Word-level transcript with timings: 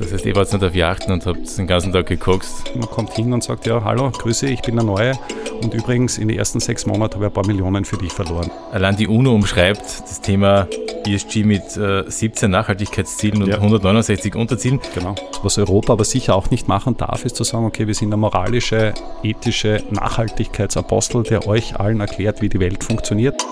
Das 0.00 0.14
heißt, 0.14 0.24
ihr 0.24 0.34
wart 0.34 0.50
nicht 0.50 0.64
auf 0.64 0.74
Yachten 0.74 1.12
und 1.12 1.26
habt 1.26 1.58
den 1.58 1.66
ganzen 1.66 1.92
Tag 1.92 2.06
gekokst. 2.06 2.74
Man 2.74 2.88
kommt 2.88 3.12
hin 3.12 3.34
und 3.34 3.44
sagt, 3.44 3.66
ja, 3.66 3.84
hallo, 3.84 4.10
grüße, 4.10 4.46
ich 4.46 4.62
bin 4.62 4.76
der 4.76 4.84
Neue. 4.84 5.12
Und 5.62 5.74
übrigens, 5.74 6.16
in 6.16 6.28
den 6.28 6.38
ersten 6.38 6.58
sechs 6.58 6.86
Monaten 6.86 7.16
habe 7.16 7.26
ich 7.26 7.30
ein 7.30 7.34
paar 7.34 7.46
Millionen 7.46 7.84
für 7.84 7.98
dich 7.98 8.10
verloren. 8.10 8.50
Allein 8.72 8.96
die 8.96 9.06
UNO 9.06 9.34
umschreibt 9.34 9.82
das 10.00 10.22
Thema 10.22 10.66
ESG 11.06 11.44
mit 11.44 11.76
äh, 11.76 12.04
17 12.06 12.50
Nachhaltigkeitszielen 12.50 13.42
und 13.42 13.50
ja. 13.50 13.56
169 13.56 14.34
Unterzielen. 14.36 14.80
Genau. 14.94 15.14
Was 15.42 15.58
Europa 15.58 15.92
aber 15.92 16.04
sicher 16.04 16.34
auch 16.34 16.50
nicht 16.50 16.66
machen 16.66 16.96
darf, 16.96 17.26
ist 17.26 17.36
zu 17.36 17.44
sagen, 17.44 17.66
okay, 17.66 17.86
wir 17.86 17.94
sind 17.94 18.08
der 18.08 18.16
moralische, 18.16 18.94
ethische 19.22 19.82
Nachhaltigkeitsapostel, 19.90 21.24
der 21.24 21.46
euch 21.46 21.78
allen 21.78 22.00
erklärt, 22.00 22.40
wie 22.40 22.48
die 22.48 22.58
Welt 22.58 22.82
funktioniert. 22.84 23.44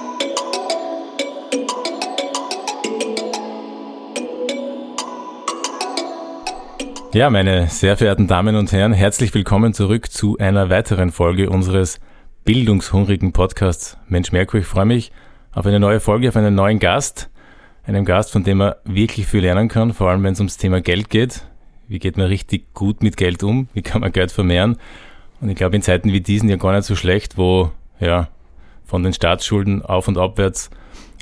Ja, 7.18 7.30
meine 7.30 7.66
sehr 7.66 7.96
verehrten 7.96 8.28
Damen 8.28 8.54
und 8.54 8.70
Herren, 8.70 8.92
herzlich 8.92 9.34
willkommen 9.34 9.74
zurück 9.74 10.08
zu 10.08 10.38
einer 10.38 10.70
weiteren 10.70 11.10
Folge 11.10 11.50
unseres 11.50 11.98
bildungshungrigen 12.44 13.32
Podcasts 13.32 13.98
Mensch 14.06 14.30
Merkur. 14.30 14.60
Ich 14.60 14.66
freue 14.66 14.84
mich 14.84 15.10
auf 15.50 15.66
eine 15.66 15.80
neue 15.80 15.98
Folge, 15.98 16.28
auf 16.28 16.36
einen 16.36 16.54
neuen 16.54 16.78
Gast. 16.78 17.28
Einem 17.84 18.04
Gast, 18.04 18.30
von 18.30 18.44
dem 18.44 18.58
man 18.58 18.74
wirklich 18.84 19.26
viel 19.26 19.40
lernen 19.40 19.66
kann, 19.66 19.94
vor 19.94 20.08
allem 20.10 20.22
wenn 20.22 20.34
es 20.34 20.38
ums 20.38 20.58
Thema 20.58 20.80
Geld 20.80 21.10
geht. 21.10 21.44
Wie 21.88 21.98
geht 21.98 22.16
man 22.16 22.26
richtig 22.26 22.72
gut 22.72 23.02
mit 23.02 23.16
Geld 23.16 23.42
um? 23.42 23.68
Wie 23.74 23.82
kann 23.82 24.00
man 24.00 24.12
Geld 24.12 24.30
vermehren? 24.30 24.76
Und 25.40 25.48
ich 25.48 25.56
glaube, 25.56 25.74
in 25.74 25.82
Zeiten 25.82 26.12
wie 26.12 26.20
diesen 26.20 26.48
ja 26.48 26.54
gar 26.54 26.72
nicht 26.72 26.84
so 26.84 26.94
schlecht, 26.94 27.36
wo 27.36 27.72
ja 27.98 28.28
von 28.84 29.02
den 29.02 29.12
Staatsschulden 29.12 29.84
auf 29.84 30.06
und 30.06 30.18
abwärts 30.18 30.70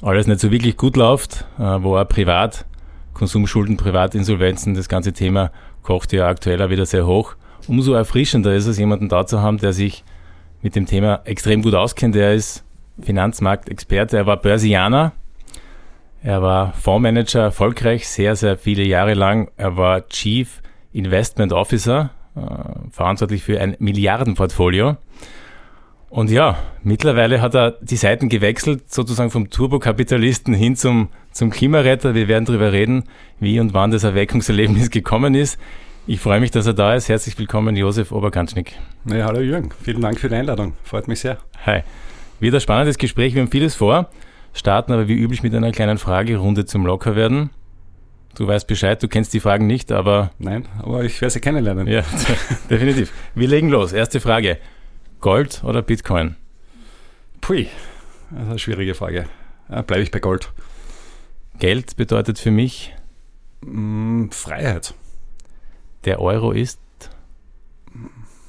alles 0.02 0.26
nicht 0.26 0.40
so 0.40 0.50
wirklich 0.50 0.76
gut 0.76 0.98
läuft, 0.98 1.46
äh, 1.58 1.62
wo 1.62 1.96
auch 1.96 2.06
privat 2.06 2.66
Konsumschulden, 3.14 3.78
Privatinsolvenzen, 3.78 4.74
das 4.74 4.90
ganze 4.90 5.14
Thema 5.14 5.52
kocht 5.86 6.12
ja 6.12 6.26
aktuell 6.26 6.60
auch 6.60 6.68
wieder 6.68 6.84
sehr 6.84 7.06
hoch. 7.06 7.36
Umso 7.68 7.94
erfrischender 7.94 8.54
ist 8.54 8.66
es, 8.66 8.78
jemanden 8.78 9.08
da 9.08 9.24
zu 9.24 9.40
haben, 9.40 9.58
der 9.58 9.72
sich 9.72 10.04
mit 10.60 10.74
dem 10.74 10.86
Thema 10.86 11.20
extrem 11.24 11.62
gut 11.62 11.74
auskennt. 11.74 12.16
Er 12.16 12.34
ist 12.34 12.64
Finanzmarktexperte, 13.00 14.16
er 14.16 14.26
war 14.26 14.36
Börsianer, 14.36 15.12
er 16.22 16.42
war 16.42 16.72
Fondsmanager, 16.72 17.40
erfolgreich, 17.40 18.08
sehr, 18.08 18.34
sehr 18.34 18.56
viele 18.56 18.82
Jahre 18.82 19.14
lang. 19.14 19.48
Er 19.56 19.76
war 19.76 20.08
Chief 20.08 20.60
Investment 20.92 21.52
Officer, 21.52 22.10
äh, 22.34 22.40
verantwortlich 22.90 23.44
für 23.44 23.60
ein 23.60 23.76
Milliardenportfolio. 23.78 24.96
Und 26.08 26.30
ja, 26.30 26.58
mittlerweile 26.82 27.40
hat 27.40 27.54
er 27.54 27.72
die 27.80 27.96
Seiten 27.96 28.28
gewechselt, 28.28 28.92
sozusagen 28.92 29.30
vom 29.30 29.50
Turbokapitalisten 29.50 30.54
hin 30.54 30.76
zum, 30.76 31.08
zum 31.32 31.50
Klimaretter. 31.50 32.14
Wir 32.14 32.28
werden 32.28 32.44
darüber 32.44 32.72
reden, 32.72 33.04
wie 33.40 33.58
und 33.58 33.74
wann 33.74 33.90
das 33.90 34.04
Erweckungserlebnis 34.04 34.90
gekommen 34.90 35.34
ist. 35.34 35.58
Ich 36.06 36.20
freue 36.20 36.38
mich, 36.38 36.52
dass 36.52 36.66
er 36.66 36.74
da 36.74 36.94
ist. 36.94 37.08
Herzlich 37.08 37.36
willkommen, 37.36 37.74
Josef 37.74 38.12
Oberkanschnick. 38.12 38.74
Ja, 39.06 39.26
hallo 39.26 39.40
Jürgen, 39.40 39.70
vielen 39.82 40.00
Dank 40.00 40.20
für 40.20 40.28
die 40.28 40.36
Einladung. 40.36 40.74
Freut 40.84 41.08
mich 41.08 41.20
sehr. 41.20 41.38
Hi. 41.64 41.80
Wieder 42.38 42.60
spannendes 42.60 42.98
Gespräch. 42.98 43.34
Wir 43.34 43.42
haben 43.42 43.50
vieles 43.50 43.74
vor, 43.74 44.08
starten 44.52 44.92
aber 44.92 45.08
wie 45.08 45.14
üblich 45.14 45.42
mit 45.42 45.54
einer 45.54 45.72
kleinen 45.72 45.98
Fragerunde 45.98 46.66
zum 46.66 46.86
Lockerwerden. 46.86 47.50
Du 48.36 48.46
weißt 48.46 48.68
Bescheid, 48.68 49.02
du 49.02 49.08
kennst 49.08 49.34
die 49.34 49.40
Fragen 49.40 49.66
nicht, 49.66 49.90
aber. 49.90 50.30
Nein, 50.38 50.66
aber 50.80 51.02
ich 51.02 51.20
werde 51.20 51.32
sie 51.32 51.40
kennenlernen. 51.40 51.88
Ja, 51.88 52.02
definitiv. 52.70 53.12
Wir 53.34 53.48
legen 53.48 53.70
los. 53.70 53.92
Erste 53.92 54.20
Frage. 54.20 54.58
Gold 55.26 55.64
oder 55.64 55.82
Bitcoin? 55.82 56.36
Pui, 57.40 57.68
das 58.30 58.42
ist 58.42 58.48
eine 58.48 58.58
schwierige 58.60 58.94
Frage. 58.94 59.28
Bleibe 59.66 60.02
ich 60.02 60.12
bei 60.12 60.20
Gold. 60.20 60.52
Geld 61.58 61.96
bedeutet 61.96 62.38
für 62.38 62.52
mich 62.52 62.94
mm, 63.60 64.28
Freiheit. 64.30 64.94
Der 66.04 66.20
Euro 66.20 66.52
ist 66.52 66.78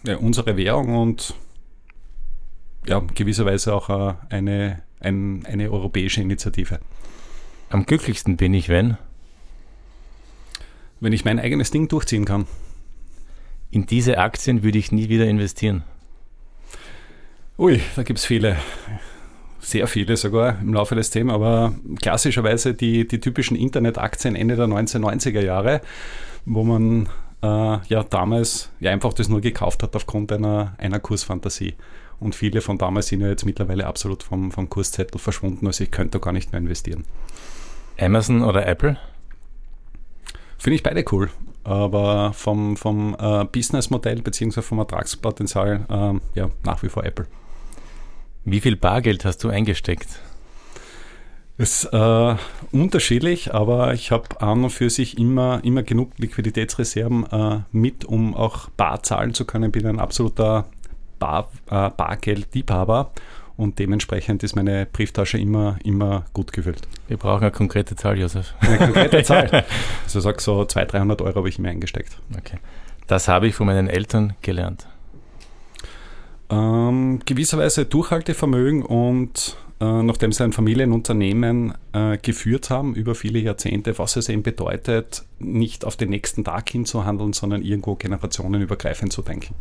ja, 0.03 0.17
unsere 0.17 0.55
Währung 0.55 0.95
und 0.95 1.33
ja, 2.85 2.99
gewisserweise 2.99 3.73
auch 3.73 3.89
äh, 3.89 4.13
eine, 4.29 4.83
ein, 4.99 5.47
eine 5.47 5.71
europäische 5.71 6.21
Initiative. 6.21 6.79
Am 7.71 7.87
glücklichsten 7.87 8.37
bin 8.37 8.53
ich, 8.53 8.69
wenn? 8.69 8.99
Wenn 10.99 11.11
ich 11.11 11.25
mein 11.25 11.39
eigenes 11.39 11.71
Ding 11.71 11.87
durchziehen 11.87 12.25
kann. 12.25 12.45
In 13.71 13.87
diese 13.87 14.19
Aktien 14.19 14.61
würde 14.61 14.77
ich 14.77 14.91
nie 14.91 15.09
wieder 15.09 15.25
investieren. 15.25 15.83
Ui, 17.59 17.81
da 17.95 18.03
gibt 18.03 18.19
es 18.19 18.25
viele. 18.25 18.57
Sehr 19.59 19.87
viele 19.87 20.15
sogar 20.15 20.59
im 20.61 20.73
Laufe 20.73 20.93
des 20.93 21.09
Themas, 21.09 21.33
aber 21.33 21.73
klassischerweise 21.99 22.75
die, 22.75 23.07
die 23.07 23.19
typischen 23.19 23.57
Internetaktien 23.57 24.35
Ende 24.35 24.55
der 24.55 24.67
1990er 24.67 25.41
Jahre, 25.41 25.81
wo 26.45 26.63
man 26.63 27.09
äh, 27.41 27.77
ja 27.87 28.03
damals 28.03 28.69
ja 28.79 28.91
einfach 28.91 29.11
das 29.13 29.27
nur 29.27 29.41
gekauft 29.41 29.81
hat 29.81 29.95
aufgrund 29.95 30.31
einer, 30.31 30.75
einer 30.77 30.99
Kursfantasie. 30.99 31.73
Und 32.19 32.35
viele 32.35 32.61
von 32.61 32.77
damals 32.77 33.07
sind 33.07 33.21
ja 33.21 33.27
jetzt 33.27 33.45
mittlerweile 33.45 33.87
absolut 33.87 34.21
vom, 34.21 34.51
vom 34.51 34.69
Kurszettel 34.69 35.19
verschwunden, 35.19 35.65
also 35.65 35.83
ich 35.83 35.91
könnte 35.91 36.19
da 36.19 36.23
gar 36.23 36.33
nicht 36.33 36.51
mehr 36.51 36.61
investieren. 36.61 37.05
Amazon 37.99 38.43
oder 38.43 38.67
Apple? 38.67 38.97
Finde 40.59 40.75
ich 40.75 40.83
beide 40.83 41.03
cool 41.11 41.29
aber 41.67 42.31
vom, 42.31 42.77
vom 42.77 43.13
äh, 43.19 43.43
Businessmodell 43.43 44.21
bzw. 44.21 44.61
vom 44.61 44.79
Ertragspotenzial 44.79 45.85
äh, 45.89 46.39
ja, 46.39 46.49
nach 46.63 46.81
wie 46.81 46.87
vor 46.87 47.03
Apple. 47.03 47.27
Wie 48.49 48.61
viel 48.61 48.77
Bargeld 48.77 49.25
hast 49.25 49.43
du 49.43 49.49
eingesteckt? 49.49 50.07
Es 51.57 51.83
ist 51.83 51.93
äh, 51.93 52.35
unterschiedlich, 52.71 53.53
aber 53.53 53.93
ich 53.93 54.11
habe 54.11 54.39
an 54.39 54.63
und 54.63 54.69
für 54.69 54.89
sich 54.89 55.17
immer, 55.17 55.59
immer 55.65 55.83
genug 55.83 56.11
Liquiditätsreserven 56.17 57.25
äh, 57.29 57.59
mit, 57.73 58.05
um 58.05 58.33
auch 58.33 58.69
bar 58.69 59.03
zahlen 59.03 59.33
zu 59.33 59.43
können. 59.43 59.73
Bin 59.73 59.85
ein 59.85 59.99
absoluter 59.99 60.65
bar, 61.19 61.51
äh, 61.69 61.89
Bargeldliebhaber 61.89 63.11
und 63.57 63.79
dementsprechend 63.79 64.43
ist 64.43 64.55
meine 64.55 64.85
Brieftasche 64.85 65.37
immer, 65.37 65.77
immer 65.83 66.23
gut 66.31 66.53
gefüllt. 66.53 66.87
Wir 67.09 67.17
brauchen 67.17 67.41
eine 67.41 67.51
konkrete 67.51 67.97
Zahl, 67.97 68.17
Josef. 68.17 68.53
Eine 68.61 68.77
konkrete 68.77 69.23
Zahl. 69.23 69.65
Also 70.05 70.21
sag 70.21 70.39
so 70.39 70.63
200, 70.63 70.93
300 70.93 71.21
Euro 71.21 71.35
habe 71.35 71.49
ich 71.49 71.59
mir 71.59 71.67
eingesteckt. 71.67 72.17
Okay. 72.37 72.59
Das 73.07 73.27
habe 73.27 73.47
ich 73.47 73.55
von 73.55 73.67
meinen 73.67 73.89
Eltern 73.89 74.35
gelernt. 74.41 74.87
Ähm, 76.49 77.19
gewisserweise 77.25 77.85
Durchhaltevermögen 77.85 78.83
und 78.83 79.57
äh, 79.79 79.85
nachdem 80.01 80.31
sie 80.31 80.43
ein 80.43 80.53
Familienunternehmen 80.53 81.73
äh, 81.93 82.17
geführt 82.17 82.69
haben 82.69 82.95
über 82.95 83.15
viele 83.15 83.39
Jahrzehnte, 83.39 83.97
was 83.99 84.15
es 84.15 84.29
eben 84.29 84.43
bedeutet, 84.43 85.23
nicht 85.39 85.85
auf 85.85 85.97
den 85.97 86.09
nächsten 86.09 86.43
Tag 86.43 86.69
hinzuhandeln, 86.69 87.33
sondern 87.33 87.61
irgendwo 87.61 87.95
generationenübergreifend 87.95 89.13
zu 89.13 89.21
denken. 89.21 89.53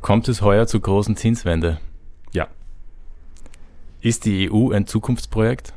Kommt 0.00 0.28
es 0.28 0.42
heuer 0.42 0.66
zu 0.66 0.80
großen 0.80 1.16
Zinswende? 1.16 1.80
Ja. 2.32 2.48
Ist 4.00 4.24
die 4.24 4.50
EU 4.50 4.72
ein 4.72 4.86
Zukunftsprojekt? 4.86 5.72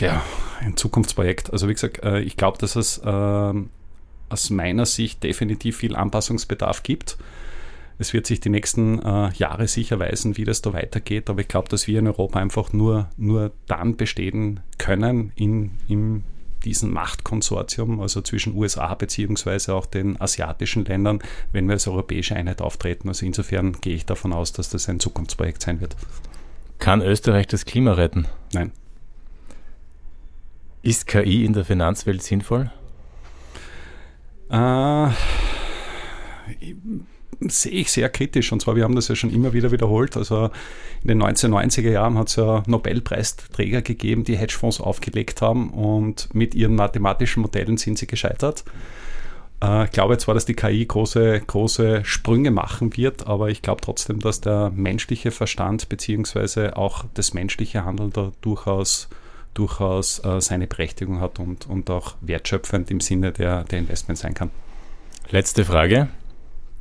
Ja, 0.00 0.22
ein 0.60 0.76
Zukunftsprojekt. 0.76 1.52
Also 1.52 1.68
wie 1.68 1.74
gesagt, 1.74 2.02
äh, 2.02 2.20
ich 2.20 2.36
glaube, 2.36 2.58
dass 2.58 2.76
es 2.76 2.98
äh, 2.98 3.52
aus 4.28 4.50
meiner 4.50 4.86
Sicht 4.86 5.22
definitiv 5.22 5.76
viel 5.78 5.96
Anpassungsbedarf 5.96 6.82
gibt. 6.82 7.18
Es 7.98 8.12
wird 8.12 8.26
sich 8.26 8.38
die 8.38 8.48
nächsten 8.48 9.00
äh, 9.00 9.32
Jahre 9.32 9.66
sicher 9.66 9.98
weisen, 9.98 10.36
wie 10.36 10.44
das 10.44 10.62
da 10.62 10.72
weitergeht, 10.72 11.28
aber 11.28 11.40
ich 11.40 11.48
glaube, 11.48 11.68
dass 11.68 11.88
wir 11.88 11.98
in 11.98 12.06
Europa 12.06 12.38
einfach 12.38 12.72
nur, 12.72 13.10
nur 13.16 13.52
dann 13.66 13.96
bestehen 13.96 14.60
können 14.78 15.32
in, 15.34 15.72
in 15.88 16.22
diesem 16.64 16.92
Machtkonsortium, 16.92 18.00
also 18.00 18.20
zwischen 18.20 18.56
USA 18.56 18.94
beziehungsweise 18.94 19.74
auch 19.74 19.86
den 19.86 20.20
asiatischen 20.20 20.84
Ländern, 20.84 21.20
wenn 21.52 21.66
wir 21.66 21.72
als 21.72 21.88
europäische 21.88 22.36
Einheit 22.36 22.60
auftreten. 22.60 23.08
Also 23.08 23.26
insofern 23.26 23.72
gehe 23.80 23.94
ich 23.94 24.06
davon 24.06 24.32
aus, 24.32 24.52
dass 24.52 24.70
das 24.70 24.88
ein 24.88 25.00
Zukunftsprojekt 25.00 25.62
sein 25.62 25.80
wird. 25.80 25.96
Kann 26.78 27.02
Österreich 27.02 27.48
das 27.48 27.64
Klima 27.64 27.92
retten? 27.94 28.26
Nein. 28.52 28.72
Ist 30.82 31.06
KI 31.08 31.44
in 31.44 31.52
der 31.52 31.64
Finanzwelt 31.64 32.22
sinnvoll? 32.22 32.70
Äh, 34.50 35.08
sehe 37.40 37.72
ich 37.72 37.92
sehr 37.92 38.08
kritisch. 38.08 38.52
Und 38.52 38.60
zwar, 38.60 38.76
wir 38.76 38.84
haben 38.84 38.94
das 38.94 39.08
ja 39.08 39.14
schon 39.14 39.30
immer 39.30 39.52
wieder 39.52 39.70
wiederholt. 39.70 40.16
Also 40.16 40.50
in 41.02 41.08
den 41.08 41.22
1990er 41.22 41.90
Jahren 41.90 42.18
hat 42.18 42.28
es 42.28 42.36
ja 42.36 42.62
Nobelpreisträger 42.66 43.82
gegeben, 43.82 44.24
die 44.24 44.36
Hedgefonds 44.36 44.80
aufgelegt 44.80 45.42
haben 45.42 45.70
und 45.70 46.34
mit 46.34 46.54
ihren 46.54 46.74
mathematischen 46.74 47.42
Modellen 47.42 47.76
sind 47.76 47.98
sie 47.98 48.06
gescheitert. 48.06 48.64
Äh, 49.62 49.84
ich 49.84 49.92
glaube 49.92 50.18
zwar, 50.18 50.34
dass 50.34 50.46
die 50.46 50.54
KI 50.54 50.84
große, 50.86 51.40
große 51.46 52.04
Sprünge 52.04 52.50
machen 52.50 52.96
wird, 52.96 53.26
aber 53.26 53.48
ich 53.50 53.62
glaube 53.62 53.80
trotzdem, 53.80 54.20
dass 54.20 54.40
der 54.40 54.70
menschliche 54.74 55.30
Verstand 55.30 55.88
beziehungsweise 55.88 56.76
auch 56.76 57.04
das 57.14 57.34
menschliche 57.34 57.84
Handeln 57.84 58.10
da 58.12 58.32
durchaus 58.40 59.08
durchaus 59.54 60.24
äh, 60.24 60.40
seine 60.40 60.68
Berechtigung 60.68 61.20
hat 61.20 61.40
und, 61.40 61.66
und 61.66 61.90
auch 61.90 62.14
wertschöpfend 62.20 62.92
im 62.92 63.00
Sinne 63.00 63.32
der, 63.32 63.64
der 63.64 63.80
Investment 63.80 64.18
sein 64.18 64.34
kann. 64.34 64.50
Letzte 65.30 65.64
Frage. 65.64 66.08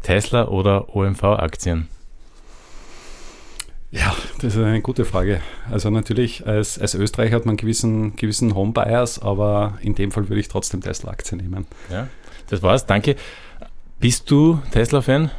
Tesla 0.04 0.48
oder 0.48 0.96
OMV-Aktien? 0.96 1.88
Ja, 3.92 4.16
Das 4.42 4.56
ist 4.56 4.62
eine 4.62 4.82
gute 4.82 5.06
Frage. 5.06 5.42
Also 5.72 5.90
natürlich, 5.90 6.46
als, 6.46 6.78
als 6.78 6.94
Österreicher 6.94 7.38
hat 7.38 7.46
man 7.46 7.52
einen 7.54 7.58
gewissen, 7.58 8.16
gewissen 8.16 8.54
Home-Bias, 8.54 9.20
aber 9.20 9.78
in 9.82 9.96
dem 9.96 10.12
Fall 10.12 10.28
würde 10.30 10.42
ich 10.42 10.50
trotzdem 10.50 10.82
Tesla-Aktie 10.82 11.38
nehmen. 11.38 11.66
Ja, 11.90 12.08
das 12.50 12.62
war's, 12.62 12.86
danke. 12.86 13.16
Bist 14.00 14.30
du 14.30 14.60
Tesla-Fan? 14.72 15.32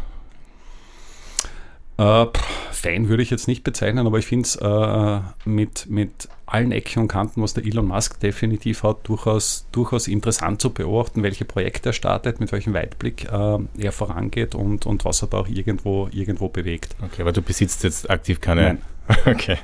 Äh, 1.99 2.27
Fan 2.73 3.09
würde 3.09 3.23
ich 3.23 3.31
jetzt 3.31 3.49
nicht 3.49 3.65
bezeichnen, 3.65 4.07
aber 4.07 4.19
ich 4.19 4.27
finde 4.27 4.47
es 4.47 4.57
äh, 4.57 5.21
mit, 5.45 5.87
mit 5.91 6.29
allen 6.53 6.73
Ecken 6.73 7.03
und 7.03 7.09
Kanten, 7.09 7.43
was 7.43 7.55
der 7.55 7.65
Elon 7.65 7.87
Musk 7.87 8.21
definitiv 8.21 8.83
hat, 8.83 8.99
durchaus, 9.05 9.67
durchaus 9.73 10.09
interessant 10.09 10.61
zu 10.61 10.71
beobachten, 10.71 11.23
welche 11.23 11.45
Projekte 11.45 11.91
er 11.91 11.93
startet, 11.93 12.41
mit 12.41 12.53
welchem 12.53 12.75
Weitblick 12.75 13.25
äh, 13.31 13.59
er 13.79 13.93
vorangeht 13.93 14.55
und, 14.55 14.87
und 14.87 15.05
was 15.05 15.23
er 15.23 15.29
da 15.29 15.39
auch 15.39 15.49
irgendwo, 15.49 16.09
irgendwo 16.13 16.49
bewegt. 16.49 16.97
Okay, 17.03 17.23
aber 17.23 17.33
du 17.33 17.43
besitzt 17.43 17.85
jetzt 17.85 18.11
aktiv 18.11 18.41
keine. 18.41 18.63
Nein. 18.63 18.83
Okay. 19.25 19.57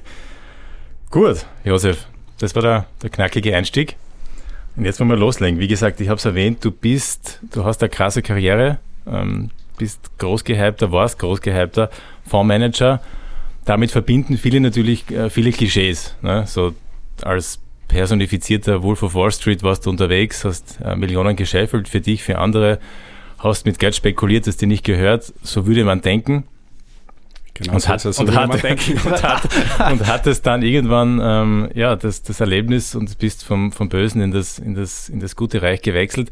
Gut, 1.11 1.45
Josef, 1.65 2.07
das 2.39 2.55
war 2.55 2.63
der, 2.63 2.87
der 3.03 3.11
knackige 3.11 3.55
Einstieg. 3.55 3.97
Und 4.75 4.85
jetzt 4.85 4.99
wollen 4.99 5.11
wir 5.11 5.17
loslegen. 5.17 5.61
Wie 5.61 5.69
gesagt, 5.69 6.01
ich 6.01 6.09
habe 6.09 6.19
es 6.19 6.25
erwähnt, 6.25 6.65
du 6.65 6.71
bist, 6.71 7.41
du 7.53 7.65
hast 7.65 7.83
eine 7.83 7.91
krasse 7.91 8.23
Karriere, 8.23 8.79
ähm, 9.07 9.51
bist 9.79 10.19
großgehypter, 10.19 10.93
warst 10.93 11.19
großgehypter 11.19 11.91
Fondsmanager. 12.27 13.01
Damit 13.65 13.91
verbinden 13.91 14.37
viele 14.37 14.61
natürlich 14.61 15.11
äh, 15.11 15.31
viele 15.31 15.53
Klischees. 15.53 16.15
Ne? 16.23 16.45
So 16.47 16.75
als 17.23 17.61
personifizierter 17.89 18.83
Wolf 18.83 19.03
of 19.03 19.15
Wall 19.15 19.31
Street 19.31 19.63
warst 19.63 19.87
du 19.87 19.91
unterwegs, 19.91 20.45
hast 20.45 20.79
äh, 20.85 20.97
Millionen 20.97 21.37
gescheffelt 21.37 21.89
für 21.89 22.01
dich, 22.01 22.23
für 22.23 22.39
andere, 22.39 22.79
hast 23.39 23.67
mit 23.67 23.79
Geld 23.79 23.95
spekuliert, 23.95 24.47
das 24.47 24.57
dir 24.57 24.67
nicht 24.67 24.85
gehört. 24.85 25.33
So 25.43 25.67
würde 25.67 25.85
man 25.85 26.01
denken. 26.01 26.45
Genau, 27.55 27.75
und, 27.75 27.89
hat, 27.89 28.05
und, 28.05 28.35
hat, 28.35 28.65
und, 29.05 29.23
hat, 29.23 29.93
und 29.93 30.07
hat 30.09 30.27
es 30.27 30.43
dann 30.43 30.63
irgendwann 30.63 31.21
ähm, 31.23 31.69
ja, 31.75 31.95
das, 31.95 32.23
das 32.23 32.41
Erlebnis 32.41 32.97
und 32.97 33.17
bist 33.19 33.45
vom, 33.45 33.71
vom 33.71 33.89
Bösen 33.89 34.21
in 34.21 34.33
das, 34.33 34.59
in, 34.59 34.75
das, 34.75 35.09
in 35.09 35.21
das 35.21 35.37
gute 35.37 35.63
Reich 35.63 35.81
gewechselt. 35.81 36.31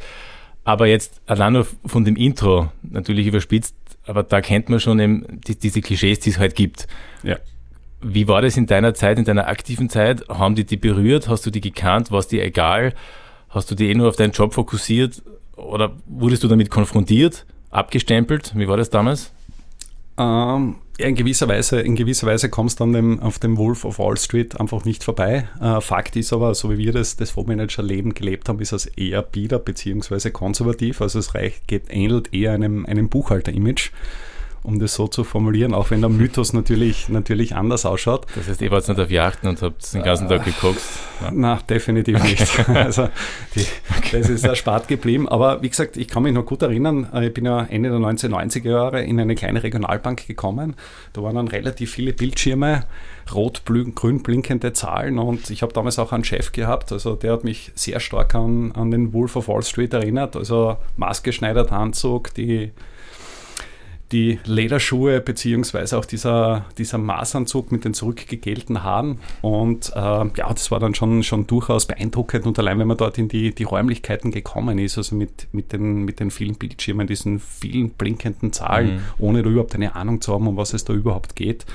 Aber 0.64 0.88
jetzt 0.88 1.20
allein 1.26 1.52
nur 1.52 1.66
von 1.86 2.04
dem 2.04 2.16
Intro, 2.16 2.72
natürlich 2.82 3.28
überspitzt, 3.28 3.76
aber 4.06 4.22
da 4.22 4.40
kennt 4.40 4.68
man 4.68 4.80
schon 4.80 4.98
eben 4.98 5.40
die, 5.46 5.58
diese 5.58 5.80
Klischees, 5.80 6.20
die 6.20 6.30
es 6.30 6.38
halt 6.38 6.54
gibt. 6.54 6.86
Ja. 7.22 7.38
Wie 8.00 8.26
war 8.26 8.42
das 8.42 8.56
in 8.56 8.66
deiner 8.66 8.94
Zeit, 8.94 9.18
in 9.18 9.24
deiner 9.24 9.46
aktiven 9.46 9.88
Zeit? 9.88 10.28
Haben 10.28 10.56
die 10.56 10.64
die 10.64 10.76
berührt? 10.76 11.28
Hast 11.28 11.46
du 11.46 11.50
die 11.50 11.60
gekannt? 11.60 12.10
War 12.10 12.18
es 12.18 12.28
dir 12.28 12.42
egal? 12.42 12.94
Hast 13.48 13.70
du 13.70 13.74
dich 13.74 13.90
eh 13.90 13.94
nur 13.94 14.08
auf 14.08 14.16
deinen 14.16 14.32
Job 14.32 14.54
fokussiert? 14.54 15.22
Oder 15.56 15.92
wurdest 16.06 16.42
du 16.42 16.48
damit 16.48 16.70
konfrontiert, 16.70 17.46
abgestempelt? 17.70 18.52
Wie 18.56 18.66
war 18.66 18.76
das 18.76 18.90
damals? 18.90 19.32
Ähm, 20.18 20.76
in 21.08 21.14
gewisser 21.14 21.48
Weise, 21.48 21.80
in 21.80 21.94
gewisser 21.94 22.26
Weise 22.26 22.48
kommst 22.48 22.80
du 22.80 22.90
dann 22.90 23.20
auf 23.20 23.38
dem 23.38 23.56
Wolf 23.56 23.84
of 23.84 23.98
Wall 23.98 24.16
Street 24.16 24.58
einfach 24.60 24.84
nicht 24.84 25.04
vorbei. 25.04 25.48
Äh, 25.60 25.80
Fakt 25.80 26.16
ist 26.16 26.32
aber, 26.32 26.54
so 26.54 26.70
wie 26.70 26.78
wir 26.78 26.92
das, 26.92 27.16
das 27.16 27.30
Fondsmanager-Leben 27.30 28.14
gelebt 28.14 28.48
haben, 28.48 28.60
ist 28.60 28.72
es 28.72 28.86
eher 28.86 29.22
bieder 29.22 29.58
bzw. 29.58 30.30
konservativ. 30.30 31.00
Also 31.00 31.18
es 31.18 31.34
reicht, 31.34 31.68
geht, 31.68 31.84
ähnelt 31.88 32.32
eher 32.32 32.52
einem, 32.52 32.86
einem 32.86 33.08
Buchhalter-Image 33.08 33.90
um 34.62 34.78
das 34.78 34.94
so 34.94 35.08
zu 35.08 35.24
formulieren, 35.24 35.74
auch 35.74 35.90
wenn 35.90 36.00
der 36.00 36.10
Mythos 36.10 36.52
natürlich, 36.52 37.08
natürlich 37.08 37.56
anders 37.56 37.84
ausschaut. 37.84 38.26
Das 38.36 38.48
heißt, 38.48 38.62
ihr 38.62 38.70
wart 38.70 38.86
nicht 38.88 39.00
auf 39.00 39.10
Yachten 39.10 39.48
und 39.48 39.60
habt 39.60 39.92
den 39.92 40.02
ganzen 40.02 40.28
Tag 40.28 40.44
geguckt? 40.44 40.80
Nein, 41.32 41.58
definitiv 41.68 42.22
nicht. 42.22 42.42
Also 42.82 43.08
die, 43.54 43.64
das 44.12 44.28
ist 44.28 44.44
erspart 44.44 44.88
geblieben. 44.88 45.28
Aber 45.28 45.62
wie 45.62 45.68
gesagt, 45.68 45.96
ich 45.96 46.08
kann 46.08 46.22
mich 46.22 46.32
noch 46.32 46.44
gut 46.44 46.62
erinnern, 46.62 47.08
äh, 47.12 47.26
ich 47.26 47.34
bin 47.34 47.44
ja 47.44 47.64
Ende 47.64 47.90
der 47.90 47.98
1990er 47.98 48.70
Jahre 48.70 49.02
in 49.02 49.20
eine 49.20 49.34
kleine 49.34 49.62
Regionalbank 49.62 50.26
gekommen. 50.26 50.74
Da 51.12 51.22
waren 51.22 51.36
dann 51.36 51.48
relativ 51.48 51.92
viele 51.92 52.12
Bildschirme, 52.12 52.84
rot, 53.34 53.62
grün 53.64 54.22
blinkende 54.22 54.72
Zahlen 54.72 55.18
und 55.18 55.50
ich 55.50 55.62
habe 55.62 55.72
damals 55.72 55.98
auch 55.98 56.12
einen 56.12 56.24
Chef 56.24 56.52
gehabt, 56.52 56.92
also 56.92 57.14
der 57.14 57.32
hat 57.32 57.44
mich 57.44 57.72
sehr 57.74 58.00
stark 58.00 58.34
an, 58.34 58.72
an 58.72 58.90
den 58.90 59.12
Wolf 59.12 59.36
of 59.36 59.48
Wall 59.48 59.62
Street 59.62 59.94
erinnert, 59.94 60.36
also 60.36 60.76
maßgeschneiderter 60.96 61.76
Anzug, 61.76 62.34
die 62.34 62.72
die 64.12 64.38
Lederschuhe 64.44 65.20
beziehungsweise 65.20 65.98
auch 65.98 66.04
dieser, 66.04 66.66
dieser 66.78 66.98
Maßanzug 66.98 67.72
mit 67.72 67.84
den 67.84 67.94
zurückgegelten 67.94 68.82
Haaren. 68.82 69.18
Und 69.40 69.90
äh, 69.94 69.98
ja, 69.98 70.52
das 70.52 70.70
war 70.70 70.80
dann 70.80 70.94
schon, 70.94 71.22
schon 71.22 71.46
durchaus 71.46 71.86
beeindruckend 71.86 72.46
und 72.46 72.58
allein 72.58 72.78
wenn 72.78 72.88
man 72.88 72.96
dort 72.96 73.18
in 73.18 73.28
die, 73.28 73.54
die 73.54 73.64
Räumlichkeiten 73.64 74.30
gekommen 74.30 74.78
ist, 74.78 74.98
also 74.98 75.16
mit, 75.16 75.48
mit, 75.52 75.72
den, 75.72 76.04
mit 76.04 76.20
den 76.20 76.30
vielen 76.30 76.56
Bildschirmen, 76.56 77.06
diesen 77.06 77.40
vielen 77.40 77.90
blinkenden 77.90 78.52
Zahlen, 78.52 78.96
mhm. 78.96 79.00
ohne 79.18 79.42
da 79.42 79.50
überhaupt 79.50 79.74
eine 79.74 79.96
Ahnung 79.96 80.20
zu 80.20 80.32
haben, 80.32 80.46
um 80.46 80.56
was 80.56 80.74
es 80.74 80.84
da 80.84 80.92
überhaupt 80.92 81.34
geht 81.36 81.66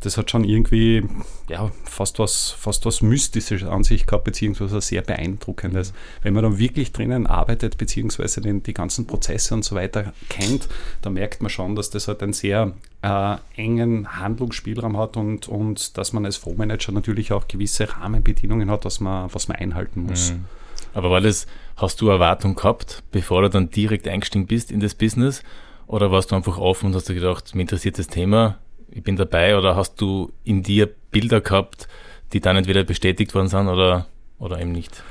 das 0.00 0.16
hat 0.16 0.30
schon 0.30 0.44
irgendwie 0.44 1.04
ja, 1.48 1.70
fast, 1.84 2.18
was, 2.18 2.50
fast 2.50 2.86
was 2.86 3.02
Mystisches 3.02 3.62
an 3.68 3.84
sich 3.84 4.06
gehabt, 4.06 4.24
beziehungsweise 4.24 4.80
sehr 4.80 5.02
Beeindruckendes. 5.02 5.92
Wenn 6.22 6.32
man 6.32 6.42
dann 6.42 6.58
wirklich 6.58 6.92
drinnen 6.92 7.26
arbeitet, 7.26 7.76
beziehungsweise 7.76 8.40
den, 8.40 8.62
die 8.62 8.72
ganzen 8.72 9.06
Prozesse 9.06 9.54
und 9.54 9.64
so 9.64 9.76
weiter 9.76 10.14
kennt, 10.30 10.68
dann 11.02 11.12
merkt 11.12 11.42
man 11.42 11.50
schon, 11.50 11.76
dass 11.76 11.90
das 11.90 12.08
halt 12.08 12.22
einen 12.22 12.32
sehr 12.32 12.72
äh, 13.02 13.36
engen 13.56 14.18
Handlungsspielraum 14.18 14.96
hat 14.96 15.18
und, 15.18 15.48
und 15.48 15.98
dass 15.98 16.14
man 16.14 16.24
als 16.24 16.38
Fondsmanager 16.38 16.92
natürlich 16.92 17.32
auch 17.32 17.46
gewisse 17.46 17.94
Rahmenbedingungen 17.94 18.70
hat, 18.70 18.86
was 18.86 19.00
man, 19.00 19.32
was 19.34 19.48
man 19.48 19.58
einhalten 19.58 20.04
muss. 20.04 20.32
Mhm. 20.32 20.44
Aber 20.94 21.10
war 21.10 21.20
das, 21.20 21.46
hast 21.76 22.00
du 22.00 22.08
Erwartung 22.08 22.54
gehabt, 22.54 23.02
bevor 23.12 23.42
du 23.42 23.50
dann 23.50 23.70
direkt 23.70 24.08
eingestiegen 24.08 24.46
bist 24.46 24.70
in 24.70 24.80
das 24.80 24.94
Business? 24.94 25.42
Oder 25.86 26.10
warst 26.10 26.30
du 26.30 26.36
einfach 26.36 26.56
offen 26.56 26.86
und 26.86 26.94
hast 26.94 27.08
du 27.08 27.14
gedacht, 27.14 27.54
mir 27.54 27.62
interessiert 27.62 27.98
das 27.98 28.06
Thema, 28.06 28.58
ich 28.92 29.02
bin 29.02 29.16
dabei 29.16 29.56
oder 29.56 29.76
hast 29.76 30.00
du 30.00 30.32
in 30.44 30.62
dir 30.62 30.88
Bilder 31.10 31.40
gehabt, 31.40 31.88
die 32.32 32.40
dann 32.40 32.56
entweder 32.56 32.84
bestätigt 32.84 33.34
worden 33.34 33.48
sind 33.48 33.68
oder, 33.68 34.06
oder 34.38 34.60
eben 34.60 34.72
nicht? 34.72 35.02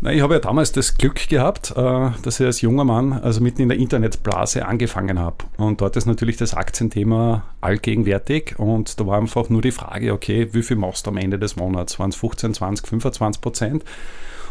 Na, 0.00 0.12
ich 0.12 0.20
habe 0.20 0.34
ja 0.34 0.40
damals 0.40 0.72
das 0.72 0.96
Glück 0.98 1.28
gehabt, 1.28 1.72
äh, 1.76 2.10
dass 2.22 2.40
ich 2.40 2.46
als 2.46 2.60
junger 2.60 2.84
Mann 2.84 3.12
also 3.12 3.40
mitten 3.40 3.62
in 3.62 3.68
der 3.68 3.78
Internetblase 3.78 4.66
angefangen 4.66 5.18
habe. 5.18 5.44
Und 5.56 5.80
dort 5.80 5.96
ist 5.96 6.06
natürlich 6.06 6.36
das 6.36 6.52
Aktienthema 6.52 7.44
allgegenwärtig 7.60 8.58
und 8.58 8.98
da 9.00 9.06
war 9.06 9.18
einfach 9.18 9.48
nur 9.48 9.62
die 9.62 9.70
Frage, 9.70 10.12
okay, 10.12 10.48
wie 10.52 10.62
viel 10.62 10.76
machst 10.76 11.06
du 11.06 11.10
am 11.10 11.16
Ende 11.16 11.38
des 11.38 11.56
Monats? 11.56 11.98
Waren 11.98 12.10
es 12.10 12.16
15, 12.16 12.54
20, 12.54 12.86
25 12.86 13.40
Prozent? 13.40 13.84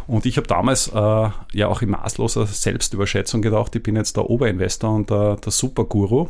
Und 0.08 0.26
ich 0.26 0.38
habe 0.38 0.48
damals 0.48 0.88
äh, 0.88 1.30
ja 1.54 1.68
auch 1.68 1.82
in 1.82 1.92
maßloser 1.92 2.46
Selbstüberschätzung 2.46 3.42
gedacht, 3.42 3.76
ich 3.76 3.84
bin 3.84 3.96
jetzt 3.96 4.18
der 4.18 4.30
Oberinvestor 4.30 4.94
und 4.94 5.10
der, 5.10 5.38
der 5.38 5.52
Superguru. 5.52 6.30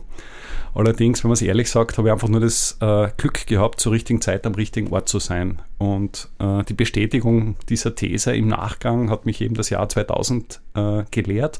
Allerdings, 0.75 1.23
wenn 1.23 1.29
man 1.29 1.33
es 1.33 1.41
ehrlich 1.41 1.69
sagt, 1.69 1.97
habe 1.97 2.07
ich 2.07 2.11
einfach 2.11 2.27
nur 2.27 2.39
das 2.39 2.77
äh, 2.81 3.09
Glück 3.17 3.45
gehabt, 3.45 3.79
zur 3.79 3.91
richtigen 3.91 4.21
Zeit 4.21 4.45
am 4.47 4.55
richtigen 4.55 4.91
Ort 4.91 5.07
zu 5.07 5.19
sein. 5.19 5.61
Und 5.77 6.29
äh, 6.39 6.63
die 6.63 6.73
Bestätigung 6.73 7.55
dieser 7.69 7.93
These 7.93 8.35
im 8.35 8.47
Nachgang 8.47 9.11
hat 9.11 9.25
mich 9.25 9.41
eben 9.41 9.53
das 9.53 9.69
Jahr 9.69 9.87
2000 9.87 10.61
äh, 10.73 11.03
gelehrt. 11.11 11.59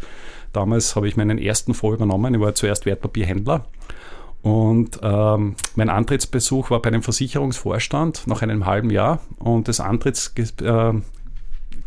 Damals 0.52 0.96
habe 0.96 1.08
ich 1.08 1.16
meinen 1.16 1.38
ersten 1.38 1.76
Fonds 1.76 1.98
übernommen. 1.98 2.34
Ich 2.34 2.42
war 2.42 2.56
zuerst 2.56 2.86
Wertpapierhändler. 2.86 3.66
Und 4.42 5.00
ähm, 5.02 5.56
mein 5.76 5.90
Antrittsbesuch 5.90 6.70
war 6.70 6.82
bei 6.82 6.90
einem 6.90 7.02
Versicherungsvorstand 7.04 8.28
nach 8.28 8.42
einem 8.42 8.66
halben 8.66 8.90
Jahr. 8.90 9.22
Und 9.40 9.68
das 9.68 9.80
Antritts, 9.80 10.34
äh, 10.62 10.94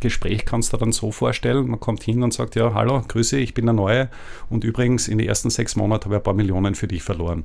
Gespräch 0.01 0.45
kannst 0.45 0.73
du 0.73 0.77
dann 0.77 0.93
so 0.93 1.11
vorstellen, 1.11 1.69
man 1.69 1.81
kommt 1.81 2.03
hin 2.03 2.23
und 2.23 2.33
sagt, 2.33 2.55
ja, 2.55 2.75
hallo, 2.75 3.03
grüße, 3.07 3.39
ich 3.39 3.55
bin 3.55 3.67
der 3.67 3.75
Neue. 3.75 4.09
Und 4.51 4.65
übrigens 4.65 5.09
in 5.09 5.19
den 5.19 5.27
ersten 5.27 5.51
sechs 5.51 5.77
Monaten 5.77 6.05
habe 6.05 6.17
ich 6.17 6.21
ein 6.21 6.25
paar 6.25 6.35
Millionen 6.35 6.75
für 6.75 6.87
dich 6.87 7.03
verloren. 7.03 7.45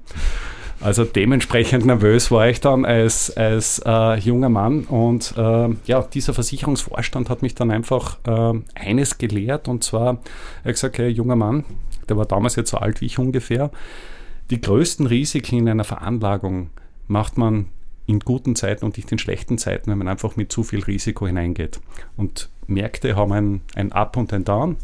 Also 0.81 1.03
dementsprechend 1.03 1.85
nervös 1.85 2.31
war 2.31 2.49
ich 2.49 2.59
dann 2.59 2.85
als, 2.85 3.35
als 3.37 3.81
äh, 3.85 4.17
junger 4.17 4.49
Mann. 4.49 4.85
Und 4.85 5.33
äh, 5.37 5.69
ja, 5.85 6.01
dieser 6.01 6.33
Versicherungsvorstand 6.33 7.29
hat 7.29 7.43
mich 7.43 7.53
dann 7.53 7.69
einfach 7.69 8.17
äh, 8.25 8.59
eines 8.75 9.17
gelehrt. 9.19 9.67
Und 9.67 9.83
zwar, 9.83 10.17
er 10.63 10.69
hat 10.69 10.73
gesagt, 10.73 10.97
hey, 10.97 11.09
junger 11.09 11.35
Mann, 11.35 11.63
der 12.09 12.17
war 12.17 12.25
damals 12.25 12.55
jetzt 12.55 12.71
so 12.71 12.77
alt 12.77 12.99
wie 13.01 13.05
ich 13.05 13.19
ungefähr, 13.19 13.71
die 14.49 14.59
größten 14.59 15.05
Risiken 15.05 15.59
in 15.59 15.69
einer 15.69 15.83
Veranlagung 15.83 16.71
macht 17.07 17.37
man 17.37 17.67
in 18.05 18.19
guten 18.19 18.55
Zeiten 18.55 18.85
und 18.85 18.97
nicht 18.97 19.11
in 19.11 19.19
schlechten 19.19 19.57
Zeiten, 19.57 19.91
wenn 19.91 19.97
man 19.97 20.07
einfach 20.07 20.35
mit 20.35 20.51
zu 20.51 20.63
viel 20.63 20.83
Risiko 20.83 21.27
hineingeht. 21.27 21.79
Und 22.17 22.49
Märkte 22.67 23.15
haben 23.15 23.31
ein, 23.31 23.61
ein 23.75 23.91
Up 23.91 24.17
und 24.17 24.33
ein 24.33 24.43
Down. 24.43 24.77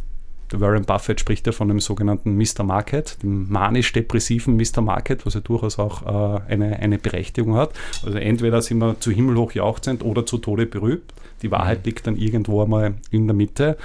Der 0.51 0.61
Warren 0.61 0.85
Buffett 0.85 1.19
spricht 1.19 1.45
ja 1.45 1.51
von 1.51 1.67
dem 1.67 1.81
sogenannten 1.81 2.37
Mr. 2.37 2.63
Market, 2.63 3.21
dem 3.21 3.49
manisch-depressiven 3.49 4.55
Mr. 4.55 4.81
Market, 4.81 5.25
was 5.25 5.33
ja 5.33 5.41
durchaus 5.41 5.77
auch 5.77 6.03
äh, 6.03 6.41
eine, 6.47 6.79
eine 6.79 6.97
Berechtigung 6.97 7.55
hat. 7.55 7.71
Also 8.05 8.17
entweder 8.17 8.61
sind 8.61 8.77
wir 8.77 8.97
zu 8.99 9.11
himmelhoch 9.11 9.51
jauchzend 9.51 10.05
oder 10.05 10.25
zu 10.25 10.37
Tode 10.37 10.65
berühmt. 10.65 11.13
Die 11.41 11.51
Wahrheit 11.51 11.85
liegt 11.85 12.07
dann 12.07 12.15
irgendwo 12.15 12.63
einmal 12.63 12.95
in 13.11 13.27
der 13.27 13.35
Mitte. 13.35 13.77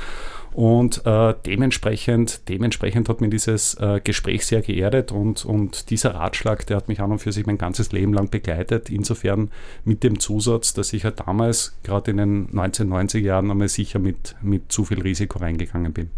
Und 0.55 1.07
äh, 1.07 1.35
dementsprechend, 1.47 2.49
dementsprechend 2.49 3.09
hat 3.09 3.21
mir 3.21 3.31
dieses 3.31 3.75
äh, 3.75 4.01
Gespräch 4.05 4.45
sehr 4.45 4.61
geerdet 4.61 5.11
und, 5.11 5.45
und 5.47 5.89
dieser 5.91 6.15
Ratschlag, 6.15 6.67
der 6.67 6.77
hat 6.77 6.89
mich 6.89 7.01
an 7.01 7.11
und 7.11 7.21
für 7.21 7.33
sich 7.33 7.47
mein 7.47 7.57
ganzes 7.57 7.93
Leben 7.93 8.13
lang 8.13 8.29
begleitet. 8.29 8.91
Insofern 8.91 9.51
mit 9.85 10.03
dem 10.05 10.21
Zusatz, 10.21 10.75
dass 10.75 10.93
ich 10.93 11.05
halt 11.05 11.21
damals, 11.21 11.75
gerade 11.83 12.11
in 12.11 12.19
den 12.19 12.49
1990er 12.51 13.19
Jahren, 13.19 13.51
einmal 13.51 13.69
sicher 13.69 13.99
mit, 13.99 14.37
mit 14.43 14.71
zu 14.71 14.85
viel 14.85 15.01
Risiko 15.01 15.39
reingegangen 15.39 15.93
bin. 15.93 16.11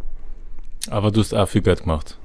Aber 0.90 1.12
du 1.12 1.20
hast 1.20 1.32
auch 1.32 1.48
viel 1.48 1.62
Geld 1.62 1.82
gemacht. 1.82 2.18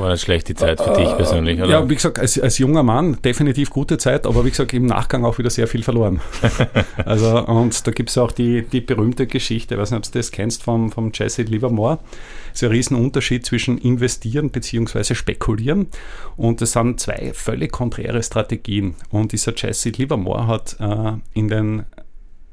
War 0.00 0.10
nicht 0.10 0.22
schlecht 0.22 0.48
die 0.48 0.54
Zeit 0.54 0.80
für 0.80 0.94
dich 0.94 1.14
persönlich, 1.16 1.60
oder? 1.60 1.70
Ja, 1.70 1.88
wie 1.90 1.94
gesagt, 1.94 2.18
als, 2.18 2.40
als 2.40 2.58
junger 2.58 2.82
Mann 2.82 3.18
definitiv 3.22 3.70
gute 3.70 3.98
Zeit, 3.98 4.26
aber 4.26 4.44
wie 4.44 4.50
gesagt, 4.50 4.72
im 4.72 4.86
Nachgang 4.86 5.24
auch 5.24 5.38
wieder 5.38 5.50
sehr 5.50 5.66
viel 5.66 5.82
verloren. 5.82 6.20
also, 7.04 7.44
und 7.44 7.86
da 7.86 7.90
gibt 7.90 8.08
es 8.10 8.18
auch 8.18 8.32
die, 8.32 8.62
die 8.62 8.80
berühmte 8.80 9.26
Geschichte, 9.26 9.74
ich 9.74 9.80
weiß 9.80 9.90
nicht, 9.90 9.98
ob 9.98 10.12
du 10.12 10.18
das 10.18 10.30
kennst, 10.30 10.62
vom, 10.62 10.90
vom 10.90 11.12
Jesse 11.14 11.42
Livermore. 11.42 11.98
Es 12.52 12.62
ist 12.62 12.64
ein 12.64 12.70
Riesenunterschied 12.70 13.44
zwischen 13.44 13.78
investieren 13.78 14.50
bzw. 14.50 15.14
spekulieren. 15.14 15.88
Und 16.36 16.62
es 16.62 16.72
sind 16.72 16.98
zwei 16.98 17.32
völlig 17.34 17.70
konträre 17.70 18.22
Strategien. 18.22 18.94
Und 19.10 19.32
dieser 19.32 19.52
Jesse 19.54 19.90
Livermore 19.90 20.46
hat 20.46 20.76
äh, 20.80 21.12
in 21.34 21.48
den 21.48 21.84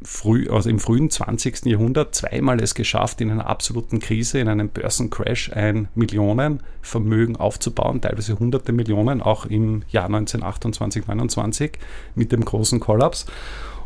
früh, 0.01 0.47
also 0.49 0.69
im 0.69 0.79
frühen 0.79 1.09
20. 1.09 1.65
Jahrhundert 1.65 2.13
zweimal 2.13 2.61
es 2.61 2.75
geschafft, 2.75 3.21
in 3.21 3.31
einer 3.31 3.47
absoluten 3.47 3.99
Krise, 3.99 4.39
in 4.39 4.47
einem 4.47 4.69
Börsencrash 4.69 5.51
ein 5.53 5.87
Millionenvermögen 5.95 7.35
aufzubauen, 7.35 8.01
teilweise 8.01 8.37
hunderte 8.39 8.71
Millionen, 8.71 9.21
auch 9.21 9.45
im 9.45 9.83
Jahr 9.89 10.05
1928, 10.05 11.07
29 11.07 11.71
mit 12.15 12.31
dem 12.31 12.45
großen 12.45 12.79
Kollaps. 12.79 13.25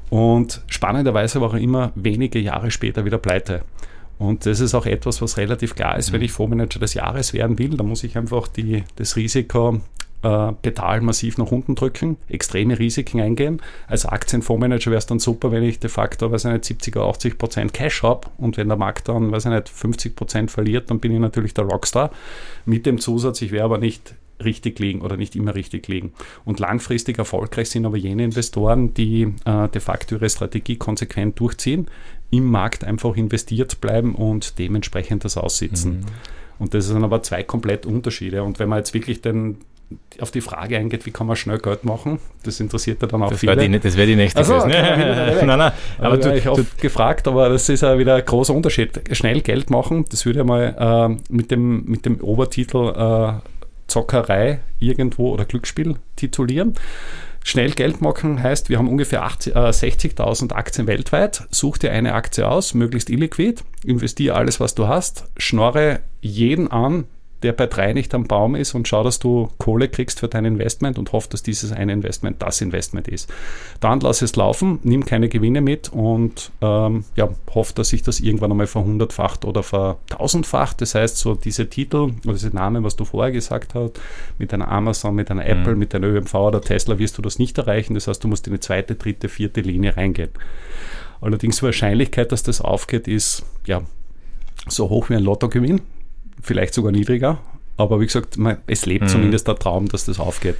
Und 0.09 0.61
spannenderweise 0.67 1.39
war 1.39 1.53
er 1.53 1.61
immer 1.61 1.93
wenige 1.95 2.39
Jahre 2.39 2.69
später 2.71 3.05
wieder 3.05 3.17
pleite. 3.17 3.63
Und 4.19 4.45
das 4.45 4.59
ist 4.59 4.75
auch 4.75 4.85
etwas, 4.85 5.21
was 5.21 5.37
relativ 5.37 5.73
klar 5.73 5.97
ist, 5.97 6.11
wenn 6.11 6.19
mhm. 6.19 6.25
ich 6.25 6.31
Fondsmanager 6.31 6.79
des 6.79 6.93
Jahres 6.93 7.33
werden 7.33 7.57
will, 7.57 7.77
dann 7.77 7.87
muss 7.87 8.03
ich 8.03 8.17
einfach 8.17 8.47
die, 8.47 8.83
das 8.97 9.15
Risiko 9.15 9.81
äh, 10.23 10.51
Pedal 10.61 11.01
massiv 11.01 11.37
nach 11.37 11.51
unten 11.51 11.75
drücken, 11.75 12.17
extreme 12.29 12.77
Risiken 12.77 13.21
eingehen. 13.21 13.61
Als 13.87 14.05
Aktienfondsmanager 14.05 14.91
wäre 14.91 14.99
es 14.99 15.05
dann 15.05 15.19
super, 15.19 15.51
wenn 15.51 15.63
ich 15.63 15.79
de 15.79 15.89
facto, 15.89 16.31
weiß 16.31 16.45
ich 16.45 16.51
nicht, 16.51 16.65
70 16.65 16.95
oder 16.95 17.05
80 17.07 17.37
Prozent 17.37 17.73
Cash 17.73 18.03
habe 18.03 18.27
und 18.37 18.57
wenn 18.57 18.67
der 18.67 18.77
Markt 18.77 19.09
dann, 19.09 19.31
weiß 19.31 19.45
ich 19.45 19.51
nicht, 19.51 19.69
50 19.69 20.15
Prozent 20.15 20.51
verliert, 20.51 20.89
dann 20.89 20.99
bin 20.99 21.11
ich 21.11 21.19
natürlich 21.19 21.53
der 21.53 21.65
Rockstar. 21.65 22.11
Mit 22.65 22.85
dem 22.85 22.99
Zusatz, 22.99 23.41
ich 23.41 23.51
wäre 23.51 23.65
aber 23.65 23.77
nicht 23.77 24.15
richtig 24.43 24.79
liegen 24.79 25.01
oder 25.01 25.17
nicht 25.17 25.35
immer 25.35 25.55
richtig 25.55 25.87
liegen. 25.87 26.13
Und 26.45 26.59
langfristig 26.59 27.17
erfolgreich 27.17 27.69
sind 27.69 27.85
aber 27.85 27.97
jene 27.97 28.23
Investoren, 28.23 28.93
die 28.93 29.33
äh, 29.45 29.69
de 29.69 29.81
facto 29.81 30.15
ihre 30.15 30.29
Strategie 30.29 30.77
konsequent 30.77 31.39
durchziehen, 31.39 31.87
im 32.31 32.49
Markt 32.49 32.83
einfach 32.83 33.15
investiert 33.17 33.81
bleiben 33.81 34.15
und 34.15 34.57
dementsprechend 34.57 35.25
das 35.25 35.37
aussitzen. 35.37 35.99
Mhm. 35.99 36.05
Und 36.59 36.73
das 36.73 36.87
sind 36.87 37.03
aber 37.03 37.23
zwei 37.23 37.43
komplett 37.43 37.85
Unterschiede. 37.85 38.43
Und 38.43 38.59
wenn 38.59 38.69
man 38.69 38.79
jetzt 38.79 38.93
wirklich 38.93 39.21
den, 39.21 39.57
auf 40.19 40.31
die 40.31 40.41
Frage 40.41 40.77
eingeht, 40.77 41.05
wie 41.05 41.11
kann 41.11 41.27
man 41.27 41.35
schnell 41.35 41.57
Geld 41.57 41.83
machen, 41.83 42.19
das 42.43 42.59
interessiert 42.59 43.01
ja 43.01 43.07
dann 43.07 43.23
auch 43.23 43.29
das 43.29 43.39
viele. 43.39 43.55
Die, 43.55 43.79
das 43.79 43.97
wäre 43.97 44.07
die 44.07 44.15
nächste 44.15 44.39
also, 44.39 44.57
nein, 44.67 45.45
nein, 45.45 45.71
aber 45.97 46.17
du, 46.17 46.35
ich 46.35 46.47
oft 46.47 46.77
gefragt, 46.79 47.27
aber 47.27 47.49
das 47.49 47.69
ist 47.69 47.81
ja 47.81 47.97
wieder 47.97 48.15
ein 48.15 48.25
großer 48.25 48.53
Unterschied. 48.53 49.01
Schnell 49.15 49.41
Geld 49.41 49.69
machen, 49.69 50.05
das 50.09 50.25
würde 50.25 50.39
ja 50.39 50.45
mal 50.45 51.09
äh, 51.09 51.33
mit, 51.33 51.51
dem, 51.51 51.85
mit 51.85 52.05
dem 52.05 52.21
Obertitel 52.21 52.93
äh, 52.95 53.33
Zockerei 53.87 54.59
irgendwo 54.79 55.31
oder 55.31 55.45
Glücksspiel 55.45 55.95
titulieren. 56.15 56.75
Schnell 57.43 57.71
Geld 57.71 58.01
machen 58.01 58.41
heißt, 58.41 58.69
wir 58.69 58.77
haben 58.77 58.87
ungefähr 58.87 59.21
äh, 59.21 59.49
60.000 59.49 60.53
Aktien 60.53 60.87
weltweit. 60.87 61.47
Such 61.49 61.79
dir 61.79 61.91
eine 61.91 62.13
Aktie 62.13 62.47
aus, 62.47 62.73
möglichst 62.73 63.09
illiquid, 63.09 63.63
investiere 63.83 64.35
alles, 64.35 64.59
was 64.59 64.75
du 64.75 64.87
hast, 64.87 65.25
schnorre 65.37 66.01
jeden 66.21 66.69
an, 66.69 67.05
der 67.43 67.53
bei 67.53 67.67
drei 67.67 67.93
nicht 67.93 68.13
am 68.13 68.25
Baum 68.25 68.55
ist 68.55 68.75
und 68.75 68.87
schau, 68.87 69.03
dass 69.03 69.19
du 69.19 69.49
Kohle 69.57 69.89
kriegst 69.89 70.19
für 70.19 70.27
dein 70.27 70.45
Investment 70.45 70.99
und 70.99 71.11
hoff, 71.11 71.27
dass 71.27 71.41
dieses 71.43 71.71
eine 71.71 71.93
Investment 71.93 72.41
das 72.41 72.61
Investment 72.61 73.07
ist. 73.07 73.31
Dann 73.79 73.99
lass 73.99 74.21
es 74.21 74.35
laufen, 74.35 74.79
nimm 74.83 75.05
keine 75.05 75.27
Gewinne 75.29 75.61
mit 75.61 75.89
und 75.89 76.51
ähm, 76.61 77.03
ja, 77.15 77.29
hoff, 77.53 77.73
dass 77.73 77.89
sich 77.89 78.03
das 78.03 78.19
irgendwann 78.19 78.51
einmal 78.51 78.67
verhundertfacht 78.67 79.45
oder 79.45 79.63
vertausendfacht. 79.63 80.81
Das 80.81 80.95
heißt, 80.95 81.17
so 81.17 81.35
diese 81.35 81.69
Titel 81.69 82.11
oder 82.23 82.33
diese 82.33 82.55
Namen, 82.55 82.83
was 82.83 82.95
du 82.95 83.05
vorher 83.05 83.31
gesagt 83.31 83.73
hast, 83.75 83.99
mit 84.37 84.53
einer 84.53 84.69
Amazon, 84.69 85.15
mit 85.15 85.31
einer 85.31 85.45
Apple, 85.45 85.73
mhm. 85.73 85.79
mit 85.79 85.95
einer 85.95 86.07
ÖMV 86.07 86.33
oder 86.35 86.61
Tesla 86.61 86.99
wirst 86.99 87.17
du 87.17 87.21
das 87.21 87.39
nicht 87.39 87.57
erreichen. 87.57 87.95
Das 87.95 88.07
heißt, 88.07 88.23
du 88.23 88.27
musst 88.27 88.47
in 88.47 88.53
eine 88.53 88.59
zweite, 88.59 88.95
dritte, 88.95 89.29
vierte 89.29 89.61
Linie 89.61 89.97
reingehen. 89.97 90.29
Allerdings 91.21 91.57
die 91.57 91.63
Wahrscheinlichkeit, 91.63 92.31
dass 92.31 92.43
das 92.43 92.61
aufgeht, 92.61 93.07
ist 93.07 93.45
ja 93.65 93.81
so 94.67 94.89
hoch 94.89 95.09
wie 95.09 95.15
ein 95.15 95.23
Lottogewinn 95.23 95.81
vielleicht 96.41 96.73
sogar 96.73 96.91
niedriger. 96.91 97.39
Aber 97.77 97.99
wie 97.99 98.05
gesagt, 98.05 98.37
man, 98.37 98.57
es 98.67 98.85
lebt 98.85 99.05
mhm. 99.05 99.09
zumindest 99.09 99.47
der 99.47 99.55
Traum, 99.55 99.87
dass 99.87 100.05
das 100.05 100.19
aufgeht. 100.19 100.57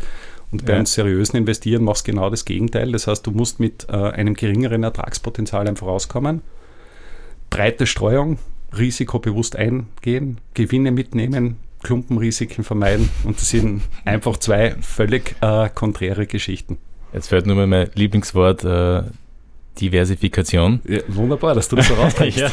Und 0.52 0.66
bei 0.66 0.74
ja. 0.74 0.78
einem 0.78 0.86
seriösen 0.86 1.38
Investieren 1.38 1.84
machst 1.84 2.08
du 2.08 2.12
genau 2.12 2.30
das 2.30 2.46
Gegenteil. 2.46 2.92
Das 2.92 3.08
heißt, 3.08 3.26
du 3.26 3.32
musst 3.32 3.60
mit 3.60 3.88
äh, 3.90 3.96
einem 3.96 4.34
geringeren 4.34 4.84
Ertragspotenzial 4.84 5.68
einfach 5.68 5.88
rauskommen. 5.88 6.42
Breite 7.50 7.86
Streuung, 7.86 8.38
Risiko 8.78 9.20
bewusst 9.20 9.56
eingehen, 9.56 10.40
Gewinne 10.54 10.92
mitnehmen, 10.92 11.58
Klumpenrisiken 11.84 12.64
vermeiden. 12.64 13.10
Und 13.24 13.38
das 13.38 13.50
sind 13.50 13.82
einfach 14.06 14.38
zwei 14.38 14.76
völlig 14.82 15.36
äh, 15.42 15.70
konträre 15.70 16.28
Geschichten. 16.28 16.78
Jetzt 17.14 17.28
fällt 17.28 17.46
nur 17.46 17.56
mal 17.56 17.68
mein 17.68 17.90
Lieblingswort, 17.94 18.64
äh, 18.64 19.04
Diversifikation. 19.80 20.82
Ja, 20.88 21.00
wunderbar, 21.08 21.56
dass 21.56 21.70
du 21.70 21.76
das 21.76 21.88
so 21.88 21.94
rauskriegst. 21.94 22.38
ja. 22.40 22.52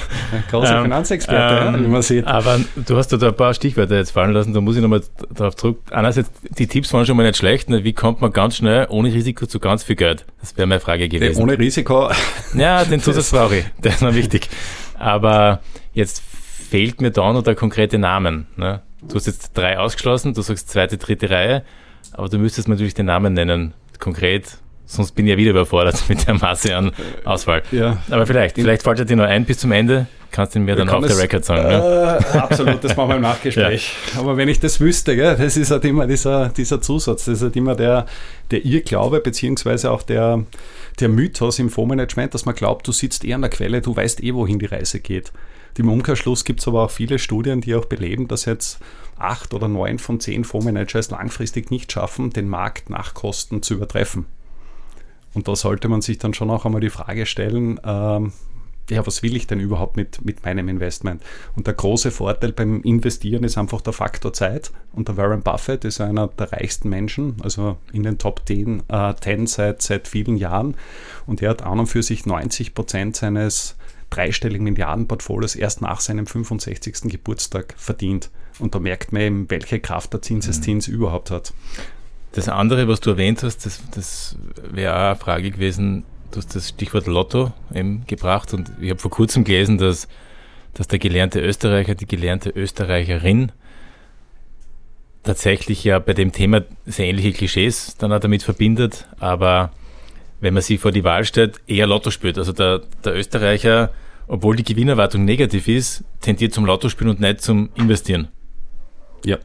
Großer 0.50 0.76
ähm, 0.76 0.82
Finanzexperte, 0.84 1.76
ähm, 1.76 1.84
wie 1.84 1.88
man 1.88 2.02
sieht. 2.02 2.26
Aber 2.26 2.60
du 2.76 2.96
hast 2.96 3.08
da 3.08 3.26
ein 3.26 3.34
paar 3.34 3.54
Stichwörter 3.54 3.96
jetzt 3.96 4.12
fallen 4.12 4.32
lassen, 4.32 4.54
da 4.54 4.60
muss 4.60 4.76
ich 4.76 4.82
nochmal 4.82 5.02
darauf 5.34 5.56
zurück. 5.56 5.80
Einerseits, 5.90 6.30
die 6.42 6.66
Tipps 6.66 6.92
waren 6.92 7.04
schon 7.06 7.16
mal 7.16 7.26
nicht 7.26 7.36
schlecht. 7.36 7.70
Ne? 7.70 7.82
Wie 7.84 7.92
kommt 7.92 8.20
man 8.20 8.32
ganz 8.32 8.56
schnell 8.56 8.86
ohne 8.88 9.12
Risiko 9.12 9.46
zu 9.46 9.58
ganz 9.58 9.82
viel 9.82 9.96
Geld? 9.96 10.26
Das 10.40 10.56
wäre 10.56 10.66
meine 10.66 10.80
Frage 10.80 11.08
gewesen. 11.08 11.42
ohne 11.42 11.58
Risiko. 11.58 12.10
Ja, 12.54 12.84
den 12.84 13.00
Zusatz 13.02 13.30
brauche 13.30 13.56
ich. 13.58 13.64
Der 13.82 13.92
ist 13.92 14.02
noch 14.02 14.14
wichtig. 14.14 14.48
Aber 14.98 15.60
jetzt 15.92 16.22
fehlt 16.70 17.00
mir 17.00 17.10
da 17.10 17.32
noch 17.32 17.42
der 17.42 17.54
konkrete 17.54 17.98
Namen. 17.98 18.46
Ne? 18.56 18.80
Du 19.02 19.16
hast 19.16 19.26
jetzt 19.26 19.56
drei 19.56 19.78
ausgeschlossen, 19.78 20.34
du 20.34 20.42
sagst 20.42 20.70
zweite, 20.70 20.98
dritte 20.98 21.30
Reihe, 21.30 21.62
aber 22.12 22.28
du 22.28 22.38
müsstest 22.38 22.68
natürlich 22.68 22.94
den 22.94 23.06
Namen 23.06 23.32
nennen. 23.34 23.74
Konkret, 23.98 24.58
sonst 24.88 25.12
bin 25.12 25.26
ich 25.26 25.30
ja 25.30 25.36
wieder 25.36 25.50
überfordert 25.50 26.02
mit 26.08 26.26
der 26.26 26.34
Masse 26.34 26.74
an 26.74 26.92
Auswahl. 27.24 27.62
Ja. 27.70 27.98
Aber 28.10 28.26
vielleicht, 28.26 28.56
vielleicht 28.56 28.82
fällt 28.82 29.08
dir 29.08 29.16
noch 29.16 29.24
ein 29.24 29.44
bis 29.44 29.58
zum 29.58 29.72
Ende. 29.72 30.06
Kannst 30.30 30.54
du 30.54 30.60
mir 30.60 30.76
dann 30.76 30.90
auf 30.90 31.06
der 31.06 31.16
Record 31.16 31.44
sagen? 31.44 31.66
Äh, 31.66 31.78
ne? 31.78 32.18
Absolut, 32.34 32.84
das 32.84 32.94
machen 32.96 33.08
wir 33.08 33.16
im 33.16 33.22
Nachgespräch. 33.22 33.92
Ja. 34.14 34.20
Aber 34.20 34.36
wenn 34.36 34.48
ich 34.48 34.60
das 34.60 34.78
wüsste, 34.80 35.16
gell, 35.16 35.36
das 35.36 35.56
ist 35.56 35.70
halt 35.70 35.84
immer 35.84 36.06
dieser, 36.06 36.50
dieser 36.50 36.80
Zusatz, 36.80 37.24
das 37.24 37.36
ist 37.36 37.42
halt 37.42 37.56
immer 37.56 37.74
der, 37.74 38.06
der 38.50 38.64
Irrglaube, 38.64 39.20
beziehungsweise 39.20 39.90
auch 39.90 40.02
der, 40.02 40.44
der 41.00 41.08
Mythos 41.08 41.58
im 41.58 41.70
Fondsmanagement, 41.70 42.34
dass 42.34 42.44
man 42.44 42.54
glaubt, 42.54 42.86
du 42.86 42.92
sitzt 42.92 43.24
eh 43.24 43.32
an 43.32 43.40
der 43.40 43.50
Quelle, 43.50 43.80
du 43.80 43.96
weißt 43.96 44.22
eh, 44.22 44.34
wohin 44.34 44.58
die 44.58 44.66
Reise 44.66 45.00
geht. 45.00 45.32
Im 45.78 45.88
Umkehrschluss 45.88 46.44
gibt 46.44 46.60
es 46.60 46.68
aber 46.68 46.84
auch 46.84 46.90
viele 46.90 47.18
Studien, 47.18 47.60
die 47.60 47.74
auch 47.74 47.84
beleben, 47.84 48.28
dass 48.28 48.44
jetzt 48.44 48.80
acht 49.16 49.54
oder 49.54 49.68
neun 49.68 49.98
von 49.98 50.20
zehn 50.20 50.44
Fondsmanagers 50.44 51.10
langfristig 51.10 51.70
nicht 51.70 51.92
schaffen, 51.92 52.30
den 52.30 52.48
Markt 52.48 52.90
nach 52.90 53.14
Kosten 53.14 53.62
zu 53.62 53.74
übertreffen. 53.74 54.26
Und 55.34 55.48
da 55.48 55.56
sollte 55.56 55.88
man 55.88 56.00
sich 56.00 56.18
dann 56.18 56.34
schon 56.34 56.50
auch 56.50 56.64
einmal 56.64 56.80
die 56.80 56.90
Frage 56.90 57.26
stellen, 57.26 57.80
ähm, 57.84 58.32
ja, 58.90 59.06
was 59.06 59.22
will 59.22 59.36
ich 59.36 59.46
denn 59.46 59.60
überhaupt 59.60 59.96
mit, 59.96 60.24
mit 60.24 60.44
meinem 60.44 60.68
Investment? 60.68 61.22
Und 61.54 61.66
der 61.66 61.74
große 61.74 62.10
Vorteil 62.10 62.52
beim 62.52 62.82
Investieren 62.82 63.44
ist 63.44 63.58
einfach 63.58 63.80
der 63.80 63.92
Faktor 63.92 64.32
Zeit. 64.32 64.70
Und 64.92 65.08
der 65.08 65.16
Warren 65.16 65.42
Buffett 65.42 65.84
ist 65.84 66.00
einer 66.00 66.28
der 66.28 66.52
reichsten 66.52 66.88
Menschen, 66.88 67.36
also 67.42 67.76
in 67.92 68.02
den 68.02 68.18
Top 68.18 68.42
10, 68.46 68.84
äh, 68.88 69.14
10 69.14 69.46
seit, 69.46 69.82
seit 69.82 70.08
vielen 70.08 70.36
Jahren. 70.36 70.74
Und 71.26 71.42
er 71.42 71.50
hat 71.50 71.62
an 71.62 71.80
und 71.80 71.86
für 71.86 72.02
sich 72.02 72.24
90 72.24 72.74
Prozent 72.74 73.16
seines 73.16 73.76
dreistelligen 74.10 74.64
Milliardenportfolios 74.64 75.54
erst 75.54 75.82
nach 75.82 76.00
seinem 76.00 76.26
65. 76.26 77.10
Geburtstag 77.10 77.74
verdient. 77.76 78.30
Und 78.58 78.74
da 78.74 78.78
merkt 78.78 79.12
man 79.12 79.22
eben, 79.22 79.50
welche 79.50 79.80
Kraft 79.80 80.14
der 80.14 80.22
Zinseszins 80.22 80.88
mhm. 80.88 80.94
überhaupt 80.94 81.30
hat. 81.30 81.52
Das 82.32 82.48
andere, 82.48 82.88
was 82.88 83.00
du 83.00 83.10
erwähnt 83.10 83.42
hast, 83.42 83.64
das, 83.64 83.80
das 83.94 84.36
wäre 84.70 84.94
auch 84.94 85.06
eine 85.10 85.16
Frage 85.16 85.50
gewesen. 85.50 86.04
Du 86.30 86.38
hast 86.38 86.54
das 86.54 86.68
Stichwort 86.68 87.06
Lotto 87.06 87.52
eben 87.74 88.04
gebracht 88.06 88.52
und 88.52 88.70
ich 88.80 88.90
habe 88.90 89.00
vor 89.00 89.10
kurzem 89.10 89.44
gelesen, 89.44 89.78
dass, 89.78 90.08
dass 90.74 90.88
der 90.88 90.98
gelernte 90.98 91.40
Österreicher, 91.40 91.94
die 91.94 92.06
gelernte 92.06 92.50
Österreicherin 92.50 93.52
tatsächlich 95.22 95.84
ja 95.84 95.98
bei 95.98 96.12
dem 96.14 96.32
Thema 96.32 96.62
sehr 96.86 97.06
ähnliche 97.06 97.32
Klischees 97.32 97.96
dann 97.98 98.12
auch 98.12 98.20
damit 98.20 98.42
verbindet, 98.42 99.06
aber 99.18 99.72
wenn 100.40 100.54
man 100.54 100.62
sie 100.62 100.78
vor 100.78 100.92
die 100.92 101.04
Wahl 101.04 101.24
stellt, 101.24 101.60
eher 101.66 101.86
Lotto 101.86 102.10
spielt. 102.10 102.38
Also 102.38 102.52
der, 102.52 102.82
der 103.04 103.16
Österreicher, 103.16 103.92
obwohl 104.26 104.56
die 104.56 104.64
Gewinnerwartung 104.64 105.24
negativ 105.24 105.68
ist, 105.68 106.04
tendiert 106.20 106.54
zum 106.54 106.64
Lotto 106.64 106.88
spielen 106.88 107.10
und 107.10 107.20
nicht 107.20 107.40
zum 107.40 107.70
Investieren. 107.74 108.28
Ja. 109.24 109.38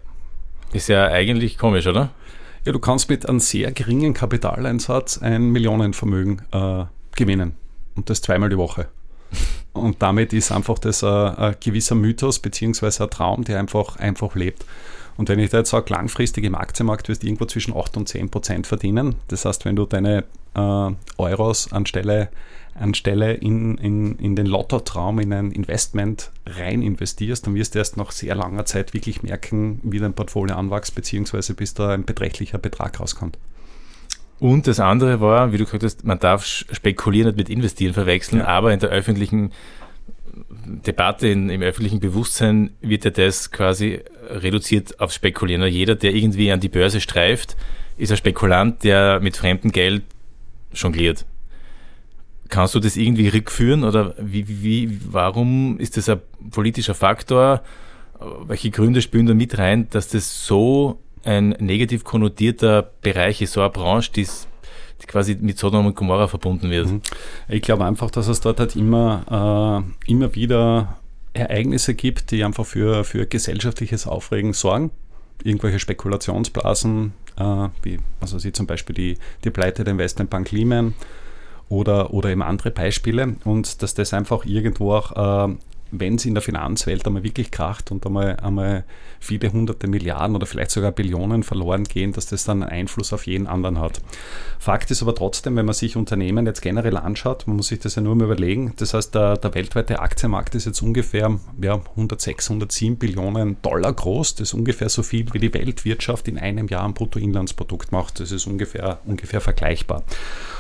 Ist 0.72 0.90
ja 0.90 1.06
eigentlich 1.06 1.58
komisch, 1.58 1.88
oder? 1.88 2.12
Ja, 2.66 2.72
du 2.72 2.80
kannst 2.80 3.10
mit 3.10 3.28
einem 3.28 3.42
sehr 3.42 3.74
geringen 3.74 4.14
Kapitaleinsatz 4.14 5.18
ein 5.18 5.50
Millionenvermögen 5.50 6.44
äh, 6.54 6.86
gewinnen. 7.16 7.56
Und 7.96 8.10
das 8.10 8.22
zweimal 8.22 8.50
die 8.50 8.58
Woche. 8.58 8.88
Und 9.74 10.02
damit 10.02 10.32
ist 10.32 10.52
einfach 10.52 10.80
das 10.80 11.04
äh, 11.04 11.08
ein 11.08 11.56
gewisser 11.60 11.96
Mythos 11.96 12.40
beziehungsweise 12.40 13.04
ein 13.04 13.10
Traum, 13.10 13.44
der 13.44 13.60
einfach, 13.60 13.98
einfach 13.98 14.36
lebt. 14.36 14.66
Und 15.18 15.28
wenn 15.28 15.40
ich 15.40 15.50
da 15.50 15.58
jetzt 15.58 15.72
sage, 15.72 15.94
langfristig 15.94 16.46
im 16.46 16.56
Aktienmarkt 16.56 17.10
wirst 17.10 17.24
du 17.24 17.28
irgendwo 17.28 17.46
zwischen 17.46 17.76
8 17.76 17.98
und 17.98 18.08
10 18.08 18.30
Prozent 18.30 18.66
verdienen. 18.66 19.16
Das 19.28 19.44
heißt, 19.44 19.66
wenn 19.66 19.76
du 19.76 19.86
deine 19.86 20.24
äh, 20.56 20.92
Euros 21.18 21.72
anstelle, 21.74 22.30
anstelle 22.76 23.34
in, 23.34 23.78
in, 23.78 24.18
in 24.18 24.36
den 24.36 24.46
Lottotraum, 24.46 25.20
in 25.20 25.32
ein 25.34 25.52
Investment 25.52 26.32
rein 26.46 26.82
investierst, 26.82 27.46
dann 27.46 27.56
wirst 27.56 27.76
du 27.76 27.80
erst 27.80 27.98
nach 27.98 28.12
sehr 28.12 28.36
langer 28.36 28.66
Zeit 28.66 28.94
wirklich 28.94 29.24
merken, 29.24 29.80
wie 29.84 30.00
dein 30.00 30.14
Portfolio 30.14 30.56
anwächst, 30.56 30.96
beziehungsweise 30.96 31.54
bis 31.54 31.74
da 31.74 31.92
ein 31.94 32.06
beträchtlicher 32.06 32.58
Betrag 32.58 33.00
rauskommt. 33.00 33.38
Und 34.40 34.68
das 34.68 34.80
andere 34.80 35.22
war, 35.22 35.54
wie 35.54 35.58
du 35.58 35.66
gesagt 35.66 35.84
hast, 35.84 36.04
man 36.04 36.20
darf 36.20 36.46
spekulieren 36.46 37.28
nicht 37.28 37.38
mit 37.38 37.50
investieren 37.50 37.94
verwechseln, 37.94 38.40
ja. 38.40 38.48
aber 38.48 38.74
in 38.74 38.80
der 38.80 38.90
öffentlichen 38.90 39.52
Debatte, 40.66 41.28
in, 41.28 41.50
im 41.50 41.62
öffentlichen 41.62 42.00
Bewusstsein 42.00 42.72
wird 42.82 43.06
ja 43.06 43.12
das 43.12 43.52
quasi 43.52 44.02
reduziert 44.30 45.00
auf 45.00 45.12
Spekulieren. 45.12 45.62
Also 45.62 45.74
jeder, 45.76 45.96
der 45.96 46.14
irgendwie 46.14 46.52
an 46.52 46.60
die 46.60 46.70
Börse 46.70 47.02
streift, 47.02 47.56
ist 47.98 48.12
ein 48.12 48.18
Spekulant, 48.18 48.84
der 48.84 49.20
mit 49.20 49.38
fremdem 49.38 49.72
Geld 49.72 50.04
jongliert. 50.74 51.26
Kannst 52.54 52.76
du 52.76 52.80
das 52.80 52.98
irgendwie 52.98 53.30
rückführen 53.30 53.84
oder 53.84 54.14
wie, 54.20 54.48
wie, 54.48 55.00
warum 55.10 55.80
ist 55.80 55.98
das 55.98 56.08
ein 56.08 56.22
politischer 56.52 56.94
Faktor? 56.94 57.64
Welche 58.46 58.70
Gründe 58.70 59.02
spielen 59.02 59.26
da 59.26 59.34
mit 59.34 59.58
rein, 59.58 59.90
dass 59.90 60.10
das 60.10 60.46
so 60.46 61.00
ein 61.24 61.50
negativ 61.58 62.04
konnotierter 62.04 62.84
Bereich 63.02 63.42
ist, 63.42 63.54
so 63.54 63.62
eine 63.62 63.72
Branche, 63.72 64.12
die 64.12 64.28
quasi 65.08 65.36
mit 65.42 65.58
Sodom 65.58 65.88
und 65.88 65.96
Gomorra 65.96 66.28
verbunden 66.28 66.70
wird? 66.70 66.92
Mhm. 66.92 67.02
Ich 67.50 67.64
glaube 67.64 67.86
einfach, 67.86 68.12
dass 68.12 68.28
es 68.28 68.40
dort 68.40 68.60
halt 68.60 68.76
immer, 68.76 69.84
äh, 70.08 70.12
immer 70.12 70.36
wieder 70.36 71.00
Ereignisse 71.34 71.96
gibt, 71.96 72.30
die 72.30 72.44
einfach 72.44 72.68
für, 72.68 73.04
für 73.04 73.26
gesellschaftliches 73.26 74.06
Aufregen 74.06 74.54
sorgen. 74.54 74.92
Irgendwelche 75.44 75.80
Spekulationsblasen, 75.80 77.14
äh, 77.36 77.70
wie 77.82 77.98
also 78.22 78.38
sie 78.38 78.52
zum 78.52 78.68
Beispiel 78.68 78.94
die, 78.94 79.18
die 79.44 79.50
Pleite 79.50 79.84
der 79.84 79.94
Investmentbank 79.94 80.52
Lehman 80.52 80.94
oder, 81.70 82.14
oder 82.14 82.30
eben 82.30 82.42
andere 82.42 82.72
Beispiele 82.72 83.36
und 83.46 83.82
dass 83.82 83.94
das 83.94 84.14
einfach 84.14 84.46
irgendwo 84.46 84.94
auch 84.94 85.50
äh, 85.50 85.56
wenn 85.94 86.16
es 86.16 86.26
in 86.26 86.34
der 86.34 86.42
Finanzwelt 86.42 87.06
einmal 87.06 87.24
wirklich 87.24 87.52
kracht 87.52 87.92
und 87.92 88.06
einmal, 88.06 88.38
einmal 88.38 88.84
viele 89.20 89.52
hunderte 89.52 89.88
Milliarden 89.88 90.36
oder 90.36 90.46
vielleicht 90.46 90.72
sogar 90.72 90.92
Billionen 90.92 91.44
verloren 91.44 91.84
gehen, 91.84 92.12
dass 92.12 92.26
das 92.26 92.44
dann 92.44 92.64
einen 92.64 92.72
Einfluss 92.72 93.14
auf 93.14 93.28
jeden 93.28 93.48
anderen 93.48 93.80
hat. 93.80 94.02
Fakt 94.60 94.92
ist 94.92 95.02
aber 95.02 95.16
trotzdem, 95.16 95.56
wenn 95.56 95.66
man 95.66 95.76
sich 95.76 95.96
Unternehmen 95.96 96.46
jetzt 96.46 96.62
generell 96.62 96.98
anschaut, 96.98 97.48
man 97.48 97.58
muss 97.58 97.68
sich 97.68 97.80
das 97.80 97.96
ja 97.96 98.02
nur 98.02 98.16
mal 98.16 98.26
überlegen, 98.26 98.74
das 98.78 98.94
heißt, 98.94 99.14
der, 99.16 99.38
der 99.38 99.54
weltweite 99.54 100.00
Aktienmarkt 100.00 100.56
ist 100.56 100.66
jetzt 100.66 100.82
ungefähr 100.82 101.40
ja, 101.62 101.76
106, 101.92 102.50
107 102.50 102.98
Billionen 102.98 103.58
Dollar 103.62 103.94
groß. 103.94 104.36
Das 104.36 104.50
ist 104.50 104.54
ungefähr 104.54 104.90
so 104.90 105.04
viel, 105.04 105.26
wie 105.34 105.40
die 105.40 105.54
Weltwirtschaft 105.54 106.28
in 106.28 106.38
einem 106.38 106.68
Jahr 106.68 106.84
am 106.84 106.94
Bruttoinlandsprodukt 106.94 107.92
macht. 107.92 108.20
Das 108.20 108.32
ist 108.32 108.48
ungefähr, 108.48 109.00
ungefähr 109.06 109.42
vergleichbar. 109.42 110.04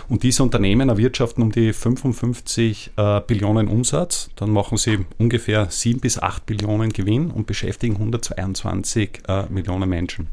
Und 0.09 0.23
diese 0.23 0.43
Unternehmen 0.43 0.89
erwirtschaften 0.89 1.43
um 1.43 1.51
die 1.51 1.73
55 1.73 2.91
äh, 2.97 3.21
Billionen 3.21 3.67
Umsatz, 3.67 4.29
dann 4.35 4.51
machen 4.51 4.77
sie 4.77 5.05
ungefähr 5.23 5.67
7 5.69 5.99
bis 5.99 6.19
8 6.19 6.45
Billionen 6.45 6.91
Gewinn 6.91 7.31
und 7.31 7.47
beschäftigen 7.47 7.95
122 7.95 9.21
äh, 9.27 9.43
Millionen 9.49 9.89
Menschen. 9.89 10.27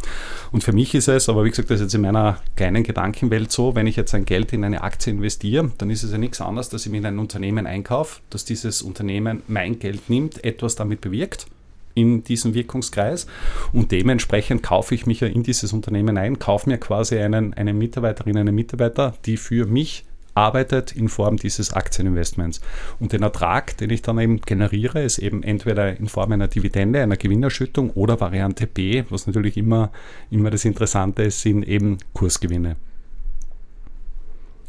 Und 0.53 0.65
für 0.65 0.73
mich 0.73 0.95
ist 0.95 1.09
es, 1.09 1.29
aber 1.29 1.45
wie 1.45 1.51
gesagt, 1.51 1.71
das 1.71 1.77
ist 1.77 1.87
jetzt 1.87 1.95
in 1.95 2.03
meiner 2.03 2.39
kleinen 2.57 2.83
Gedankenwelt 2.83 3.53
so, 3.53 3.75
wenn 3.75 3.87
ich 3.87 3.97
jetzt 3.97 4.15
ein 4.15 4.25
Geld 4.25 4.53
in 4.53 4.65
eine 4.65 4.83
Aktie 4.83 5.13
investiere, 5.13 5.71
dann 5.79 5.91
ist 5.91 6.03
es 6.03 6.13
ja 6.13 6.19
nichts 6.19 6.41
anderes, 6.41 6.69
dass 6.69 6.85
ich 6.85 6.93
mir 6.93 6.99
in 6.99 7.07
ein 7.07 7.19
Unternehmen 7.19 7.67
einkaufe, 7.67 8.21
dass 8.31 8.45
dieses 8.45 8.83
Unternehmen 8.83 9.43
mein 9.47 9.79
Geld 9.79 10.11
nimmt, 10.11 10.45
etwas 10.45 10.75
damit 10.75 11.01
bewirkt 11.01 11.47
in 11.95 12.23
diesem 12.25 12.55
Wirkungskreis 12.55 13.27
und 13.73 13.91
dementsprechend 13.91 14.63
kaufe 14.63 14.95
ich 14.95 15.07
mich 15.07 15.21
ja 15.21 15.27
in 15.27 15.43
dieses 15.43 15.73
Unternehmen 15.73 16.17
ein, 16.19 16.39
kaufe 16.39 16.69
mir 16.69 16.79
quasi 16.79 17.19
einen, 17.19 17.53
eine 17.55 17.75
Mitarbeiterin, 17.75 18.39
einen 18.39 18.55
Mitarbeiter, 18.55 19.15
die 19.27 19.37
für 19.37 19.67
mich 19.67 20.05
arbeitet 20.35 20.93
in 20.93 21.09
Form 21.09 21.37
dieses 21.37 21.73
Aktieninvestments. 21.73 22.61
Und 22.99 23.13
den 23.13 23.23
Ertrag, 23.23 23.77
den 23.77 23.91
ich 23.91 24.03
dann 24.03 24.19
eben 24.19 24.41
generiere, 24.41 25.03
ist 25.03 25.19
eben 25.19 25.43
entweder 25.43 25.97
in 25.97 26.09
Form 26.09 26.33
einer 26.33 26.49
Dividende, 26.49 27.03
einer 27.03 27.17
Gewinnerschüttung 27.17 27.91
oder 27.91 28.21
Variante 28.21 28.67
B, 28.67 29.05
was 29.11 29.27
natürlich 29.27 29.57
immer, 29.57 29.91
immer 30.31 30.51
das 30.51 30.65
Interessante 30.65 31.25
ist, 31.25 31.41
sind 31.41 31.63
eben 31.63 31.99
Kursgewinne. 32.13 32.77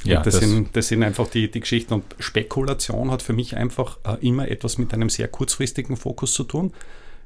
Ja, 0.03 0.21
das, 0.21 0.39
das, 0.39 0.49
sind, 0.49 0.75
das 0.75 0.87
sind 0.87 1.03
einfach 1.03 1.27
die, 1.27 1.49
die 1.51 1.59
Geschichten. 1.59 1.93
Und 1.93 2.03
Spekulation 2.19 3.11
hat 3.11 3.21
für 3.21 3.33
mich 3.33 3.55
einfach 3.55 3.97
äh, 4.03 4.25
immer 4.25 4.49
etwas 4.49 4.77
mit 4.77 4.93
einem 4.93 5.09
sehr 5.09 5.27
kurzfristigen 5.27 5.95
Fokus 5.95 6.33
zu 6.33 6.43
tun. 6.43 6.73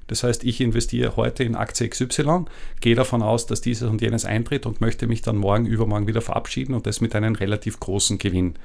Das 0.07 0.23
heißt, 0.23 0.43
ich 0.43 0.61
investiere 0.61 1.15
heute 1.15 1.43
in 1.43 1.55
Aktie 1.55 1.89
XY, 1.89 2.45
gehe 2.79 2.95
davon 2.95 3.21
aus, 3.21 3.47
dass 3.47 3.61
dieses 3.61 3.89
und 3.89 4.01
jenes 4.01 4.25
eintritt 4.25 4.65
und 4.65 4.81
möchte 4.81 5.07
mich 5.07 5.21
dann 5.21 5.37
morgen, 5.37 5.65
übermorgen 5.65 6.07
wieder 6.07 6.21
verabschieden 6.21 6.75
und 6.75 6.85
das 6.85 7.01
mit 7.01 7.15
einem 7.15 7.35
relativ 7.35 7.79
großen 7.79 8.17
Gewinn. 8.17 8.55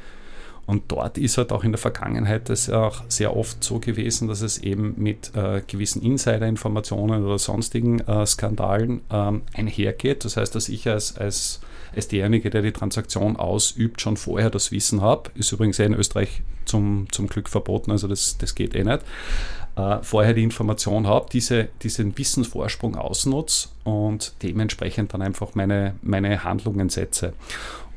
Und 0.66 0.84
dort 0.88 1.18
ist 1.18 1.36
halt 1.36 1.50
auch 1.50 1.64
in 1.64 1.72
der 1.72 1.78
Vergangenheit 1.78 2.48
das 2.48 2.70
auch 2.70 3.02
sehr 3.08 3.36
oft 3.36 3.64
so 3.64 3.80
gewesen, 3.80 4.28
dass 4.28 4.40
es 4.40 4.58
eben 4.58 4.94
mit 4.98 5.34
äh, 5.34 5.62
gewissen 5.66 6.02
Insider-Informationen 6.02 7.24
oder 7.24 7.38
sonstigen 7.38 8.00
äh, 8.00 8.24
Skandalen 8.24 9.00
ähm, 9.10 9.42
einhergeht. 9.52 10.24
Das 10.24 10.36
heißt, 10.36 10.54
dass 10.54 10.68
ich 10.68 10.86
als, 10.86 11.16
als, 11.16 11.60
als 11.96 12.06
derjenige, 12.06 12.50
der 12.50 12.62
die 12.62 12.70
Transaktion 12.70 13.36
ausübt, 13.36 14.00
schon 14.00 14.16
vorher 14.16 14.50
das 14.50 14.70
Wissen 14.70 15.00
habe. 15.00 15.30
Ist 15.34 15.50
übrigens 15.50 15.78
in 15.80 15.94
Österreich 15.94 16.42
zum, 16.66 17.08
zum 17.10 17.26
Glück 17.26 17.48
verboten, 17.48 17.90
also 17.90 18.06
das, 18.06 18.38
das 18.38 18.54
geht 18.54 18.74
eh 18.76 18.84
nicht 18.84 19.00
äh, 19.76 19.98
vorher 20.02 20.34
die 20.34 20.42
Information 20.42 21.06
habe, 21.06 21.26
diese, 21.32 21.68
diesen 21.82 22.16
Wissensvorsprung 22.16 22.96
ausnutze 22.96 23.68
und 23.84 24.34
dementsprechend 24.42 25.14
dann 25.14 25.22
einfach 25.22 25.54
meine, 25.54 25.94
meine 26.02 26.44
Handlungen 26.44 26.88
setze. 26.88 27.32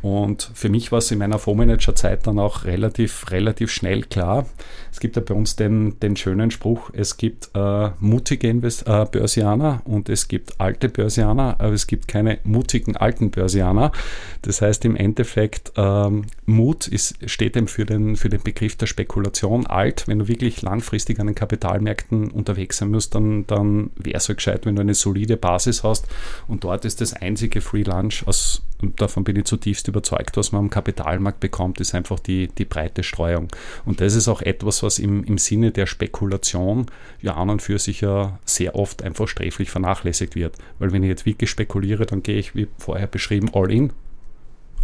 Und 0.04 0.52
für 0.54 0.68
mich 0.68 0.92
war 0.92 1.00
es 1.00 1.10
in 1.12 1.20
meiner 1.20 1.40
Fondsmanager-Zeit 1.40 2.28
dann 2.28 2.38
auch 2.38 2.66
relativ, 2.66 3.32
relativ 3.32 3.72
schnell 3.72 4.04
klar. 4.04 4.46
Es 4.92 5.00
gibt 5.00 5.16
ja 5.16 5.22
bei 5.26 5.34
uns 5.34 5.56
den, 5.56 5.98
den 6.02 6.18
schönen 6.18 6.52
Spruch, 6.52 6.90
es 6.92 7.16
gibt 7.16 7.52
äh, 7.56 7.90
mutige 8.00 8.50
Invest 8.50 8.86
äh, 8.86 9.06
Börsianer 9.10 9.82
und 9.86 10.10
es 10.10 10.28
gibt 10.28 10.60
alte 10.60 10.90
Börsianer, 10.90 11.56
aber 11.60 11.72
es 11.72 11.88
gibt 11.88 12.10
keine 12.10 12.40
mutigen 12.44 12.98
alten 12.98 13.32
Börsianer. 13.32 13.94
Das 14.42 14.62
heißt 14.62 14.84
im 14.84 14.98
Endeffekt, 14.98 15.72
ähm, 15.78 16.26
Mut 16.46 16.90
ist, 16.90 17.16
steht 17.26 17.56
eben 17.56 17.70
für 17.70 17.86
den, 17.86 18.18
für 18.18 18.28
den 18.28 18.44
Begriff 18.44 18.76
der 18.76 18.88
Spekulation. 18.88 19.68
Alt, 19.68 20.10
wenn 20.10 20.20
du 20.20 20.28
wirklich 20.28 20.62
langfristig 20.62 21.18
an 21.22 21.28
den 21.28 21.36
Kapitalmärkten 21.36 22.30
unterwegs 22.30 22.80
sein 22.80 22.92
musst, 22.92 23.16
dann, 23.16 23.48
dann 23.48 23.92
wäre 23.96 24.18
es 24.18 24.26
so 24.26 24.30
halt 24.32 24.40
gescheit, 24.40 24.66
wenn 24.66 24.76
du 24.76 24.82
eine 24.82 24.96
solide 24.96 25.38
Basis 25.38 25.82
hast. 25.82 26.10
Und 26.50 26.66
dort 26.66 26.84
ist 26.84 27.00
das 27.00 27.14
einzige 27.14 27.62
Free 27.62 27.84
Lunch 27.84 28.28
aus 28.28 28.64
und 28.84 29.00
davon 29.00 29.24
bin 29.24 29.38
ich 29.38 29.46
zutiefst 29.46 29.88
überzeugt, 29.88 30.36
was 30.36 30.52
man 30.52 30.64
am 30.64 30.70
Kapitalmarkt 30.70 31.40
bekommt, 31.40 31.80
ist 31.80 31.96
einfach 31.96 32.20
die, 32.20 32.50
die 32.50 32.66
breite 32.66 33.02
Streuung. 33.02 33.48
Und 33.86 34.02
das 34.02 34.14
ist 34.14 34.28
auch 34.28 34.42
etwas, 34.42 34.84
was 34.84 35.00
im, 35.00 35.24
im 35.24 35.38
Sinne 35.38 35.72
der 35.72 35.86
Spekulation 35.86 36.88
ja 37.22 37.36
an 37.36 37.50
und 37.50 37.62
für 37.62 37.80
sich 37.80 38.02
ja 38.02 38.38
sehr 38.44 38.76
oft 38.76 39.02
einfach 39.02 39.30
sträflich 39.30 39.72
vernachlässigt 39.72 40.36
wird. 40.36 40.58
Weil 40.80 40.92
wenn 40.92 41.02
ich 41.02 41.10
jetzt 41.10 41.26
wirklich 41.26 41.50
spekuliere, 41.50 42.06
dann 42.06 42.24
gehe 42.24 42.38
ich, 42.38 42.56
wie 42.56 42.68
vorher 42.78 43.08
beschrieben, 43.08 43.50
all 43.54 43.72
in 43.72 43.94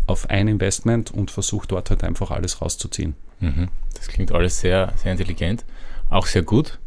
auf 0.08 0.30
ein 0.30 0.48
Investment 0.48 1.12
und 1.12 1.30
versuche 1.30 1.68
dort 1.68 1.90
halt 1.90 2.04
einfach 2.04 2.32
alles 2.32 2.62
rauszuziehen. 2.62 3.16
Mhm. 3.42 3.68
Das 3.96 4.08
klingt 4.08 4.32
alles 4.32 4.62
sehr, 4.62 4.94
sehr 4.96 5.12
intelligent, 5.12 5.66
auch 6.10 6.26
sehr 6.26 6.42
gut. 6.42 6.80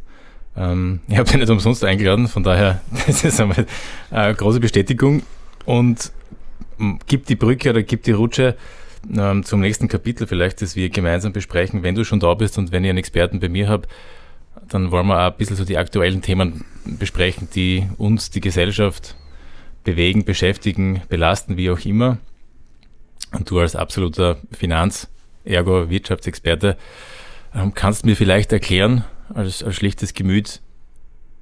Ähm, 0.57 1.01
ich 1.09 1.19
habe 1.19 1.29
dich 1.29 1.39
nicht 1.39 1.51
umsonst 1.51 1.85
eingeladen, 1.85 2.27
von 2.27 2.43
daher, 2.43 2.81
das 3.07 3.23
ist 3.23 3.39
eine 3.39 4.35
große 4.35 4.61
Bestätigung. 4.61 5.23
Und 5.67 6.11
gibt 7.07 7.29
die 7.29 7.37
Brücke 7.37 7.71
oder 7.71 7.83
gibt 7.83 8.07
die 8.07 8.13
Rutsche 8.13 8.57
ähm, 9.17 9.45
zum 9.45 9.61
nächsten 9.61 9.89
Kapitel 9.89 10.27
vielleicht, 10.27 10.63
das 10.63 10.77
wir 10.77 10.89
gemeinsam 10.91 11.33
besprechen. 11.33 11.83
Wenn 11.83 11.95
du 11.95 12.05
schon 12.05 12.21
da 12.21 12.35
bist 12.35 12.59
und 12.59 12.73
wenn 12.73 12.85
ich 12.85 12.91
einen 12.91 12.99
Experten 12.99 13.41
bei 13.41 13.49
mir 13.49 13.69
habe, 13.69 13.89
dann 14.69 14.91
wollen 14.91 15.07
wir 15.07 15.19
auch 15.19 15.33
ein 15.33 15.37
bisschen 15.37 15.57
so 15.57 15.65
die 15.65 15.79
aktuellen 15.79 16.23
Themen 16.23 16.65
besprechen, 16.85 17.49
die 17.55 17.89
uns, 17.99 18.31
die 18.31 18.41
Gesellschaft 18.41 19.17
bewegen, 19.85 20.25
beschäftigen, 20.25 21.03
belasten, 21.09 21.57
wie 21.57 21.71
auch 21.71 21.81
immer. 21.85 22.19
Und 23.33 23.51
du 23.51 23.59
als 23.59 23.75
absoluter 23.77 24.39
Finanz-, 24.53 25.09
ergo 25.45 25.89
Wirtschaftsexperte, 25.91 26.77
ähm, 27.55 27.75
kannst 27.75 28.05
mir 28.05 28.17
vielleicht 28.17 28.53
erklären, 28.53 29.05
als, 29.35 29.63
als 29.63 29.75
schlichtes 29.75 30.15
Gemüt, 30.15 30.61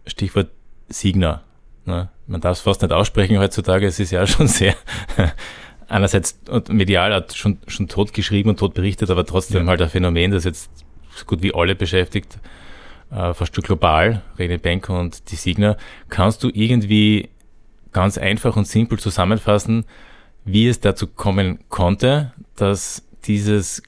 Stichwort 0.07 0.51
Signer. 0.89 1.43
Ne? 1.85 2.09
Man 2.31 2.41
darf 2.41 2.59
es 2.59 2.63
fast 2.63 2.81
nicht 2.81 2.93
aussprechen 2.93 3.39
heutzutage, 3.39 3.87
es 3.87 3.99
ist 3.99 4.13
ja 4.13 4.25
schon 4.25 4.47
sehr 4.47 4.77
einerseits 5.89 6.39
medial 6.69 7.13
hat 7.13 7.35
schon, 7.37 7.59
schon 7.67 7.89
tot 7.89 8.15
geschrieben 8.15 8.51
und 8.51 8.59
tot 8.59 8.73
berichtet, 8.73 9.11
aber 9.11 9.27
trotzdem 9.27 9.65
ja. 9.65 9.69
halt 9.69 9.83
ein 9.83 9.91
Phänomen, 9.91 10.31
das 10.31 10.45
jetzt 10.45 10.71
so 11.11 11.25
gut 11.25 11.43
wie 11.43 11.53
alle 11.53 11.75
beschäftigt, 11.75 12.39
äh, 13.11 13.35
fast 13.35 13.57
schon 13.57 13.65
global, 13.65 14.23
Rene 14.39 14.61
Benko 14.61 14.99
und 14.99 15.33
die 15.33 15.37
Signer. 15.37 15.77
Kannst 16.09 16.45
du 16.45 16.51
irgendwie 16.53 17.31
ganz 17.91 18.17
einfach 18.17 18.57
und 18.57 18.69
simpel 18.69 19.01
zusammenfassen, 19.01 19.85
wie 20.45 20.69
es 20.69 20.79
dazu 20.79 21.09
kommen 21.09 21.59
konnte, 21.69 22.33
dass 22.55 23.03
dieses 23.25 23.83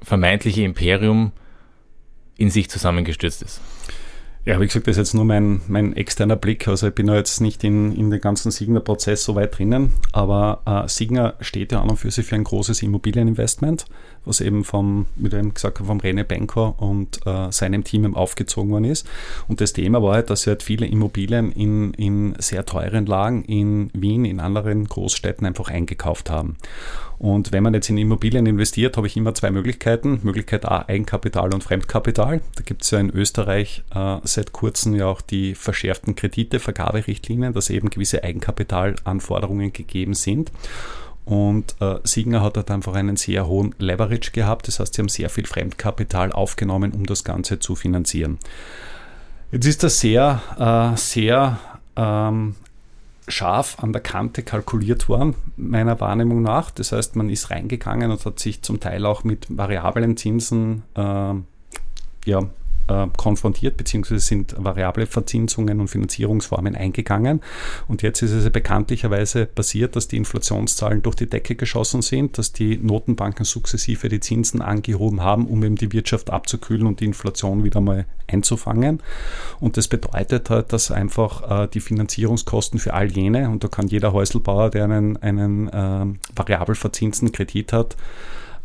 vermeintliche 0.00 0.62
Imperium 0.62 1.32
in 2.36 2.50
sich 2.50 2.70
zusammengestürzt 2.70 3.42
ist? 3.42 3.60
Ja, 4.44 4.60
wie 4.60 4.66
gesagt, 4.66 4.88
das 4.88 4.96
ist 4.96 4.98
jetzt 4.98 5.14
nur 5.14 5.24
mein, 5.24 5.60
mein 5.68 5.96
externer 5.96 6.34
Blick. 6.34 6.66
Also 6.66 6.88
ich 6.88 6.94
bin 6.94 7.06
da 7.06 7.14
jetzt 7.14 7.40
nicht 7.40 7.62
in, 7.62 7.94
in 7.94 8.10
den 8.10 8.20
ganzen 8.20 8.50
Signer-Prozess 8.50 9.22
so 9.22 9.36
weit 9.36 9.56
drinnen, 9.56 9.92
aber 10.10 10.62
äh, 10.66 10.88
Signer 10.88 11.34
steht 11.40 11.70
ja 11.70 11.80
an 11.80 11.90
und 11.90 11.96
für 11.96 12.10
sich 12.10 12.26
für 12.26 12.34
ein 12.34 12.42
großes 12.42 12.82
Immobilieninvestment, 12.82 13.84
was 14.24 14.40
eben 14.40 14.64
vom, 14.64 15.06
wie 15.14 15.28
du 15.28 15.38
eben 15.38 15.54
gesagt 15.54 15.78
hast, 15.78 15.86
vom 15.86 16.00
René 16.00 16.24
Benko 16.24 16.74
und 16.76 17.24
äh, 17.24 17.52
seinem 17.52 17.84
Team 17.84 18.16
aufgezogen 18.16 18.72
worden 18.72 18.86
ist. 18.86 19.06
Und 19.46 19.60
das 19.60 19.74
Thema 19.74 20.02
war 20.02 20.14
halt, 20.14 20.28
dass 20.28 20.42
sie 20.42 20.50
halt 20.50 20.64
viele 20.64 20.86
Immobilien 20.86 21.52
in, 21.52 21.94
in 21.94 22.34
sehr 22.40 22.66
teuren 22.66 23.06
Lagen 23.06 23.44
in 23.44 23.90
Wien, 23.92 24.24
in 24.24 24.40
anderen 24.40 24.86
Großstädten 24.86 25.46
einfach 25.46 25.68
eingekauft 25.68 26.30
haben. 26.30 26.56
Und 27.22 27.52
wenn 27.52 27.62
man 27.62 27.72
jetzt 27.72 27.88
in 27.88 27.98
Immobilien 27.98 28.46
investiert, 28.46 28.96
habe 28.96 29.06
ich 29.06 29.16
immer 29.16 29.32
zwei 29.32 29.52
Möglichkeiten. 29.52 30.18
Möglichkeit 30.24 30.64
A, 30.64 30.86
Eigenkapital 30.88 31.54
und 31.54 31.62
Fremdkapital. 31.62 32.40
Da 32.56 32.62
gibt 32.64 32.82
es 32.82 32.90
ja 32.90 32.98
in 32.98 33.10
Österreich 33.10 33.84
äh, 33.94 34.16
seit 34.24 34.50
kurzem 34.50 34.96
ja 34.96 35.06
auch 35.06 35.20
die 35.20 35.54
verschärften 35.54 36.16
Kredite, 36.16 36.58
Vergaberichtlinien, 36.58 37.52
dass 37.52 37.70
eben 37.70 37.90
gewisse 37.90 38.24
Eigenkapitalanforderungen 38.24 39.72
gegeben 39.72 40.14
sind. 40.14 40.50
Und 41.24 41.76
äh, 41.80 42.00
Signer 42.02 42.42
hat 42.42 42.56
dort 42.56 42.72
einfach 42.72 42.94
einen 42.94 43.14
sehr 43.14 43.46
hohen 43.46 43.72
Leverage 43.78 44.32
gehabt. 44.32 44.66
Das 44.66 44.80
heißt, 44.80 44.94
sie 44.94 45.02
haben 45.02 45.08
sehr 45.08 45.30
viel 45.30 45.46
Fremdkapital 45.46 46.32
aufgenommen, 46.32 46.90
um 46.90 47.06
das 47.06 47.22
Ganze 47.22 47.60
zu 47.60 47.76
finanzieren. 47.76 48.38
Jetzt 49.52 49.66
ist 49.66 49.84
das 49.84 50.00
sehr, 50.00 50.42
äh, 50.58 50.96
sehr 50.96 51.60
ähm, 51.94 52.56
scharf 53.28 53.78
an 53.80 53.92
der 53.92 54.02
Kante 54.02 54.42
kalkuliert 54.42 55.08
worden, 55.08 55.34
meiner 55.56 56.00
Wahrnehmung 56.00 56.42
nach. 56.42 56.70
Das 56.70 56.92
heißt, 56.92 57.16
man 57.16 57.30
ist 57.30 57.50
reingegangen 57.50 58.10
und 58.10 58.24
hat 58.24 58.38
sich 58.38 58.62
zum 58.62 58.80
Teil 58.80 59.06
auch 59.06 59.24
mit 59.24 59.46
variablen 59.56 60.16
Zinsen 60.16 60.82
äh, 60.94 61.34
ja, 62.24 62.40
äh, 62.88 63.06
konfrontiert, 63.16 63.76
beziehungsweise 63.76 64.20
sind 64.20 64.54
variable 64.58 65.06
Verzinsungen 65.06 65.80
und 65.80 65.88
Finanzierungsformen 65.88 66.74
eingegangen. 66.74 67.40
Und 67.88 68.02
jetzt 68.02 68.22
ist 68.22 68.32
es 68.32 68.48
bekanntlicherweise 68.50 69.46
passiert, 69.46 69.96
dass 69.96 70.08
die 70.08 70.16
Inflationszahlen 70.16 71.02
durch 71.02 71.16
die 71.16 71.28
Decke 71.28 71.54
geschossen 71.54 72.02
sind, 72.02 72.38
dass 72.38 72.52
die 72.52 72.76
Notenbanken 72.76 73.44
sukzessive 73.44 74.08
die 74.08 74.20
Zinsen 74.20 74.62
angehoben 74.62 75.22
haben, 75.22 75.46
um 75.46 75.62
eben 75.64 75.76
die 75.76 75.92
Wirtschaft 75.92 76.30
abzukühlen 76.30 76.86
und 76.86 77.00
die 77.00 77.06
Inflation 77.06 77.64
wieder 77.64 77.80
mal 77.80 78.06
einzufangen. 78.26 79.00
Und 79.60 79.76
das 79.76 79.88
bedeutet 79.88 80.50
halt, 80.50 80.72
dass 80.72 80.90
einfach 80.90 81.64
äh, 81.64 81.68
die 81.68 81.80
Finanzierungskosten 81.80 82.78
für 82.78 82.94
all 82.94 83.10
jene, 83.10 83.48
und 83.48 83.64
da 83.64 83.68
kann 83.68 83.88
jeder 83.88 84.12
Häuselbauer, 84.12 84.70
der 84.70 84.84
einen, 84.84 85.16
einen 85.18 85.68
äh, 85.68 86.06
variabel 86.34 86.74
verzinsten 86.74 87.32
Kredit 87.32 87.72
hat, 87.72 87.96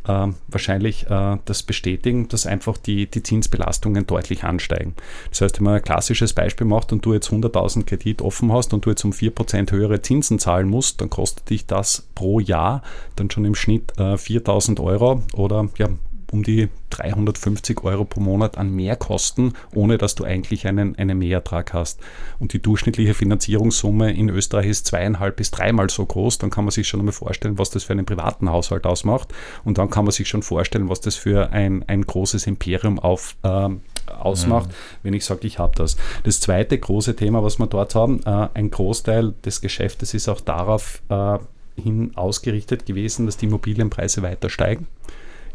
äh, 0.07 0.27
wahrscheinlich 0.47 1.07
äh, 1.09 1.37
das 1.45 1.63
bestätigen, 1.63 2.27
dass 2.27 2.45
einfach 2.45 2.77
die, 2.77 3.07
die 3.07 3.23
Zinsbelastungen 3.23 4.07
deutlich 4.07 4.43
ansteigen. 4.43 4.95
Das 5.29 5.41
heißt, 5.41 5.59
wenn 5.59 5.65
man 5.65 5.75
ein 5.75 5.83
klassisches 5.83 6.33
Beispiel 6.33 6.67
macht 6.67 6.91
und 6.91 7.05
du 7.05 7.13
jetzt 7.13 7.29
100.000 7.29 7.85
Kredit 7.85 8.21
offen 8.21 8.51
hast 8.51 8.73
und 8.73 8.85
du 8.85 8.89
jetzt 8.89 9.03
um 9.03 9.11
4% 9.11 9.71
höhere 9.71 10.01
Zinsen 10.01 10.39
zahlen 10.39 10.69
musst, 10.69 11.01
dann 11.01 11.09
kostet 11.09 11.49
dich 11.49 11.65
das 11.65 12.07
pro 12.15 12.39
Jahr 12.39 12.81
dann 13.15 13.29
schon 13.29 13.45
im 13.45 13.55
Schnitt 13.55 13.93
äh, 13.97 14.13
4.000 14.13 14.81
Euro 14.81 15.23
oder 15.33 15.69
ja, 15.77 15.89
um 16.31 16.43
die 16.43 16.69
350 16.89 17.83
Euro 17.83 18.05
pro 18.05 18.19
Monat 18.19 18.57
an 18.57 18.73
Mehrkosten, 18.73 19.53
ohne 19.73 19.97
dass 19.97 20.15
du 20.15 20.23
eigentlich 20.23 20.67
einen, 20.67 20.97
einen 20.97 21.17
Mehrertrag 21.17 21.73
hast. 21.73 21.99
Und 22.39 22.53
die 22.53 22.61
durchschnittliche 22.61 23.13
Finanzierungssumme 23.13 24.11
in 24.13 24.29
Österreich 24.29 24.67
ist 24.67 24.87
zweieinhalb 24.87 25.37
bis 25.37 25.51
dreimal 25.51 25.89
so 25.89 26.05
groß. 26.05 26.37
Dann 26.37 26.49
kann 26.49 26.65
man 26.65 26.71
sich 26.71 26.87
schon 26.87 26.99
einmal 26.99 27.13
vorstellen, 27.13 27.57
was 27.57 27.69
das 27.69 27.85
für 27.85 27.93
einen 27.93 28.05
privaten 28.05 28.49
Haushalt 28.49 28.85
ausmacht. 28.85 29.33
Und 29.63 29.77
dann 29.77 29.89
kann 29.89 30.05
man 30.05 30.11
sich 30.11 30.27
schon 30.27 30.43
vorstellen, 30.43 30.89
was 30.89 31.01
das 31.01 31.15
für 31.15 31.51
ein, 31.51 31.83
ein 31.87 32.01
großes 32.01 32.47
Imperium 32.47 32.99
auf, 32.99 33.35
äh, 33.43 33.69
ausmacht, 34.11 34.69
mhm. 34.69 34.73
wenn 35.03 35.13
ich 35.13 35.25
sage, 35.25 35.47
ich 35.47 35.59
habe 35.59 35.75
das. 35.75 35.97
Das 36.23 36.39
zweite 36.39 36.77
große 36.77 37.15
Thema, 37.15 37.43
was 37.43 37.59
wir 37.59 37.67
dort 37.67 37.95
haben, 37.95 38.21
äh, 38.25 38.47
ein 38.53 38.71
Großteil 38.71 39.33
des 39.45 39.61
Geschäftes 39.61 40.13
ist 40.13 40.27
auch 40.27 40.41
darauf 40.41 41.01
äh, 41.09 41.37
hin 41.81 42.11
ausgerichtet 42.15 42.85
gewesen, 42.85 43.25
dass 43.25 43.37
die 43.37 43.45
Immobilienpreise 43.45 44.21
weiter 44.21 44.49
steigen. 44.49 44.87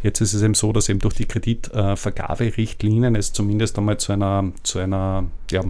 Jetzt 0.03 0.21
ist 0.21 0.35
es 0.35 0.43
eben 0.43 0.55
so, 0.55 0.73
dass 0.73 0.89
eben 0.89 0.99
durch 0.99 1.15
die 1.15 1.27
Kreditvergaberichtlinien 1.27 3.15
es 3.15 3.33
zumindest 3.33 3.79
einmal 3.79 3.99
zu 3.99 4.13
einer, 4.13 4.53
zu 4.63 4.79
einer 4.79 5.27
ja, 5.51 5.63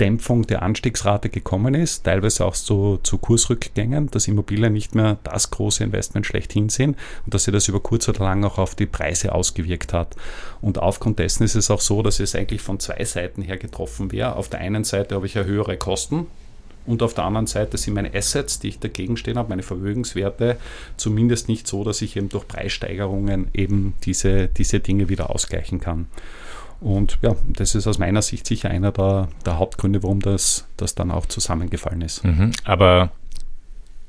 Dämpfung 0.00 0.46
der 0.46 0.62
Anstiegsrate 0.62 1.28
gekommen 1.28 1.74
ist, 1.74 2.04
teilweise 2.04 2.44
auch 2.44 2.54
zu, 2.54 2.98
zu 3.02 3.18
Kursrückgängen, 3.18 4.10
dass 4.10 4.26
Immobilien 4.26 4.72
nicht 4.72 4.94
mehr 4.94 5.18
das 5.22 5.50
große 5.50 5.84
Investment 5.84 6.26
schlechthin 6.26 6.68
sind 6.68 6.96
und 7.24 7.32
dass 7.32 7.44
sich 7.44 7.52
das 7.52 7.68
über 7.68 7.80
kurz 7.80 8.08
oder 8.08 8.24
lang 8.24 8.44
auch 8.44 8.58
auf 8.58 8.74
die 8.74 8.86
Preise 8.86 9.32
ausgewirkt 9.32 9.92
hat. 9.92 10.16
Und 10.60 10.78
aufgrund 10.78 11.20
dessen 11.20 11.44
ist 11.44 11.54
es 11.54 11.70
auch 11.70 11.80
so, 11.80 12.02
dass 12.02 12.18
es 12.18 12.34
eigentlich 12.34 12.60
von 12.60 12.80
zwei 12.80 13.04
Seiten 13.04 13.42
her 13.42 13.56
getroffen 13.56 14.10
wäre. 14.10 14.34
Auf 14.36 14.48
der 14.48 14.60
einen 14.60 14.84
Seite 14.84 15.14
habe 15.14 15.26
ich 15.26 15.34
ja 15.34 15.44
höhere 15.44 15.76
Kosten, 15.76 16.26
und 16.86 17.02
auf 17.02 17.14
der 17.14 17.24
anderen 17.24 17.46
Seite 17.46 17.78
sind 17.78 17.94
meine 17.94 18.14
Assets, 18.14 18.58
die 18.58 18.68
ich 18.68 18.78
dagegen 18.78 19.16
stehen 19.16 19.38
habe, 19.38 19.48
meine 19.48 19.62
Vermögenswerte, 19.62 20.56
zumindest 20.96 21.48
nicht 21.48 21.66
so, 21.66 21.84
dass 21.84 22.02
ich 22.02 22.16
eben 22.16 22.28
durch 22.28 22.46
Preissteigerungen 22.46 23.48
eben 23.54 23.94
diese, 24.04 24.48
diese 24.48 24.80
Dinge 24.80 25.08
wieder 25.08 25.30
ausgleichen 25.30 25.80
kann. 25.80 26.08
Und 26.80 27.18
ja, 27.22 27.36
das 27.48 27.74
ist 27.74 27.86
aus 27.86 27.98
meiner 27.98 28.20
Sicht 28.20 28.46
sicher 28.46 28.70
einer 28.70 28.92
der, 28.92 29.28
der 29.46 29.58
Hauptgründe, 29.58 30.02
warum 30.02 30.20
das, 30.20 30.66
das 30.76 30.94
dann 30.94 31.10
auch 31.10 31.26
zusammengefallen 31.26 32.02
ist. 32.02 32.24
Mhm, 32.24 32.52
aber 32.64 33.10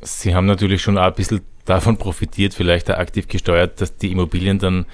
Sie 0.02 0.36
haben 0.36 0.46
natürlich 0.46 0.82
schon 0.82 0.98
ein 0.98 1.14
bisschen 1.14 1.42
davon 1.64 1.98
profitiert, 1.98 2.54
vielleicht 2.54 2.90
aktiv 2.90 3.28
gesteuert, 3.28 3.82
dass 3.82 3.98
die 3.98 4.12
Immobilien 4.12 4.60
dann 4.60 4.86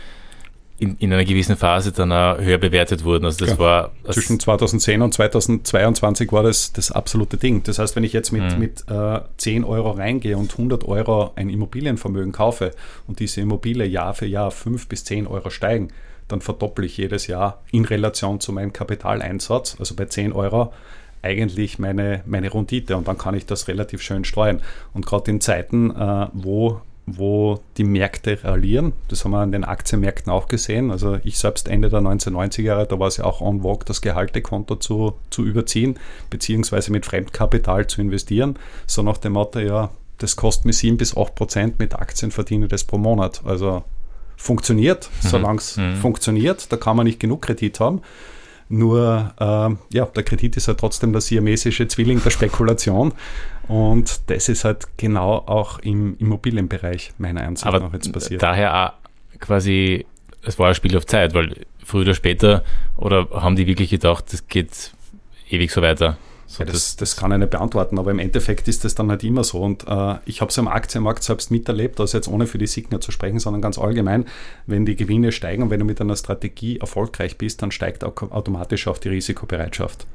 in, 0.81 0.95
in 0.97 1.13
einer 1.13 1.25
gewissen 1.25 1.57
Phase 1.57 1.91
dann 1.91 2.11
auch 2.11 2.39
höher 2.39 2.57
bewertet 2.57 3.03
wurden. 3.03 3.25
Also 3.25 3.45
das 3.45 3.51
ja. 3.51 3.59
war 3.59 3.91
zwischen 4.09 4.39
2010 4.39 5.03
und 5.03 5.13
2022 5.13 6.31
war 6.31 6.41
das 6.41 6.73
das 6.73 6.91
absolute 6.91 7.37
Ding. 7.37 7.61
Das 7.61 7.77
heißt, 7.77 7.95
wenn 7.95 8.03
ich 8.03 8.13
jetzt 8.13 8.31
mit, 8.31 8.53
mhm. 8.53 8.59
mit 8.59 8.85
äh, 8.89 9.19
10 9.37 9.63
Euro 9.63 9.91
reingehe 9.91 10.35
und 10.35 10.51
100 10.51 10.83
Euro 10.85 11.33
ein 11.35 11.49
Immobilienvermögen 11.49 12.31
kaufe 12.31 12.71
und 13.05 13.19
diese 13.19 13.41
Immobilie 13.41 13.85
Jahr 13.85 14.15
für 14.15 14.25
Jahr 14.25 14.49
5 14.49 14.87
bis 14.87 15.03
10 15.03 15.27
Euro 15.27 15.51
steigen, 15.51 15.89
dann 16.27 16.41
verdopple 16.41 16.87
ich 16.87 16.97
jedes 16.97 17.27
Jahr 17.27 17.61
in 17.71 17.85
Relation 17.85 18.39
zu 18.39 18.51
meinem 18.51 18.73
Kapitaleinsatz, 18.73 19.75
also 19.77 19.95
bei 19.95 20.05
10 20.05 20.33
Euro, 20.33 20.73
eigentlich 21.21 21.77
meine, 21.77 22.23
meine 22.25 22.51
Rendite 22.51 22.97
und 22.97 23.07
dann 23.07 23.19
kann 23.19 23.35
ich 23.35 23.45
das 23.45 23.67
relativ 23.67 24.01
schön 24.01 24.25
steuern. 24.25 24.61
Und 24.93 25.05
gerade 25.05 25.29
in 25.29 25.41
Zeiten, 25.41 25.91
äh, 25.91 26.27
wo 26.33 26.81
wo 27.17 27.59
die 27.77 27.83
Märkte 27.83 28.43
rallieren. 28.43 28.93
Das 29.07 29.23
haben 29.23 29.31
wir 29.31 29.39
an 29.39 29.51
den 29.51 29.63
Aktienmärkten 29.63 30.31
auch 30.31 30.47
gesehen. 30.47 30.91
Also 30.91 31.19
ich 31.23 31.37
selbst 31.37 31.67
Ende 31.67 31.89
der 31.89 31.99
1990er 31.99 32.61
Jahre, 32.61 32.87
da 32.87 32.99
war 32.99 33.07
es 33.07 33.17
ja 33.17 33.25
auch 33.25 33.41
on 33.41 33.61
vogue, 33.61 33.85
das 33.85 34.01
Gehaltekonto 34.01 34.75
zu, 34.75 35.13
zu 35.29 35.45
überziehen, 35.45 35.99
beziehungsweise 36.29 36.91
mit 36.91 37.05
Fremdkapital 37.05 37.87
zu 37.87 38.01
investieren. 38.01 38.57
So 38.87 39.03
nach 39.03 39.17
dem 39.17 39.33
Motto, 39.33 39.59
ja, 39.59 39.89
das 40.17 40.35
kostet 40.35 40.65
mir 40.65 40.73
7 40.73 40.97
bis 40.97 41.17
8 41.17 41.35
Prozent, 41.35 41.79
mit 41.79 41.95
Aktien 41.95 42.31
verdiene 42.31 42.67
das 42.67 42.83
pro 42.83 42.97
Monat. 42.97 43.41
Also 43.45 43.83
funktioniert, 44.37 45.09
mhm. 45.23 45.27
solange 45.27 45.57
es 45.59 45.77
mhm. 45.77 45.95
funktioniert. 45.95 46.71
Da 46.71 46.77
kann 46.77 46.97
man 46.97 47.05
nicht 47.05 47.19
genug 47.19 47.41
Kredit 47.41 47.79
haben. 47.79 48.01
Nur, 48.71 49.33
äh, 49.37 49.95
ja, 49.95 50.05
der 50.05 50.23
Kredit 50.23 50.55
ist 50.55 50.67
ja 50.67 50.73
trotzdem 50.73 51.11
der 51.11 51.21
siamesische 51.21 51.87
Zwilling 51.87 52.23
der 52.23 52.29
Spekulation. 52.29 53.13
Und 53.67 54.29
das 54.29 54.49
ist 54.49 54.63
halt 54.63 54.87
genau 54.97 55.35
auch 55.45 55.79
im 55.79 56.17
Immobilienbereich 56.17 57.11
meiner 57.17 57.43
Ansicht 57.43 57.67
Aber 57.67 57.81
nach 57.81 57.93
jetzt 57.93 58.11
passiert. 58.13 58.41
Daher 58.41 58.87
auch 58.87 59.39
quasi, 59.39 60.05
es 60.43 60.57
war 60.57 60.69
ein 60.69 60.75
Spiel 60.75 60.95
auf 60.95 61.05
Zeit, 61.05 61.33
weil 61.33 61.65
früher 61.83 62.01
oder 62.01 62.13
später, 62.13 62.63
oder 62.95 63.27
haben 63.31 63.55
die 63.57 63.67
wirklich 63.67 63.89
gedacht, 63.89 64.31
das 64.31 64.47
geht 64.47 64.93
ewig 65.49 65.71
so 65.71 65.81
weiter? 65.81 66.17
So, 66.51 66.65
ja, 66.65 66.69
das, 66.69 66.97
das, 66.97 67.15
kann 67.15 67.31
ich 67.31 67.37
nicht 67.37 67.49
beantworten, 67.49 67.97
aber 67.97 68.11
im 68.11 68.19
Endeffekt 68.19 68.67
ist 68.67 68.83
das 68.83 68.93
dann 68.93 69.09
halt 69.09 69.23
immer 69.23 69.45
so. 69.45 69.61
Und 69.61 69.87
äh, 69.87 70.15
ich 70.25 70.41
habe 70.41 70.49
es 70.49 70.59
am 70.59 70.67
Aktienmarkt 70.67 71.23
selbst 71.23 71.49
miterlebt, 71.49 71.97
also 72.01 72.17
jetzt 72.17 72.27
ohne 72.27 72.45
für 72.45 72.57
die 72.57 72.67
Signer 72.67 72.99
zu 72.99 73.13
sprechen, 73.13 73.39
sondern 73.39 73.61
ganz 73.61 73.79
allgemein, 73.79 74.25
wenn 74.67 74.85
die 74.85 74.97
Gewinne 74.97 75.31
steigen 75.31 75.63
und 75.63 75.69
wenn 75.69 75.79
du 75.79 75.85
mit 75.85 76.01
einer 76.01 76.17
Strategie 76.17 76.77
erfolgreich 76.77 77.37
bist, 77.37 77.61
dann 77.61 77.71
steigt 77.71 78.03
auch 78.03 78.21
automatisch 78.33 78.89
auch 78.89 78.97
die 78.97 79.07
Risikobereitschaft. 79.07 80.05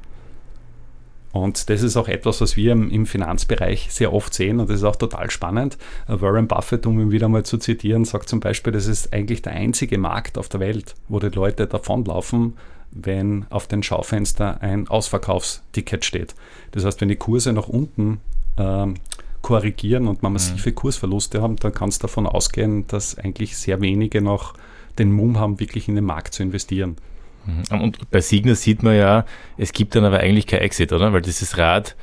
Und 1.31 1.71
das 1.71 1.81
ist 1.81 1.97
auch 1.97 2.07
etwas, 2.07 2.39
was 2.39 2.55
wir 2.55 2.73
im, 2.73 3.07
Finanzbereich 3.07 3.87
sehr 3.89 4.13
oft 4.13 4.31
sehen 4.31 4.59
und 4.59 4.69
das 4.69 4.77
ist 4.77 4.83
auch 4.83 4.95
total 4.95 5.31
spannend. 5.31 5.79
Äh, 6.07 6.21
Warren 6.21 6.47
Buffett, 6.47 6.85
um 6.85 6.99
ihn 6.99 7.09
wieder 7.09 7.29
mal 7.29 7.45
zu 7.45 7.57
zitieren, 7.57 8.05
sagt 8.05 8.29
zum 8.29 8.41
Beispiel, 8.41 8.73
das 8.73 8.85
ist 8.85 9.11
eigentlich 9.11 9.41
der 9.41 9.53
einzige 9.53 9.97
Markt 9.97 10.37
auf 10.37 10.49
der 10.49 10.59
Welt, 10.59 10.93
wo 11.07 11.19
die 11.19 11.29
Leute 11.29 11.65
davonlaufen, 11.65 12.53
wenn 12.91 13.45
auf 13.49 13.67
dem 13.67 13.83
Schaufenster 13.83 14.61
ein 14.61 14.87
Ausverkaufsticket 14.87 16.05
steht. 16.05 16.35
Das 16.71 16.85
heißt, 16.85 17.01
wenn 17.01 17.09
die 17.09 17.15
Kurse 17.15 17.53
nach 17.53 17.67
unten 17.67 18.19
ähm, 18.57 18.95
korrigieren 19.41 20.07
und 20.07 20.23
man 20.23 20.33
massive 20.33 20.69
mhm. 20.69 20.75
Kursverluste 20.75 21.41
haben, 21.41 21.55
dann 21.57 21.73
kann 21.73 21.89
es 21.89 21.99
davon 21.99 22.25
ausgehen, 22.25 22.87
dass 22.87 23.17
eigentlich 23.17 23.57
sehr 23.57 23.81
wenige 23.81 24.21
noch 24.21 24.53
den 24.99 25.11
Mumm 25.11 25.39
haben, 25.39 25.59
wirklich 25.59 25.87
in 25.87 25.95
den 25.95 26.05
Markt 26.05 26.33
zu 26.33 26.43
investieren. 26.43 26.97
Mhm. 27.45 27.81
Und 27.81 28.11
bei 28.11 28.21
Signer 28.21 28.55
sieht 28.55 28.83
man 28.83 28.95
ja, 28.95 29.25
es 29.57 29.73
gibt 29.73 29.95
dann 29.95 30.03
aber 30.03 30.19
eigentlich 30.19 30.47
kein 30.47 30.59
Exit, 30.59 30.91
oder? 30.91 31.13
Weil 31.13 31.21
dieses 31.21 31.57
Rad 31.57 31.95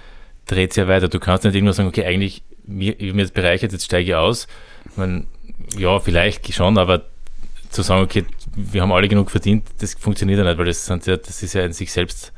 dreht 0.46 0.72
sich 0.72 0.82
ja 0.82 0.88
weiter. 0.88 1.08
Du 1.08 1.20
kannst 1.20 1.44
nicht 1.44 1.54
irgendwann 1.54 1.74
sagen, 1.74 1.88
okay, 1.88 2.04
eigentlich, 2.04 2.42
mir, 2.64 2.96
mir 2.98 3.22
jetzt 3.22 3.34
bereichert, 3.34 3.72
jetzt 3.72 3.84
steige 3.84 4.10
ich 4.10 4.14
aus. 4.14 4.46
Ich 4.90 4.96
meine, 4.96 5.24
ja, 5.76 5.98
vielleicht 6.00 6.52
schon, 6.54 6.78
aber 6.78 7.02
zu 7.70 7.82
sagen, 7.82 8.02
okay, 8.02 8.24
wir 8.56 8.82
haben 8.82 8.92
alle 8.92 9.08
genug 9.08 9.30
verdient, 9.30 9.68
das 9.78 9.94
funktioniert 9.94 10.38
ja 10.38 10.44
nicht, 10.44 10.58
weil 10.58 10.66
das, 10.66 10.86
sind 10.86 11.06
ja, 11.06 11.16
das 11.16 11.42
ist 11.42 11.54
ja 11.54 11.64
in 11.64 11.72
sich 11.72 11.92
selbst 11.92 12.32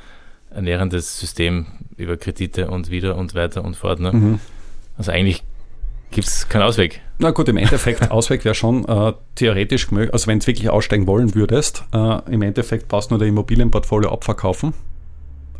ernährendes 0.51 1.19
System 1.19 1.67
über 1.97 2.17
Kredite 2.17 2.69
und 2.71 2.91
wieder 2.91 3.17
und 3.17 3.35
weiter 3.35 3.65
und 3.65 3.77
fort. 3.77 4.01
Ne? 4.01 4.13
Mhm. 4.13 4.41
Also 4.97 5.13
eigentlich 5.13 5.43
gibt 6.11 6.29
es 6.29 6.49
keinen 6.49 6.63
Ausweg. 6.63 7.01
Na 7.19 7.31
gut, 7.31 7.49
im 7.49 7.57
Endeffekt, 7.57 8.11
Ausweg 8.11 8.45
wäre 8.45 8.55
schon 8.55 8.85
äh, 8.87 9.13
theoretisch 9.35 9.91
möglich, 9.91 10.13
also 10.13 10.27
wenn 10.27 10.39
du 10.39 10.47
wirklich 10.47 10.71
aussteigen 10.71 11.07
wollen 11.07 11.35
würdest, 11.35 11.85
äh, 11.93 12.33
im 12.33 12.43
Endeffekt 12.43 12.89
brauchst 12.89 13.11
du 13.11 13.15
nur 13.15 13.19
dein 13.19 13.31
Immobilienportfolio 13.31 14.11
abverkaufen, 14.11 14.73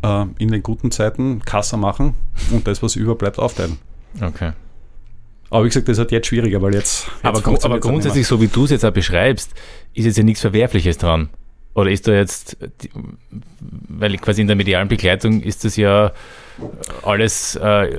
äh, 0.03 0.25
in 0.39 0.51
den 0.51 0.63
guten 0.63 0.91
Zeiten 0.91 1.41
Kasse 1.43 1.77
machen 1.77 2.15
und 2.51 2.67
das, 2.67 2.81
was 2.81 2.95
überbleibt, 2.95 3.39
aufteilen. 3.39 3.77
Okay. 4.21 4.53
Aber 5.49 5.63
wie 5.63 5.69
gesagt, 5.69 5.87
das 5.87 5.93
ist 5.93 5.99
halt 5.99 6.11
jetzt 6.11 6.27
schwieriger, 6.27 6.61
weil 6.61 6.75
jetzt. 6.75 7.07
jetzt 7.23 7.25
aber, 7.25 7.65
aber 7.65 7.79
grundsätzlich, 7.79 8.27
so 8.27 8.41
wie 8.41 8.47
du 8.47 8.65
es 8.65 8.71
jetzt 8.71 8.83
auch 8.83 8.91
beschreibst, 8.91 9.51
ist 9.93 10.05
jetzt 10.05 10.17
ja 10.17 10.23
nichts 10.23 10.41
Verwerfliches 10.41 10.97
dran. 10.97 11.29
Oder 11.73 11.91
ist 11.91 12.07
da 12.07 12.13
jetzt, 12.13 12.57
weil 13.87 14.17
quasi 14.17 14.41
in 14.41 14.47
der 14.47 14.55
medialen 14.55 14.87
Begleitung 14.87 15.41
ist 15.41 15.63
das 15.63 15.77
ja 15.77 16.11
alles. 17.03 17.55
Äh, 17.55 17.97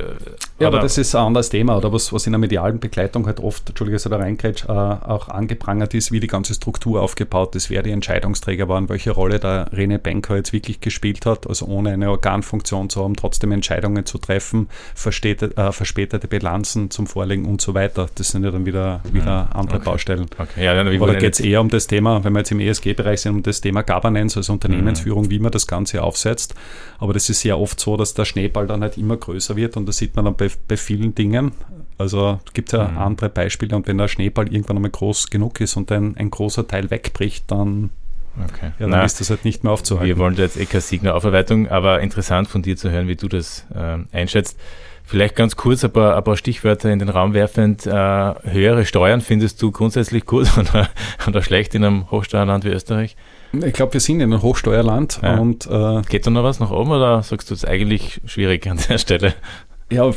ja, 0.59 0.67
aber 0.67 0.81
das 0.81 0.99
ist 0.99 1.15
ein 1.15 1.25
anderes 1.25 1.51
Thema, 1.51 1.77
oder 1.77 1.93
was, 1.93 2.13
was 2.13 2.27
in 2.27 2.33
der 2.33 2.41
medialen 2.41 2.81
Begleitung 2.81 3.27
halt 3.27 3.39
oft, 3.39 3.69
Entschuldige, 3.69 3.95
dass 3.95 4.07
ich 4.07 4.11
da 4.11 4.17
reingrätsch, 4.17 4.65
äh, 4.65 4.69
auch 4.69 5.29
angeprangert 5.29 5.95
ist, 5.95 6.11
wie 6.11 6.19
die 6.19 6.27
ganze 6.27 6.55
Struktur 6.55 7.01
aufgebaut 7.01 7.55
ist, 7.55 7.71
wer 7.71 7.83
die 7.83 7.93
Entscheidungsträger 7.93 8.69
waren, 8.69 8.89
welche 8.89 9.13
Rolle 9.13 9.39
der 9.39 9.71
Rene 9.73 10.01
Benker 10.01 10.37
jetzt 10.37 10.53
wirklich 10.53 10.81
gespielt 10.81 11.27
hat, 11.27 11.47
also 11.47 11.67
ohne 11.67 11.91
eine 11.91 12.11
Organfunktion 12.11 12.91
zu 12.91 13.05
haben, 13.05 13.15
trotzdem 13.15 13.53
Entscheidungen 13.53 14.05
zu 14.05 14.19
treffen, 14.19 14.69
verspätete, 14.95 15.57
äh, 15.57 15.71
verspätete 15.71 16.27
Bilanzen 16.27 16.91
zum 16.91 17.07
Vorlegen 17.07 17.45
und 17.45 17.61
so 17.61 17.75
weiter. 17.75 18.09
Das 18.17 18.31
sind 18.31 18.45
ja 18.45 18.51
dann 18.51 18.67
wieder, 18.67 19.01
wieder 19.13 19.45
mhm. 19.45 19.61
andere 19.61 19.77
okay. 19.77 19.85
Baustellen. 19.85 20.27
Okay. 20.37 20.65
Ja, 20.65 20.75
dann, 20.75 20.89
oder 21.01 21.15
geht 21.15 21.35
es 21.35 21.41
eher 21.41 21.61
um 21.61 21.69
das 21.69 21.87
Thema, 21.87 22.25
wenn 22.25 22.33
wir 22.33 22.41
jetzt 22.41 22.51
im 22.51 22.59
ESG-Bereich 22.59 23.21
sind, 23.21 23.37
um 23.37 23.43
das 23.45 23.61
Thema 23.61 23.83
Governance, 23.83 24.37
also 24.37 24.53
Unternehmensführung, 24.53 25.27
mhm. 25.27 25.31
wie 25.31 25.39
man 25.39 25.53
das 25.53 25.69
Ganze 25.69 26.03
aufsetzt. 26.03 26.55
Aber 26.99 27.13
das 27.13 27.31
ist 27.31 27.43
sehr 27.43 27.61
oft 27.61 27.79
so, 27.79 27.97
dass 27.97 28.15
der 28.15 28.25
Schneeball 28.49 28.67
dann 28.67 28.83
halt 28.83 28.97
immer 28.97 29.17
größer 29.17 29.57
wird 29.57 29.77
und 29.77 29.87
das 29.87 29.99
sieht 29.99 30.17
man 30.17 30.25
dann 30.25 30.35
bei, 30.35 30.51
bei 30.67 30.77
vielen 30.77 31.15
Dingen. 31.15 31.53
Also 31.99 32.41
gibt 32.55 32.73
es 32.73 32.79
ja 32.79 32.89
mhm. 32.89 32.99
andere 32.99 33.29
Beispiele 33.29 33.77
und 33.77 33.87
wenn 33.87 33.99
der 33.99 34.09
Schneeball 34.09 34.53
irgendwann 34.53 34.77
einmal 34.77 34.91
groß 34.91 35.31
genug 35.31 35.61
ist 35.61 35.77
und 35.77 35.91
ein, 35.93 36.17
ein 36.17 36.31
großer 36.31 36.67
Teil 36.67 36.91
wegbricht, 36.91 37.51
dann, 37.51 37.91
okay. 38.37 38.67
ja, 38.67 38.73
dann 38.79 38.91
Na, 38.91 39.05
ist 39.05 39.21
das 39.21 39.31
halt 39.31 39.45
nicht 39.45 39.65
mehr 39.65 39.73
aufzuhalten. 39.73 40.07
Wir 40.07 40.19
wollen 40.19 40.37
jetzt 40.37 40.57
eh 40.57 40.67
keine 40.67 40.81
Signalaufarbeitung, 40.81 41.69
aber 41.69 42.01
interessant 42.01 42.49
von 42.49 42.63
dir 42.63 42.77
zu 42.77 42.91
hören, 42.91 43.09
wie 43.09 43.17
du 43.17 43.29
das 43.29 43.67
äh, 43.75 43.99
einschätzt. 44.17 44.59
Vielleicht 45.05 45.37
ganz 45.37 45.57
kurz 45.57 45.85
ein 45.85 45.91
paar, 45.91 46.17
ein 46.17 46.25
paar 46.25 46.37
Stichwörter 46.37 46.91
in 46.91 46.99
den 46.99 47.09
Raum 47.09 47.33
werfend. 47.35 47.87
Äh, 47.87 47.91
höhere 47.91 48.85
Steuern 48.85 49.21
findest 49.21 49.61
du 49.63 49.73
grundsätzlich 49.73 50.25
gut 50.27 50.47
oder, 50.59 50.89
oder 51.27 51.43
schlecht 51.43 51.75
in 51.75 51.85
einem 51.85 52.11
Hochsteuerland 52.11 52.65
wie 52.65 52.69
Österreich? 52.69 53.17
Ich 53.53 53.73
glaube, 53.73 53.95
wir 53.95 54.01
sind 54.01 54.21
in 54.21 54.33
einem 54.33 54.43
Hochsteuerland. 54.43 55.21
Ja. 55.23 55.39
Und, 55.39 55.67
äh, 55.67 56.03
Geht 56.09 56.27
da 56.27 56.31
noch 56.31 56.45
was 56.45 56.61
nach 56.61 56.71
oben 56.71 56.91
oder 56.91 57.23
sagst 57.23 57.51
du 57.51 57.55
es 57.55 57.65
eigentlich 57.65 58.21
schwierig 58.27 58.67
an 58.67 58.79
der 58.89 58.99
Stelle? 58.99 59.35
Ja, 59.91 60.11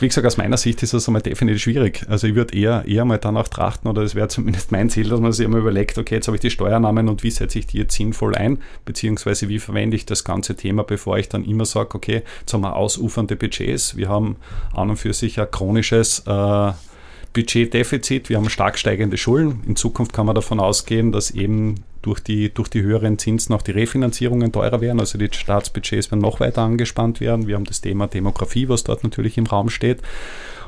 wie 0.00 0.08
gesagt, 0.08 0.26
aus 0.26 0.38
meiner 0.38 0.56
Sicht 0.56 0.82
ist 0.82 0.94
das 0.94 1.06
einmal 1.06 1.20
definitiv 1.20 1.62
schwierig. 1.62 2.06
Also 2.08 2.26
ich 2.26 2.34
würde 2.34 2.56
eher, 2.56 2.86
eher 2.86 3.04
mal 3.04 3.18
danach 3.18 3.48
trachten, 3.48 3.86
oder 3.90 4.00
das 4.02 4.14
wäre 4.14 4.28
zumindest 4.28 4.72
mein 4.72 4.88
Ziel, 4.88 5.10
dass 5.10 5.20
man 5.20 5.32
sich 5.32 5.44
einmal 5.44 5.60
überlegt, 5.60 5.98
okay, 5.98 6.14
jetzt 6.14 6.28
habe 6.28 6.36
ich 6.36 6.40
die 6.40 6.50
Steuernahmen 6.50 7.10
und 7.10 7.22
wie 7.22 7.30
setze 7.30 7.58
ich 7.58 7.66
die 7.66 7.78
jetzt 7.78 7.94
sinnvoll 7.94 8.34
ein, 8.34 8.58
beziehungsweise 8.86 9.50
wie 9.50 9.58
verwende 9.58 9.96
ich 9.96 10.06
das 10.06 10.24
ganze 10.24 10.56
Thema, 10.56 10.82
bevor 10.82 11.18
ich 11.18 11.28
dann 11.28 11.44
immer 11.44 11.66
sage, 11.66 11.94
okay, 11.94 12.22
jetzt 12.40 12.54
haben 12.54 12.62
wir 12.62 12.74
ausufernde 12.74 13.36
Budgets, 13.36 13.98
wir 13.98 14.08
haben 14.08 14.36
an 14.72 14.88
und 14.88 14.96
für 14.96 15.12
sich 15.12 15.38
ein 15.38 15.50
chronisches 15.50 16.20
äh, 16.26 16.72
Budgetdefizit, 17.34 18.30
wir 18.30 18.38
haben 18.38 18.48
stark 18.48 18.78
steigende 18.78 19.18
Schulden. 19.18 19.62
In 19.66 19.76
Zukunft 19.76 20.14
kann 20.14 20.24
man 20.24 20.34
davon 20.34 20.58
ausgehen, 20.58 21.12
dass 21.12 21.30
eben 21.30 21.84
durch 22.08 22.20
die, 22.20 22.52
durch 22.52 22.68
die 22.68 22.80
höheren 22.80 23.18
Zinsen 23.18 23.54
auch 23.54 23.60
die 23.60 23.72
Refinanzierungen 23.72 24.50
teurer 24.50 24.80
werden, 24.80 24.98
also 24.98 25.18
die 25.18 25.28
Staatsbudgets 25.30 26.10
werden 26.10 26.22
noch 26.22 26.40
weiter 26.40 26.62
angespannt 26.62 27.20
werden. 27.20 27.46
Wir 27.46 27.54
haben 27.54 27.66
das 27.66 27.82
Thema 27.82 28.06
Demografie, 28.06 28.66
was 28.70 28.82
dort 28.82 29.04
natürlich 29.04 29.36
im 29.36 29.44
Raum 29.44 29.68
steht. 29.68 30.00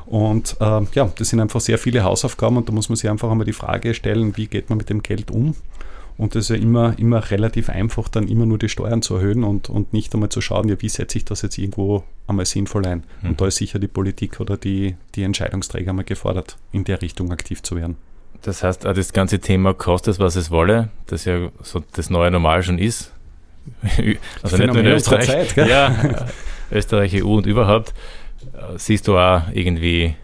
Und 0.05 0.55
äh, 0.59 0.81
ja, 0.93 1.11
das 1.17 1.29
sind 1.29 1.39
einfach 1.39 1.59
sehr 1.59 1.79
viele 1.79 2.03
Hausaufgaben 2.03 2.57
und 2.57 2.69
da 2.69 2.73
muss 2.73 2.89
man 2.89 2.95
sich 2.95 3.09
einfach 3.09 3.31
einmal 3.31 3.45
die 3.45 3.53
Frage 3.53 3.95
stellen, 3.95 4.37
wie 4.37 4.45
geht 4.45 4.69
man 4.69 4.77
mit 4.77 4.89
dem 4.89 5.01
Geld 5.01 5.31
um? 5.31 5.55
Und 6.17 6.35
das 6.35 6.43
ist 6.43 6.49
ja 6.49 6.61
immer, 6.61 6.99
immer 6.99 7.31
relativ 7.31 7.69
einfach, 7.69 8.07
dann 8.07 8.27
immer 8.27 8.45
nur 8.45 8.59
die 8.59 8.69
Steuern 8.69 9.01
zu 9.01 9.15
erhöhen 9.15 9.43
und, 9.43 9.69
und 9.69 9.93
nicht 9.93 10.13
einmal 10.13 10.29
zu 10.29 10.41
schauen, 10.41 10.69
ja, 10.69 10.79
wie 10.79 10.89
setze 10.89 11.17
ich 11.17 11.25
das 11.25 11.41
jetzt 11.41 11.57
irgendwo 11.57 12.03
einmal 12.27 12.45
sinnvoll 12.45 12.85
ein. 12.85 13.03
Mhm. 13.23 13.29
Und 13.29 13.41
da 13.41 13.47
ist 13.47 13.55
sicher 13.55 13.79
die 13.79 13.87
Politik 13.87 14.39
oder 14.39 14.57
die, 14.57 14.95
die 15.15 15.23
Entscheidungsträger 15.23 15.93
mal 15.93 16.03
gefordert, 16.03 16.57
in 16.71 16.83
der 16.83 17.01
Richtung 17.01 17.31
aktiv 17.31 17.63
zu 17.63 17.75
werden. 17.75 17.97
Das 18.41 18.63
heißt, 18.63 18.85
das 18.85 19.13
ganze 19.13 19.39
Thema 19.39 19.73
kostet, 19.73 20.19
was 20.19 20.35
es 20.35 20.49
wolle, 20.49 20.89
das 21.07 21.25
ja 21.25 21.49
so 21.61 21.83
das 21.93 22.09
neue 22.09 22.31
Normal 22.31 22.63
schon 22.63 22.79
ist. 22.79 23.11
Also 24.41 24.57
nicht 24.57 24.67
nur 24.67 24.77
in 24.77 24.87
Österreich. 24.87 25.27
Zeit, 25.27 25.55
gell? 25.55 25.69
Ja, 25.69 26.25
Österreich, 26.71 27.23
EU 27.23 27.35
und 27.35 27.45
überhaupt, 27.45 27.93
äh, 28.53 28.77
siehst 28.77 29.07
du 29.07 29.17
auch 29.17 29.43
irgendwie 29.53 30.15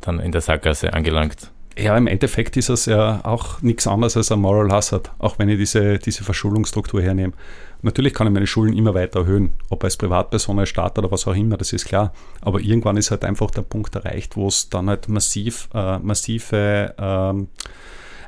dann 0.00 0.20
in 0.20 0.30
der 0.30 0.40
Sackgasse 0.40 0.92
angelangt. 0.92 1.50
Ja, 1.78 1.96
im 1.96 2.06
Endeffekt 2.06 2.56
ist 2.56 2.70
es 2.70 2.86
ja 2.86 3.20
auch 3.24 3.60
nichts 3.60 3.86
anderes 3.86 4.16
als 4.16 4.32
ein 4.32 4.40
Moral 4.40 4.70
Hazard, 4.72 5.12
auch 5.18 5.38
wenn 5.38 5.50
ich 5.50 5.58
diese, 5.58 5.98
diese 5.98 6.24
Verschuldungsstruktur 6.24 7.02
hernehme. 7.02 7.34
Natürlich 7.82 8.14
kann 8.14 8.26
ich 8.26 8.32
meine 8.32 8.46
Schulden 8.46 8.74
immer 8.74 8.94
weiter 8.94 9.20
erhöhen, 9.20 9.52
ob 9.68 9.84
als 9.84 9.98
Privatperson, 9.98 10.58
als 10.58 10.70
Staat 10.70 10.98
oder 10.98 11.10
was 11.10 11.26
auch 11.26 11.34
immer, 11.34 11.58
das 11.58 11.74
ist 11.74 11.84
klar. 11.84 12.14
Aber 12.40 12.60
irgendwann 12.60 12.96
ist 12.96 13.10
halt 13.10 13.24
einfach 13.26 13.50
der 13.50 13.62
Punkt 13.62 13.94
erreicht, 13.94 14.36
wo 14.36 14.48
es 14.48 14.70
dann 14.70 14.88
halt 14.88 15.08
massiv, 15.08 15.68
äh, 15.74 15.98
massive 15.98 16.94
ähm, 16.98 17.48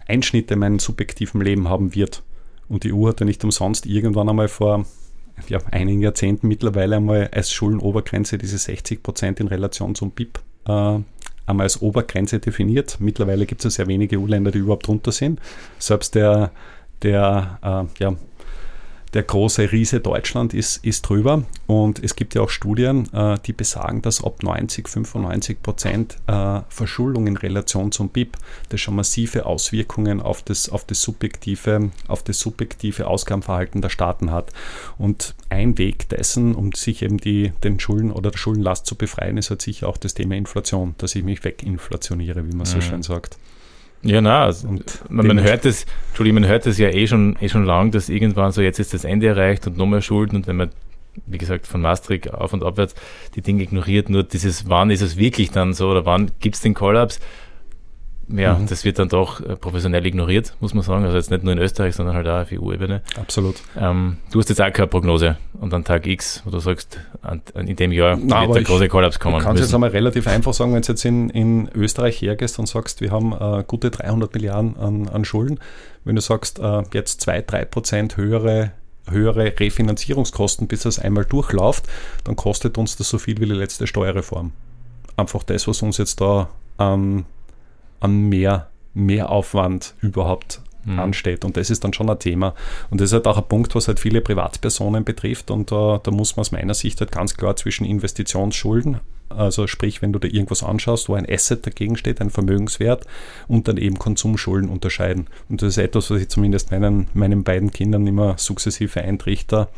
Einschnitte 0.06 0.54
in 0.54 0.60
meinem 0.60 0.78
subjektiven 0.78 1.40
Leben 1.40 1.70
haben 1.70 1.94
wird. 1.94 2.22
Und 2.68 2.84
die 2.84 2.92
EU 2.92 3.08
hat 3.08 3.20
ja 3.20 3.26
nicht 3.26 3.42
umsonst 3.44 3.86
irgendwann 3.86 4.28
einmal 4.28 4.48
vor 4.48 4.84
ja, 5.48 5.58
einigen 5.70 6.02
Jahrzehnten 6.02 6.48
mittlerweile 6.48 6.96
einmal 6.96 7.30
als 7.32 7.50
Schuldenobergrenze 7.50 8.36
diese 8.36 8.58
60 8.58 9.02
Prozent 9.02 9.40
in 9.40 9.48
Relation 9.48 9.94
zum 9.94 10.10
BIP 10.10 10.38
äh, 10.66 10.98
einmal 11.48 11.64
als 11.64 11.82
Obergrenze 11.82 12.38
definiert. 12.38 12.98
Mittlerweile 13.00 13.46
gibt 13.46 13.64
es 13.64 13.64
ja 13.64 13.84
sehr 13.84 13.86
wenige 13.88 14.18
EU-Länder, 14.18 14.50
die 14.50 14.58
überhaupt 14.58 14.86
drunter 14.86 15.12
sind. 15.12 15.40
Selbst 15.78 16.14
der, 16.14 16.50
der 17.02 17.58
äh, 17.62 18.02
ja, 18.02 18.16
der 19.14 19.22
große 19.22 19.72
Riese 19.72 20.00
Deutschland 20.00 20.54
ist, 20.54 20.84
ist 20.84 21.02
drüber. 21.02 21.44
Und 21.66 22.02
es 22.02 22.16
gibt 22.16 22.34
ja 22.34 22.42
auch 22.42 22.50
Studien, 22.50 23.12
äh, 23.12 23.38
die 23.46 23.52
besagen, 23.52 24.02
dass 24.02 24.22
ab 24.22 24.42
90, 24.42 24.88
95 24.88 25.62
Prozent 25.62 26.16
äh, 26.26 26.60
Verschuldung 26.68 27.26
in 27.26 27.36
Relation 27.36 27.92
zum 27.92 28.10
BIP 28.10 28.36
das 28.68 28.80
schon 28.80 28.96
massive 28.96 29.46
Auswirkungen 29.46 30.20
auf 30.20 30.42
das, 30.42 30.68
auf 30.68 30.84
das 30.84 31.02
subjektive, 31.02 31.90
auf 32.06 32.22
das 32.22 32.38
subjektive 32.38 33.06
Ausgabenverhalten 33.06 33.82
der 33.82 33.88
Staaten 33.88 34.30
hat. 34.30 34.52
Und 34.98 35.34
ein 35.48 35.78
Weg 35.78 36.08
dessen, 36.08 36.54
um 36.54 36.72
sich 36.72 37.02
eben 37.02 37.18
die, 37.18 37.52
den 37.64 37.80
Schulden 37.80 38.10
oder 38.10 38.30
der 38.30 38.38
Schuldenlast 38.38 38.86
zu 38.86 38.94
befreien, 38.94 39.38
ist 39.38 39.50
halt 39.50 39.62
sicher 39.62 39.88
auch 39.88 39.96
das 39.96 40.14
Thema 40.14 40.36
Inflation, 40.36 40.94
dass 40.98 41.14
ich 41.14 41.24
mich 41.24 41.44
weginflationiere, 41.44 42.46
wie 42.46 42.56
man 42.56 42.66
so 42.66 42.76
mhm. 42.76 42.82
schön 42.82 43.02
sagt. 43.02 43.38
Ja, 44.02 44.20
na, 44.20 44.44
also 44.44 44.68
man, 45.08 45.26
man 45.26 45.42
hört 45.42 45.64
es, 45.64 45.84
Entschuldigung, 46.08 46.42
man 46.42 46.48
hört 46.48 46.66
es 46.66 46.78
ja 46.78 46.88
eh 46.88 47.06
schon, 47.06 47.36
eh 47.40 47.48
schon 47.48 47.64
lang, 47.64 47.90
dass 47.90 48.08
irgendwann 48.08 48.52
so 48.52 48.62
jetzt 48.62 48.78
ist 48.78 48.94
das 48.94 49.04
Ende 49.04 49.26
erreicht 49.26 49.66
und 49.66 49.76
noch 49.76 49.86
mehr 49.86 50.02
Schulden 50.02 50.36
und 50.36 50.46
wenn 50.46 50.56
man, 50.56 50.70
wie 51.26 51.38
gesagt, 51.38 51.66
von 51.66 51.80
Maastricht 51.80 52.32
auf 52.32 52.52
und 52.52 52.62
abwärts 52.62 52.94
die 53.34 53.42
Dinge 53.42 53.64
ignoriert, 53.64 54.08
nur 54.08 54.22
dieses, 54.22 54.68
wann 54.68 54.90
ist 54.90 55.02
es 55.02 55.16
wirklich 55.16 55.50
dann 55.50 55.74
so 55.74 55.88
oder 55.90 56.06
wann 56.06 56.30
gibt 56.38 56.54
es 56.54 56.60
den 56.60 56.74
Kollaps, 56.74 57.18
ja, 58.30 58.54
mhm. 58.54 58.66
das 58.66 58.84
wird 58.84 58.98
dann 58.98 59.08
doch 59.08 59.40
äh, 59.40 59.56
professionell 59.56 60.04
ignoriert, 60.04 60.54
muss 60.60 60.74
man 60.74 60.82
sagen. 60.82 61.04
Also 61.04 61.16
jetzt 61.16 61.30
nicht 61.30 61.44
nur 61.44 61.52
in 61.52 61.58
Österreich, 61.58 61.94
sondern 61.94 62.14
halt 62.14 62.26
auch 62.26 62.42
auf 62.42 62.52
EU-Ebene. 62.52 63.02
Absolut. 63.16 63.56
Ähm, 63.78 64.18
du 64.30 64.38
hast 64.38 64.48
jetzt 64.50 64.60
auch 64.60 64.72
keine 64.72 64.86
Prognose 64.86 65.38
und 65.60 65.72
an 65.72 65.84
Tag 65.84 66.06
X, 66.06 66.42
wo 66.44 66.50
du 66.50 66.58
sagst, 66.58 67.00
an, 67.22 67.40
in 67.54 67.76
dem 67.76 67.90
Jahr 67.92 68.18
Na, 68.20 68.42
wird 68.42 68.56
der 68.56 68.62
große 68.64 68.88
Kollaps 68.88 69.18
kommen. 69.18 69.38
Du 69.38 69.44
kannst 69.44 69.62
jetzt 69.62 69.72
einmal 69.72 69.90
relativ 69.90 70.26
einfach 70.26 70.52
sagen, 70.52 70.74
wenn 70.74 70.82
du 70.82 70.92
jetzt 70.92 71.04
in, 71.04 71.30
in 71.30 71.70
Österreich 71.74 72.20
hergehst 72.20 72.58
und 72.58 72.66
sagst, 72.66 73.00
wir 73.00 73.12
haben 73.12 73.32
äh, 73.32 73.64
gute 73.66 73.90
300 73.90 74.32
Milliarden 74.34 74.76
an, 74.76 75.08
an 75.08 75.24
Schulden, 75.24 75.58
wenn 76.04 76.14
du 76.14 76.20
sagst, 76.20 76.58
äh, 76.58 76.82
jetzt 76.92 77.22
2, 77.22 77.42
3 77.42 77.64
Prozent 77.64 78.16
höhere 78.16 78.72
höhere 79.10 79.54
Refinanzierungskosten, 79.58 80.68
bis 80.68 80.82
das 80.82 80.98
einmal 80.98 81.24
durchläuft, 81.24 81.86
dann 82.24 82.36
kostet 82.36 82.76
uns 82.76 82.96
das 82.96 83.08
so 83.08 83.16
viel 83.16 83.40
wie 83.40 83.46
die 83.46 83.54
letzte 83.54 83.86
Steuerreform. 83.86 84.52
Einfach 85.16 85.42
das, 85.44 85.66
was 85.66 85.80
uns 85.80 85.96
jetzt 85.96 86.20
da 86.20 86.50
an 86.76 87.24
an 88.00 88.28
mehr, 88.28 88.68
mehr 88.94 89.30
Aufwand 89.30 89.94
überhaupt 90.00 90.60
mhm. 90.84 90.98
ansteht. 90.98 91.44
Und 91.44 91.56
das 91.56 91.70
ist 91.70 91.84
dann 91.84 91.92
schon 91.92 92.10
ein 92.10 92.18
Thema. 92.18 92.54
Und 92.90 93.00
das 93.00 93.10
ist 93.10 93.12
halt 93.14 93.26
auch 93.26 93.38
ein 93.38 93.48
Punkt, 93.48 93.74
was 93.74 93.88
halt 93.88 94.00
viele 94.00 94.20
Privatpersonen 94.20 95.04
betrifft. 95.04 95.50
Und 95.50 95.72
uh, 95.72 95.98
da 96.02 96.10
muss 96.10 96.36
man 96.36 96.42
aus 96.42 96.52
meiner 96.52 96.74
Sicht 96.74 97.00
halt 97.00 97.12
ganz 97.12 97.36
klar 97.36 97.56
zwischen 97.56 97.84
Investitionsschulden, 97.84 99.00
also 99.30 99.66
sprich, 99.66 100.00
wenn 100.00 100.12
du 100.12 100.18
dir 100.18 100.32
irgendwas 100.32 100.62
anschaust, 100.62 101.08
wo 101.08 101.14
ein 101.14 101.28
Asset 101.28 101.66
dagegen 101.66 101.96
steht, 101.96 102.20
ein 102.20 102.30
Vermögenswert, 102.30 103.04
und 103.46 103.68
dann 103.68 103.76
eben 103.76 103.98
Konsumschulden 103.98 104.70
unterscheiden. 104.70 105.26
Und 105.48 105.60
das 105.60 105.70
ist 105.70 105.78
etwas, 105.78 106.10
was 106.10 106.22
ich 106.22 106.28
zumindest 106.28 106.70
meinen, 106.70 107.08
meinen 107.12 107.44
beiden 107.44 107.70
Kindern 107.70 108.06
immer 108.06 108.38
sukzessive 108.38 109.02
eintrichter 109.02 109.68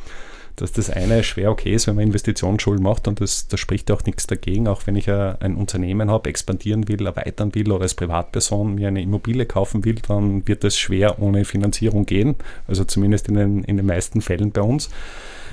dass 0.61 0.73
das 0.73 0.91
eine 0.91 1.23
schwer 1.25 1.51
okay 1.51 1.75
ist, 1.75 1.87
wenn 1.87 1.97
man 1.97 2.05
Investitionsschulden 2.05 2.83
macht 2.83 3.09
und 3.09 3.21
das, 3.21 3.49
da 3.49 3.57
spricht 3.57 3.91
auch 3.91 4.05
nichts 4.05 4.27
dagegen, 4.27 4.69
auch 4.69 4.87
wenn 4.87 4.97
ich 4.97 5.11
ein 5.11 5.55
Unternehmen 5.55 6.11
habe, 6.11 6.29
expandieren 6.29 6.89
will, 6.89 7.07
erweitern 7.07 7.55
will 7.55 7.71
oder 7.73 7.83
als 7.83 7.95
Privatperson 7.95 8.75
mir 8.75 8.89
eine 8.89 9.03
Immobilie 9.03 9.47
kaufen 9.47 9.85
will, 9.85 9.97
dann 10.07 10.47
wird 10.47 10.65
das 10.65 10.79
schwer 10.79 11.21
ohne 11.21 11.45
Finanzierung 11.45 12.07
gehen, 12.07 12.37
also 12.69 12.85
zumindest 12.85 13.29
in 13.29 13.35
den, 13.35 13.65
in 13.65 13.77
den 13.77 13.87
meisten 13.87 14.21
Fällen 14.21 14.53
bei 14.53 14.63
uns. 14.63 14.91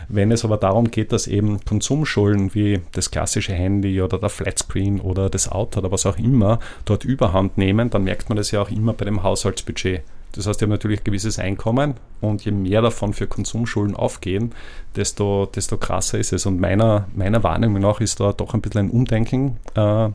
Wenn 0.10 0.32
es 0.32 0.46
aber 0.46 0.58
darum 0.58 0.90
geht, 0.90 1.12
dass 1.12 1.28
eben 1.28 1.64
Konsumschulden 1.66 2.54
wie 2.54 2.80
das 2.94 3.12
klassische 3.12 3.54
Handy 3.54 4.02
oder 4.02 4.18
der 4.18 4.30
Flatscreen 4.30 5.02
oder 5.02 5.30
das 5.30 5.52
Auto 5.52 5.80
oder 5.80 5.92
was 5.92 6.06
auch 6.06 6.18
immer 6.18 6.60
dort 6.86 7.04
überhand 7.04 7.58
nehmen, 7.58 7.90
dann 7.90 8.06
merkt 8.06 8.30
man 8.30 8.38
das 8.38 8.52
ja 8.52 8.62
auch 8.62 8.72
immer 8.72 8.94
bei 8.94 9.04
dem 9.06 9.24
Haushaltsbudget. 9.24 10.04
Das 10.34 10.46
heißt, 10.46 10.62
ich 10.62 10.64
habe 10.64 10.72
natürlich 10.72 11.02
ein 11.02 11.06
gewisses 11.06 11.40
Einkommen 11.40 11.96
und 12.22 12.46
je 12.46 12.52
mehr 12.52 12.82
davon 12.82 13.14
für 13.14 13.28
Konsumschulden 13.28 13.96
aufgehen, 13.96 14.54
desto, 14.96 15.48
desto 15.48 15.78
krasser 15.78 16.20
ist 16.20 16.34
es. 16.34 16.46
Und 16.46 16.60
meiner, 16.60 17.08
meiner 17.16 17.44
Wahrnehmung 17.44 17.82
nach 17.82 18.02
ist 18.02 18.20
da 18.20 18.34
doch 18.34 18.54
ein 18.54 18.62
bisschen 18.62 18.88
ein 18.88 18.90
Umdenken 18.92 19.58
äh, 19.76 20.10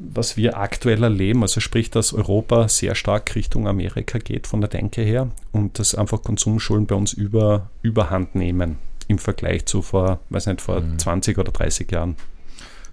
was 0.00 0.36
wir 0.36 0.58
aktuell 0.58 1.02
erleben, 1.02 1.42
also 1.42 1.60
sprich, 1.60 1.90
dass 1.90 2.12
Europa 2.12 2.68
sehr 2.68 2.94
stark 2.94 3.34
Richtung 3.34 3.66
Amerika 3.66 4.18
geht 4.18 4.46
von 4.46 4.60
der 4.60 4.70
Denke 4.70 5.02
her 5.02 5.28
und 5.52 5.78
dass 5.78 5.94
einfach 5.94 6.22
Konsumschulden 6.22 6.86
bei 6.86 6.94
uns 6.94 7.12
über, 7.12 7.70
überhand 7.82 8.34
nehmen 8.34 8.78
im 9.08 9.18
Vergleich 9.18 9.66
zu 9.66 9.82
vor, 9.82 10.20
weiß 10.30 10.46
nicht, 10.46 10.60
vor 10.60 10.80
mhm. 10.80 10.98
20 10.98 11.38
oder 11.38 11.50
30 11.50 11.90
Jahren. 11.90 12.16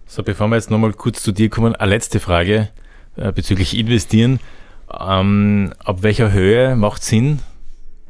So, 0.07 0.23
bevor 0.23 0.47
wir 0.47 0.55
jetzt 0.55 0.71
nochmal 0.71 0.93
kurz 0.93 1.21
zu 1.21 1.31
dir 1.31 1.49
kommen, 1.49 1.75
eine 1.75 1.89
letzte 1.89 2.19
Frage 2.19 2.69
äh, 3.17 3.31
bezüglich 3.31 3.77
Investieren. 3.77 4.39
Ähm, 4.91 5.73
ab 5.83 5.97
welcher 6.01 6.31
Höhe 6.31 6.75
macht 6.75 7.03
Sinn, 7.03 7.39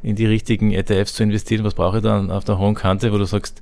in 0.03 0.15
die 0.15 0.25
richtigen 0.25 0.71
ETFs 0.71 1.13
zu 1.13 1.23
investieren? 1.23 1.63
Was 1.63 1.73
brauche 1.73 1.97
ich 1.97 2.03
dann 2.03 2.31
auf 2.31 2.43
der 2.43 2.57
hohen 2.57 2.75
Kante, 2.75 3.11
wo 3.11 3.17
du 3.17 3.25
sagst, 3.25 3.61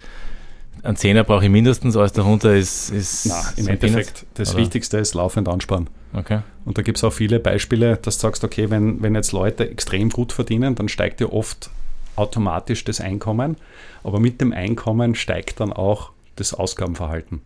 ein 0.84 0.97
Zehner 0.97 1.23
brauche 1.23 1.45
ich 1.45 1.49
mindestens, 1.49 1.95
alles 1.95 2.12
darunter 2.12 2.54
ist. 2.54 2.89
ist 2.89 3.26
Na, 3.28 3.41
im 3.56 3.69
Endeffekt, 3.69 4.26
das 4.34 4.49
oder? 4.49 4.60
Wichtigste 4.60 4.97
ist 4.97 5.13
laufend 5.13 5.47
ansparen. 5.47 5.89
Okay. 6.13 6.41
Und 6.65 6.78
da 6.78 6.82
gibt 6.82 6.97
es 6.97 7.04
auch 7.04 7.13
viele 7.13 7.39
Beispiele, 7.39 7.97
dass 7.97 8.17
du 8.17 8.23
sagst, 8.23 8.43
okay, 8.43 8.69
wenn, 8.69 9.02
wenn 9.02 9.15
jetzt 9.15 9.32
Leute 9.32 9.69
extrem 9.69 10.10
gut 10.10 10.34
verdienen, 10.34 10.76
dann 10.76 10.89
steigt 10.89 11.21
ja 11.21 11.28
oft 11.28 11.69
automatisch 12.15 12.84
das 12.84 12.99
Einkommen, 12.99 13.56
aber 14.04 14.19
mit 14.19 14.41
dem 14.41 14.52
Einkommen 14.52 15.15
steigt 15.15 15.60
dann 15.60 15.71
auch 15.73 16.12
das 16.36 16.54
Ausgabenverhalten. 16.54 17.41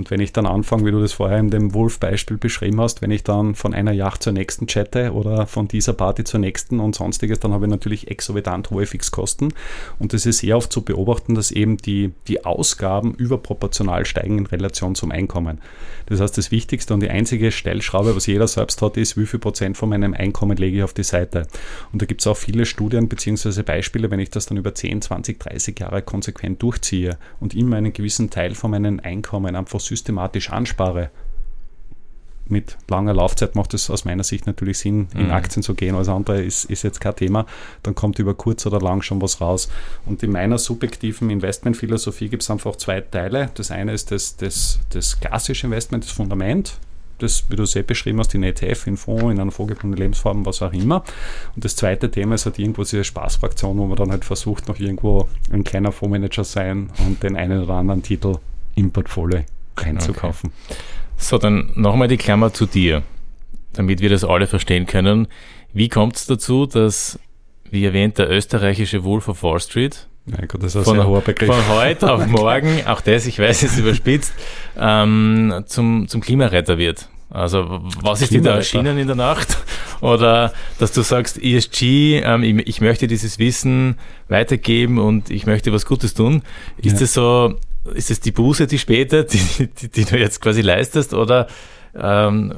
Und 0.00 0.10
wenn 0.10 0.20
ich 0.20 0.32
dann 0.32 0.46
anfange, 0.46 0.86
wie 0.86 0.92
du 0.92 1.02
das 1.02 1.12
vorher 1.12 1.36
in 1.36 1.50
dem 1.50 1.74
Wolf-Beispiel 1.74 2.38
beschrieben 2.38 2.80
hast, 2.80 3.02
wenn 3.02 3.10
ich 3.10 3.22
dann 3.22 3.54
von 3.54 3.74
einer 3.74 3.92
Yacht 3.92 4.22
zur 4.22 4.32
nächsten 4.32 4.66
chatte 4.66 5.12
oder 5.12 5.46
von 5.46 5.68
dieser 5.68 5.92
Party 5.92 6.24
zur 6.24 6.40
nächsten 6.40 6.80
und 6.80 6.94
sonstiges, 6.94 7.38
dann 7.38 7.52
habe 7.52 7.66
ich 7.66 7.70
natürlich 7.70 8.10
exorbitant 8.10 8.70
hohe 8.70 8.86
Fixkosten. 8.86 9.52
Und 9.98 10.14
es 10.14 10.24
ist 10.24 10.38
sehr 10.38 10.56
oft 10.56 10.72
zu 10.72 10.80
beobachten, 10.80 11.34
dass 11.34 11.50
eben 11.50 11.76
die, 11.76 12.12
die 12.28 12.46
Ausgaben 12.46 13.12
überproportional 13.12 14.06
steigen 14.06 14.38
in 14.38 14.46
Relation 14.46 14.94
zum 14.94 15.10
Einkommen. 15.10 15.60
Das 16.06 16.18
heißt, 16.18 16.38
das 16.38 16.50
Wichtigste 16.50 16.94
und 16.94 17.00
die 17.00 17.10
einzige 17.10 17.52
Stellschraube, 17.52 18.16
was 18.16 18.24
jeder 18.26 18.48
selbst 18.48 18.80
hat, 18.80 18.96
ist, 18.96 19.18
wie 19.18 19.26
viel 19.26 19.38
Prozent 19.38 19.76
von 19.76 19.90
meinem 19.90 20.14
Einkommen 20.14 20.56
lege 20.56 20.78
ich 20.78 20.82
auf 20.82 20.94
die 20.94 21.04
Seite. 21.04 21.46
Und 21.92 22.00
da 22.00 22.06
gibt 22.06 22.22
es 22.22 22.26
auch 22.26 22.38
viele 22.38 22.64
Studien 22.64 23.06
bzw. 23.06 23.62
Beispiele, 23.62 24.10
wenn 24.10 24.18
ich 24.18 24.30
das 24.30 24.46
dann 24.46 24.56
über 24.56 24.74
10, 24.74 25.02
20, 25.02 25.38
30 25.38 25.78
Jahre 25.78 26.00
konsequent 26.00 26.62
durchziehe 26.62 27.18
und 27.38 27.54
immer 27.54 27.76
einen 27.76 27.92
gewissen 27.92 28.30
Teil 28.30 28.54
von 28.54 28.70
meinem 28.70 28.98
Einkommen 28.98 29.54
einfach 29.54 29.78
systematisch 29.90 30.50
anspare, 30.50 31.10
mit 32.50 32.76
langer 32.88 33.14
Laufzeit 33.14 33.54
macht 33.54 33.74
es 33.74 33.90
aus 33.90 34.04
meiner 34.04 34.24
Sicht 34.24 34.46
natürlich 34.46 34.78
Sinn, 34.78 35.08
in 35.14 35.26
mhm. 35.26 35.30
Aktien 35.30 35.62
zu 35.62 35.74
gehen. 35.74 35.94
Alles 35.94 36.08
andere 36.08 36.42
ist, 36.42 36.64
ist 36.64 36.82
jetzt 36.82 37.00
kein 37.00 37.14
Thema. 37.14 37.46
Dann 37.82 37.94
kommt 37.94 38.18
über 38.18 38.34
kurz 38.34 38.66
oder 38.66 38.80
lang 38.80 39.02
schon 39.02 39.22
was 39.22 39.40
raus. 39.40 39.68
Und 40.04 40.22
in 40.22 40.32
meiner 40.32 40.58
subjektiven 40.58 41.30
Investmentphilosophie 41.30 42.28
gibt 42.28 42.42
es 42.42 42.50
einfach 42.50 42.76
zwei 42.76 43.00
Teile. 43.02 43.50
Das 43.54 43.70
eine 43.70 43.92
ist 43.92 44.10
das, 44.10 44.36
das, 44.36 44.80
das 44.90 45.20
klassische 45.20 45.68
Investment, 45.68 46.04
das 46.04 46.10
Fundament. 46.10 46.78
Das, 47.18 47.44
wie 47.50 47.56
du 47.56 47.64
es 47.64 47.76
eh 47.76 47.82
beschrieben 47.82 48.18
hast, 48.18 48.34
in 48.34 48.42
ETF, 48.42 48.86
in 48.86 48.96
Fonds, 48.96 49.24
in 49.24 49.38
einer 49.38 49.52
vorgegebenen 49.52 49.96
Lebensform, 49.96 50.44
was 50.46 50.62
auch 50.62 50.72
immer. 50.72 51.04
Und 51.54 51.64
das 51.64 51.76
zweite 51.76 52.10
Thema 52.10 52.34
ist 52.34 52.46
halt 52.46 52.58
irgendwo 52.58 52.82
diese 52.82 53.04
Spaßfraktion, 53.04 53.76
wo 53.76 53.86
man 53.86 53.96
dann 53.96 54.10
halt 54.10 54.24
versucht, 54.24 54.68
noch 54.68 54.80
irgendwo 54.80 55.28
ein 55.52 55.62
kleiner 55.62 55.92
Fondsmanager 55.92 56.44
sein 56.44 56.90
und 57.06 57.22
den 57.22 57.36
einen 57.36 57.62
oder 57.62 57.74
anderen 57.74 58.02
Titel 58.02 58.38
im 58.74 58.90
Portfolio 58.90 59.44
einzukaufen. 59.84 60.52
Okay. 60.68 60.78
So, 61.16 61.38
dann 61.38 61.70
nochmal 61.74 62.08
die 62.08 62.16
Klammer 62.16 62.52
zu 62.52 62.66
dir, 62.66 63.02
damit 63.72 64.00
wir 64.00 64.08
das 64.08 64.24
alle 64.24 64.46
verstehen 64.46 64.86
können. 64.86 65.28
Wie 65.72 65.88
kommt 65.88 66.16
es 66.16 66.26
dazu, 66.26 66.66
dass, 66.66 67.18
wie 67.70 67.84
erwähnt, 67.84 68.18
der 68.18 68.30
österreichische 68.30 69.04
Wolf 69.04 69.28
of 69.28 69.42
Wall 69.42 69.60
Street 69.60 70.06
mein 70.26 70.48
Gott, 70.48 70.62
das 70.62 70.74
ist 70.74 70.86
ein 70.86 70.96
von, 70.96 71.06
hoher 71.06 71.22
Begriff. 71.22 71.48
Von 71.48 71.68
heute 71.68 72.12
auf 72.12 72.26
morgen, 72.28 72.86
auch 72.86 73.00
das, 73.00 73.26
ich 73.26 73.38
weiß, 73.38 73.62
ist 73.62 73.78
überspitzt, 73.78 74.32
ähm, 74.78 75.64
zum, 75.66 76.08
zum 76.08 76.20
Klimaretter 76.20 76.78
wird? 76.78 77.08
Also 77.30 77.80
was 78.02 78.22
ist 78.22 78.32
dir 78.32 78.42
da 78.42 78.56
erschienen 78.56 78.98
in 78.98 79.06
der 79.06 79.16
Nacht? 79.16 79.56
Oder 80.00 80.52
dass 80.78 80.92
du 80.92 81.02
sagst, 81.02 81.40
ESG, 81.40 82.20
ähm, 82.24 82.42
ich, 82.42 82.66
ich, 82.66 82.80
möchte 82.80 83.06
dieses 83.06 83.38
Wissen 83.38 83.98
weitergeben 84.28 84.98
und 84.98 85.30
ich 85.30 85.46
möchte 85.46 85.72
was 85.72 85.86
Gutes 85.86 86.14
tun. 86.14 86.42
Ist 86.78 86.94
ja. 86.94 87.00
das 87.00 87.14
so 87.14 87.54
ist 87.94 88.10
es 88.10 88.20
die 88.20 88.32
Buße, 88.32 88.66
die 88.66 88.78
später, 88.78 89.24
die, 89.24 89.66
die, 89.66 89.88
die 89.88 90.04
du 90.04 90.18
jetzt 90.18 90.40
quasi 90.40 90.60
leistest, 90.62 91.14
oder 91.14 91.46
ähm, 91.94 92.54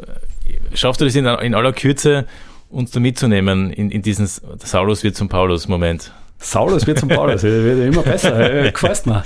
schaffst 0.75 1.01
du 1.01 1.05
das 1.05 1.15
in, 1.15 1.27
in, 1.27 1.55
aller 1.55 1.73
Kürze, 1.73 2.27
uns 2.71 2.91
da 2.91 3.01
mitzunehmen 3.01 3.73
in, 3.73 3.91
in 3.91 4.03
diesen 4.03 4.27
Saulus 4.27 5.05
wird 5.05 5.17
zum 5.17 5.29
Paulus-Moment? 5.29 6.13
Saulus 6.39 6.87
wird 6.87 6.99
zum 6.99 7.09
Paulus, 7.09 7.43
das 7.43 7.45
wird 7.51 7.87
immer 7.87 8.03
besser, 8.03 8.71
gefällt 8.71 9.07
mir. 9.07 9.23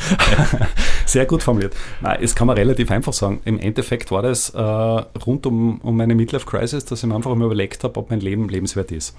Sehr 1.06 1.24
gut 1.24 1.42
formuliert. 1.42 1.74
Nein, 2.00 2.18
das 2.20 2.34
kann 2.34 2.46
man 2.46 2.56
relativ 2.56 2.90
einfach 2.90 3.12
sagen. 3.12 3.40
Im 3.44 3.58
Endeffekt 3.58 4.10
war 4.10 4.22
das 4.22 4.50
äh, 4.50 4.60
rund 4.60 5.46
um, 5.46 5.80
um 5.80 5.96
meine 5.96 6.14
Midlife-Crisis, 6.14 6.84
dass 6.84 7.02
ich 7.02 7.08
mir 7.08 7.14
einfach 7.14 7.34
mal 7.34 7.46
überlegt 7.46 7.84
habe, 7.84 7.98
ob 7.98 8.10
mein 8.10 8.20
Leben 8.20 8.48
lebenswert 8.48 8.92
ist. 8.92 9.16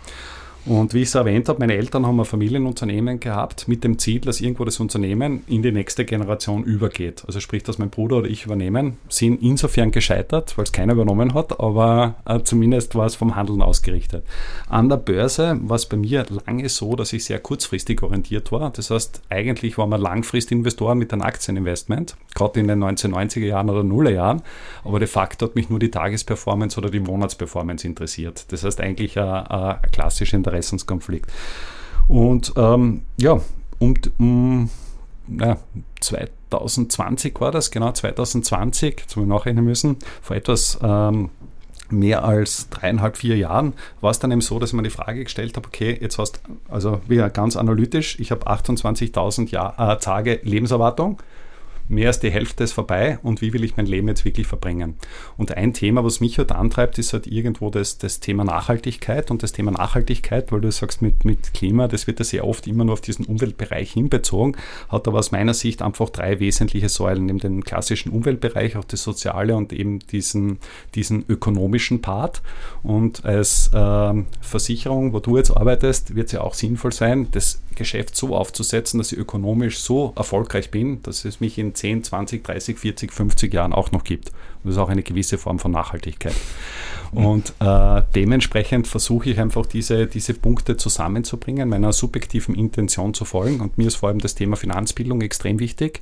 Und 0.67 0.93
wie 0.93 1.03
ich 1.03 1.07
es 1.07 1.15
erwähnt 1.15 1.47
habe, 1.47 1.59
meine 1.59 1.75
Eltern 1.75 2.05
haben 2.05 2.19
ein 2.19 2.25
Familienunternehmen 2.25 3.21
gehabt 3.21 3.69
mit 3.69 3.85
dem 3.85 3.97
Ziel, 3.99 4.19
dass 4.19 4.41
irgendwo 4.41 4.65
das 4.65 4.81
Unternehmen 4.81 5.43
in 5.47 5.61
die 5.61 5.71
nächste 5.71 6.03
Generation 6.03 6.65
übergeht. 6.65 7.23
Also 7.25 7.39
sprich, 7.39 7.63
dass 7.63 7.77
mein 7.77 7.89
Bruder 7.89 8.17
oder 8.17 8.27
ich 8.27 8.43
übernehmen, 8.43 8.97
sind 9.07 9.41
insofern 9.41 9.91
gescheitert, 9.91 10.57
weil 10.57 10.65
es 10.65 10.73
keiner 10.73 10.91
übernommen 10.91 11.33
hat, 11.33 11.61
aber 11.61 12.15
äh, 12.25 12.41
zumindest 12.43 12.95
war 12.95 13.05
es 13.05 13.15
vom 13.15 13.37
Handeln 13.37 13.61
ausgerichtet. 13.61 14.25
An 14.67 14.89
der 14.89 14.97
Börse 14.97 15.57
war 15.61 15.77
es 15.77 15.85
bei 15.85 15.95
mir 15.95 16.25
lange 16.45 16.67
so, 16.67 16.97
dass 16.97 17.13
ich 17.13 17.23
sehr 17.23 17.39
kurzfristig 17.39 18.03
orientiert 18.03 18.51
war. 18.51 18.69
Das 18.71 18.89
heißt, 18.89 19.21
eigentlich 19.29 19.77
war 19.77 19.87
man 19.87 20.01
Langfristinvestoren 20.01 20.97
mit 20.97 21.13
einem 21.13 21.21
Aktieninvestment, 21.21 22.17
gerade 22.35 22.59
in 22.59 22.67
den 22.67 22.83
1990er 22.83 23.45
Jahren 23.45 23.69
oder 23.69 23.85
Nuller 23.85 24.11
Jahren, 24.11 24.41
aber 24.83 24.99
de 24.99 25.07
facto 25.07 25.45
hat 25.45 25.55
mich 25.55 25.69
nur 25.69 25.79
die 25.79 25.91
Tagesperformance 25.91 26.77
oder 26.77 26.89
die 26.89 26.99
Monatsperformance 26.99 27.87
interessiert. 27.87 28.51
Das 28.51 28.65
heißt 28.65 28.81
eigentlich 28.81 29.17
ein, 29.17 29.47
ein 29.47 29.77
klassisches 29.93 30.33
Interesse 30.33 30.56
Interessenskonflikt. 30.57 31.31
Und 32.07 32.53
ähm, 32.55 33.03
ja, 33.17 33.39
um, 33.79 33.93
um 34.17 34.69
ja, 35.27 35.57
2020 35.99 37.39
war 37.39 37.51
das, 37.51 37.71
genau 37.71 37.91
2020, 37.91 38.99
jetzt 38.99 39.15
haben 39.15 39.23
wir 39.27 39.35
nachrechnen 39.35 39.65
müssen, 39.65 39.97
vor 40.21 40.35
etwas 40.35 40.79
ähm, 40.81 41.29
mehr 41.89 42.23
als 42.23 42.69
dreieinhalb, 42.69 43.17
vier 43.17 43.37
Jahren 43.37 43.73
war 44.01 44.11
es 44.11 44.19
dann 44.19 44.31
eben 44.31 44.41
so, 44.41 44.59
dass 44.59 44.69
ich 44.71 44.75
mir 44.75 44.83
die 44.83 44.89
Frage 44.89 45.23
gestellt 45.23 45.55
habe, 45.55 45.67
okay, 45.67 45.97
jetzt 45.99 46.17
hast 46.17 46.41
also 46.69 47.01
wieder 47.07 47.29
ganz 47.29 47.55
analytisch, 47.55 48.19
ich 48.19 48.31
habe 48.31 48.47
28.000 48.47 49.93
äh, 49.93 49.97
Tage 49.99 50.39
Lebenserwartung, 50.43 51.21
mehr 51.87 52.07
als 52.07 52.19
die 52.19 52.31
Hälfte 52.31 52.63
ist 52.63 52.73
vorbei 52.73 53.19
und 53.23 53.41
wie 53.41 53.53
will 53.53 53.63
ich 53.63 53.77
mein 53.77 53.85
Leben 53.85 54.07
jetzt 54.07 54.25
wirklich 54.25 54.47
verbringen? 54.47 54.95
Und 55.37 55.55
ein 55.55 55.73
Thema, 55.73 56.03
was 56.03 56.19
mich 56.19 56.37
halt 56.37 56.51
antreibt, 56.51 56.97
ist 56.97 57.13
halt 57.13 57.27
irgendwo 57.27 57.69
das, 57.69 57.97
das 57.97 58.19
Thema 58.19 58.43
Nachhaltigkeit 58.43 59.31
und 59.31 59.43
das 59.43 59.51
Thema 59.51 59.71
Nachhaltigkeit, 59.71 60.51
weil 60.51 60.61
du 60.61 60.71
sagst 60.71 61.01
mit, 61.01 61.25
mit 61.25 61.53
Klima, 61.53 61.87
das 61.87 62.07
wird 62.07 62.19
ja 62.19 62.25
sehr 62.25 62.45
oft 62.45 62.67
immer 62.67 62.83
nur 62.83 62.93
auf 62.93 63.01
diesen 63.01 63.25
Umweltbereich 63.25 63.91
hinbezogen, 63.91 64.55
hat 64.89 65.07
aber 65.07 65.19
aus 65.19 65.31
meiner 65.31 65.53
Sicht 65.53 65.81
einfach 65.81 66.09
drei 66.09 66.39
wesentliche 66.39 66.89
Säulen, 66.89 67.25
neben 67.25 67.39
den 67.39 67.63
klassischen 67.63 68.11
Umweltbereich, 68.11 68.75
auch 68.75 68.83
das 68.83 69.03
Soziale 69.03 69.55
und 69.55 69.73
eben 69.73 69.99
diesen, 69.99 70.59
diesen 70.95 71.25
ökonomischen 71.27 72.01
Part. 72.01 72.41
Und 72.83 73.25
als 73.25 73.71
äh, 73.73 74.23
Versicherung, 74.41 75.13
wo 75.13 75.19
du 75.19 75.37
jetzt 75.37 75.51
arbeitest, 75.51 76.15
wird 76.15 76.27
es 76.27 76.33
ja 76.33 76.41
auch 76.41 76.53
sinnvoll 76.53 76.91
sein, 76.91 77.27
das 77.31 77.61
Geschäft 77.75 78.15
so 78.15 78.35
aufzusetzen, 78.35 78.97
dass 78.97 79.11
ich 79.11 79.19
ökonomisch 79.19 79.79
so 79.79 80.13
erfolgreich 80.15 80.71
bin, 80.71 81.01
dass 81.03 81.23
es 81.25 81.39
mich 81.39 81.57
in 81.57 81.73
10, 81.77 82.03
20, 82.03 82.43
30, 82.43 82.77
40, 82.77 83.13
50 83.13 83.53
Jahren 83.53 83.73
auch 83.73 83.91
noch 83.91 84.03
gibt. 84.03 84.29
Und 84.29 84.65
das 84.65 84.73
ist 84.73 84.77
auch 84.77 84.89
eine 84.89 85.03
gewisse 85.03 85.37
Form 85.37 85.59
von 85.59 85.71
Nachhaltigkeit. 85.71 86.35
Und 87.11 87.53
äh, 87.59 88.01
dementsprechend 88.15 88.87
versuche 88.87 89.29
ich 89.29 89.39
einfach 89.39 89.65
diese, 89.65 90.07
diese 90.07 90.33
Punkte 90.33 90.77
zusammenzubringen, 90.77 91.69
meiner 91.69 91.93
subjektiven 91.93 92.55
Intention 92.55 93.13
zu 93.13 93.23
folgen. 93.23 93.61
Und 93.61 93.77
mir 93.77 93.87
ist 93.87 93.95
vor 93.95 94.09
allem 94.09 94.19
das 94.19 94.35
Thema 94.35 94.57
Finanzbildung 94.57 95.21
extrem 95.21 95.59
wichtig. 95.59 96.01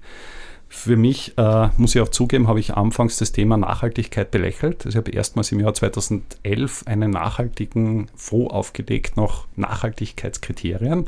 Für 0.68 0.98
mich, 0.98 1.38
äh, 1.38 1.70
muss 1.78 1.94
ich 1.94 2.02
auch 2.02 2.10
zugeben, 2.10 2.48
habe 2.48 2.60
ich 2.60 2.74
anfangs 2.74 3.18
das 3.18 3.32
Thema 3.32 3.56
Nachhaltigkeit 3.56 4.32
belächelt. 4.32 4.86
Also 4.86 4.90
ich 4.90 4.96
habe 4.98 5.12
erstmals 5.12 5.52
im 5.52 5.60
Jahr 5.60 5.74
2011 5.74 6.84
einen 6.88 7.12
nachhaltigen 7.12 8.08
Fonds 8.16 8.52
aufgelegt 8.52 9.16
nach 9.16 9.46
Nachhaltigkeitskriterien 9.56 11.08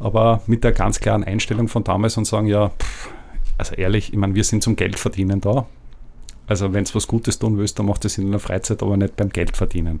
aber 0.00 0.40
mit 0.46 0.64
der 0.64 0.72
ganz 0.72 0.98
klaren 0.98 1.22
Einstellung 1.22 1.68
von 1.68 1.84
damals 1.84 2.16
und 2.16 2.24
sagen, 2.24 2.46
ja, 2.46 2.70
pff, 2.70 3.10
also 3.60 3.74
ehrlich, 3.74 4.12
ich 4.12 4.18
meine, 4.18 4.34
wir 4.34 4.44
sind 4.44 4.62
zum 4.62 4.76
Geldverdienen 4.76 5.40
da. 5.40 5.66
Also 6.46 6.72
wenn 6.72 6.82
es 6.82 6.96
was 6.96 7.06
Gutes 7.06 7.38
tun 7.38 7.58
willst, 7.58 7.78
dann 7.78 7.86
macht 7.86 8.04
es 8.04 8.18
in 8.18 8.32
der 8.32 8.40
Freizeit, 8.40 8.82
aber 8.82 8.96
nicht 8.96 9.14
beim 9.14 9.28
Geld 9.28 9.56
verdienen. 9.56 10.00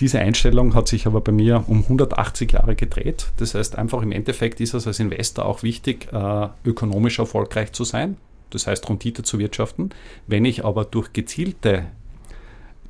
Diese 0.00 0.18
Einstellung 0.18 0.74
hat 0.74 0.88
sich 0.88 1.06
aber 1.06 1.20
bei 1.20 1.30
mir 1.30 1.62
um 1.68 1.82
180 1.84 2.50
Jahre 2.50 2.74
gedreht. 2.74 3.26
Das 3.36 3.54
heißt 3.54 3.78
einfach 3.78 4.02
im 4.02 4.10
Endeffekt 4.10 4.60
ist 4.60 4.74
es 4.74 4.88
als 4.88 4.98
Investor 4.98 5.46
auch 5.46 5.62
wichtig, 5.62 6.08
äh, 6.12 6.48
ökonomisch 6.64 7.20
erfolgreich 7.20 7.70
zu 7.70 7.84
sein. 7.84 8.16
Das 8.50 8.66
heißt 8.66 8.88
Rendite 8.88 9.22
zu 9.22 9.38
wirtschaften. 9.38 9.90
Wenn 10.26 10.44
ich 10.44 10.64
aber 10.64 10.84
durch 10.84 11.12
gezielte 11.12 11.86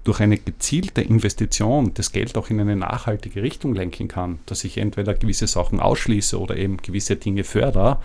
durch 0.05 0.21
eine 0.21 0.39
gezielte 0.39 1.03
Investition 1.03 1.93
das 1.95 2.13
Geld 2.13 2.39
auch 2.39 2.49
in 2.49 2.61
eine 2.61 2.77
nachhaltige 2.77 3.43
Richtung 3.43 3.75
lenken 3.75 4.07
kann, 4.07 4.39
dass 4.47 4.63
ich 4.63 4.79
entweder 4.79 5.15
gewisse 5.15 5.49
Sachen 5.49 5.81
ausschließe 5.81 6.41
oder 6.41 6.57
eben 6.57 6.77
gewisse 6.77 7.17
Dinge 7.17 7.43
fördere, 7.43 7.99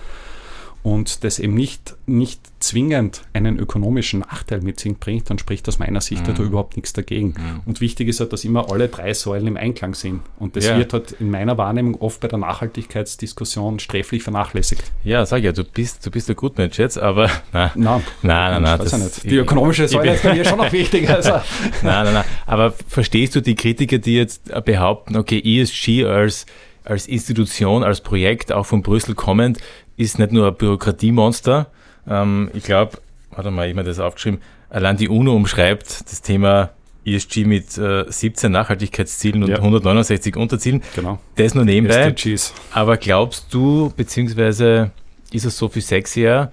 und 0.84 1.24
das 1.24 1.38
eben 1.38 1.54
nicht, 1.54 1.96
nicht 2.08 2.42
zwingend 2.60 3.22
einen 3.34 3.60
ökonomischen 3.60 4.22
Nachteil 4.22 4.62
mit 4.62 4.80
sich 4.80 4.98
bringt, 4.98 5.30
dann 5.30 5.38
spricht 5.38 5.68
aus 5.68 5.78
meiner 5.78 6.02
Sicht 6.02 6.28
mhm. 6.28 6.34
da 6.34 6.44
überhaupt 6.44 6.76
nichts 6.76 6.94
dagegen. 6.94 7.36
Mhm. 7.38 7.62
Und 7.66 7.82
wichtig 7.82 8.08
ist 8.08 8.20
halt, 8.20 8.34
dass 8.34 8.44
immer 8.44 8.72
alle 8.72 8.88
drei 8.88 9.14
Säulen 9.14 9.48
im 9.48 9.58
Einklang 9.58 9.94
sind. 9.94 10.22
Und 10.40 10.56
das 10.56 10.66
ja. 10.66 10.78
wird 10.78 10.94
halt 10.94 11.12
in 11.14 11.30
meiner 11.30 11.58
Wahrnehmung 11.58 11.96
oft 12.02 12.20
bei 12.20 12.28
der 12.28 12.40
Nachhaltigkeitsdiskussion 12.40 13.80
sträflich 13.80 14.24
vernachlässigt. 14.24 14.92
Ja, 15.04 15.26
sag 15.26 15.44
ja, 15.44 15.52
du 15.52 15.64
bist, 15.64 16.04
du 16.06 16.10
bist 16.10 16.30
ein 16.30 16.36
Gutmensch 16.36 16.80
jetzt, 16.80 16.98
aber 16.98 17.30
na, 17.54 17.72
nein, 17.76 18.02
nein, 18.24 18.52
nein, 18.52 18.64
nein 18.64 18.80
das, 18.80 18.98
nicht. 18.98 19.24
Die 19.24 19.36
ökonomische 19.36 19.88
Säule 19.88 20.16
ist 20.16 20.24
bei 20.24 20.34
mir 20.34 20.46
schon 20.46 20.58
noch 20.58 20.72
wichtig. 20.72 21.08
Also. 21.10 21.32
nein, 21.84 22.06
nein, 22.06 22.14
nein. 22.14 22.26
Aber 22.48 22.74
verstehst 22.88 23.36
du 23.36 23.42
die 23.42 23.56
Kritiker, 23.56 24.00
die 24.00 24.16
jetzt 24.16 24.52
behaupten, 24.66 25.16
okay, 25.16 25.40
ESG 25.44 26.06
als 26.06 26.48
als 26.84 27.08
Institution, 27.08 27.84
als 27.84 28.02
Projekt, 28.02 28.52
auch 28.52 28.66
von 28.66 28.82
Brüssel 28.82 29.16
kommend, 29.16 29.60
ist 30.02 30.20
nicht 30.20 30.32
nur 30.32 30.48
ein 30.48 30.56
Bürokratiemonster. 30.56 31.68
Ähm, 32.08 32.50
ich 32.54 32.64
glaube, 32.64 32.98
warte 33.32 33.52
mal, 33.52 33.68
ich 33.68 33.74
habe 33.74 33.84
mir 33.84 33.88
das 33.88 34.00
aufgeschrieben, 34.00 34.42
allein 34.70 34.98
die 34.98 35.10
UNO 35.10 35.36
umschreibt 35.36 36.10
das 36.10 36.22
Thema 36.22 36.72
ESG 37.06 37.46
mit 37.46 37.78
äh, 37.78 38.06
17 38.08 38.52
Nachhaltigkeitszielen 38.52 39.44
und 39.44 39.50
ja. 39.50 39.58
169 39.58 40.36
Unterzielen. 40.36 40.84
Genau. 40.96 41.20
Das 41.36 41.56
nur 41.56 41.66
nebenbei. 41.66 42.12
SDGs. 42.12 42.54
Aber 42.72 42.98
glaubst 42.98 43.54
du, 43.54 43.92
beziehungsweise 43.96 44.92
ist 45.32 45.46
es 45.46 45.58
so 45.58 45.68
viel 45.70 45.82
sexier, 45.82 46.52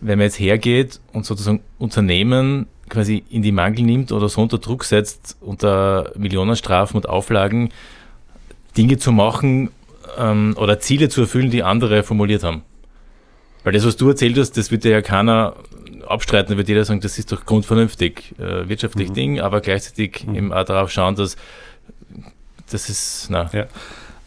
wenn 0.00 0.18
man 0.18 0.26
jetzt 0.26 0.38
hergeht 0.38 1.00
und 1.12 1.26
sozusagen 1.26 1.60
Unternehmen 1.78 2.66
quasi 2.88 3.22
in 3.30 3.42
die 3.42 3.52
Mangel 3.52 3.84
nimmt 3.84 4.10
oder 4.12 4.28
so 4.28 4.40
unter 4.40 4.58
Druck 4.58 4.84
setzt, 4.84 5.36
unter 5.40 6.12
Millionenstrafen 6.16 6.96
und 6.96 7.08
Auflagen, 7.08 7.70
Dinge 8.76 8.98
zu 8.98 9.12
machen 9.12 9.70
ähm, 10.18 10.54
oder 10.56 10.80
Ziele 10.80 11.08
zu 11.08 11.22
erfüllen, 11.22 11.50
die 11.50 11.62
andere 11.62 12.02
formuliert 12.02 12.42
haben? 12.42 12.62
Weil 13.64 13.72
das, 13.72 13.86
was 13.86 13.96
du 13.96 14.08
erzählt 14.08 14.38
hast, 14.38 14.56
das 14.56 14.70
wird 14.70 14.84
ja 14.84 15.02
keiner 15.02 15.54
abstreiten, 16.06 16.56
wird 16.56 16.68
jeder 16.68 16.84
sagen, 16.84 17.00
das 17.00 17.18
ist 17.18 17.30
doch 17.30 17.44
grundvernünftig, 17.44 18.34
äh, 18.38 18.68
wirtschaftlich 18.68 19.10
mhm. 19.10 19.14
Ding, 19.14 19.40
aber 19.40 19.60
gleichzeitig 19.60 20.26
mhm. 20.26 20.34
eben 20.34 20.52
auch 20.52 20.64
darauf 20.64 20.90
schauen, 20.90 21.14
dass 21.14 21.36
das 22.70 22.88
ist, 22.88 23.26
na. 23.30 23.50
Ja. 23.52 23.66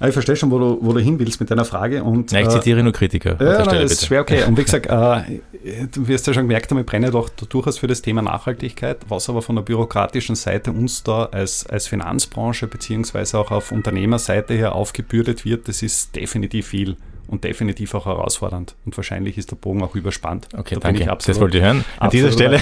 Ich 0.05 0.13
verstehe 0.13 0.35
schon, 0.35 0.51
wo 0.51 0.59
du, 0.59 0.77
wo 0.81 0.91
du 0.91 0.99
hin 0.99 1.17
willst 1.17 1.39
mit 1.39 1.49
deiner 1.49 1.63
Frage. 1.63 2.03
Und, 2.03 2.33
nein, 2.33 2.43
ich 2.43 2.49
zitiere 2.49 2.81
äh, 2.81 2.83
nur 2.83 2.91
Kritiker. 2.91 3.37
Ja, 3.39 3.63
nein, 3.63 3.83
ist 3.83 4.05
schwer 4.05 4.21
okay. 4.21 4.43
Und 4.43 4.57
wie 4.57 4.63
gesagt, 4.65 4.87
äh, 4.87 5.87
du 5.89 6.07
wirst 6.07 6.27
ja 6.27 6.33
schon 6.33 6.43
gemerkt 6.43 6.69
haben, 6.71 6.79
ich 6.79 6.85
brenne 6.85 7.09
doch 7.09 7.29
durchaus 7.29 7.77
für 7.77 7.87
das 7.87 8.01
Thema 8.01 8.21
Nachhaltigkeit, 8.21 8.97
was 9.07 9.29
aber 9.29 9.41
von 9.41 9.55
der 9.55 9.63
bürokratischen 9.63 10.35
Seite 10.35 10.71
uns 10.71 11.03
da 11.03 11.25
als, 11.25 11.65
als 11.67 11.87
Finanzbranche 11.87 12.67
beziehungsweise 12.67 13.39
auch 13.39 13.51
auf 13.51 13.71
Unternehmerseite 13.71 14.53
her 14.53 14.75
aufgebürdet 14.75 15.45
wird, 15.45 15.69
das 15.69 15.81
ist 15.81 16.15
definitiv 16.17 16.67
viel 16.67 16.97
und 17.27 17.43
definitiv 17.43 17.93
auch 17.95 18.05
herausfordernd. 18.05 18.75
Und 18.85 18.95
wahrscheinlich 18.97 19.37
ist 19.37 19.51
der 19.51 19.55
Bogen 19.55 19.83
auch 19.83 19.95
überspannt. 19.95 20.47
Okay, 20.55 20.75
da 20.75 20.91
danke. 20.91 21.05
das 21.05 21.39
wollte 21.39 21.57
ich 21.57 21.63
hören. 21.63 21.85
An 21.99 22.09
dieser 22.09 22.31
Stelle. 22.31 22.61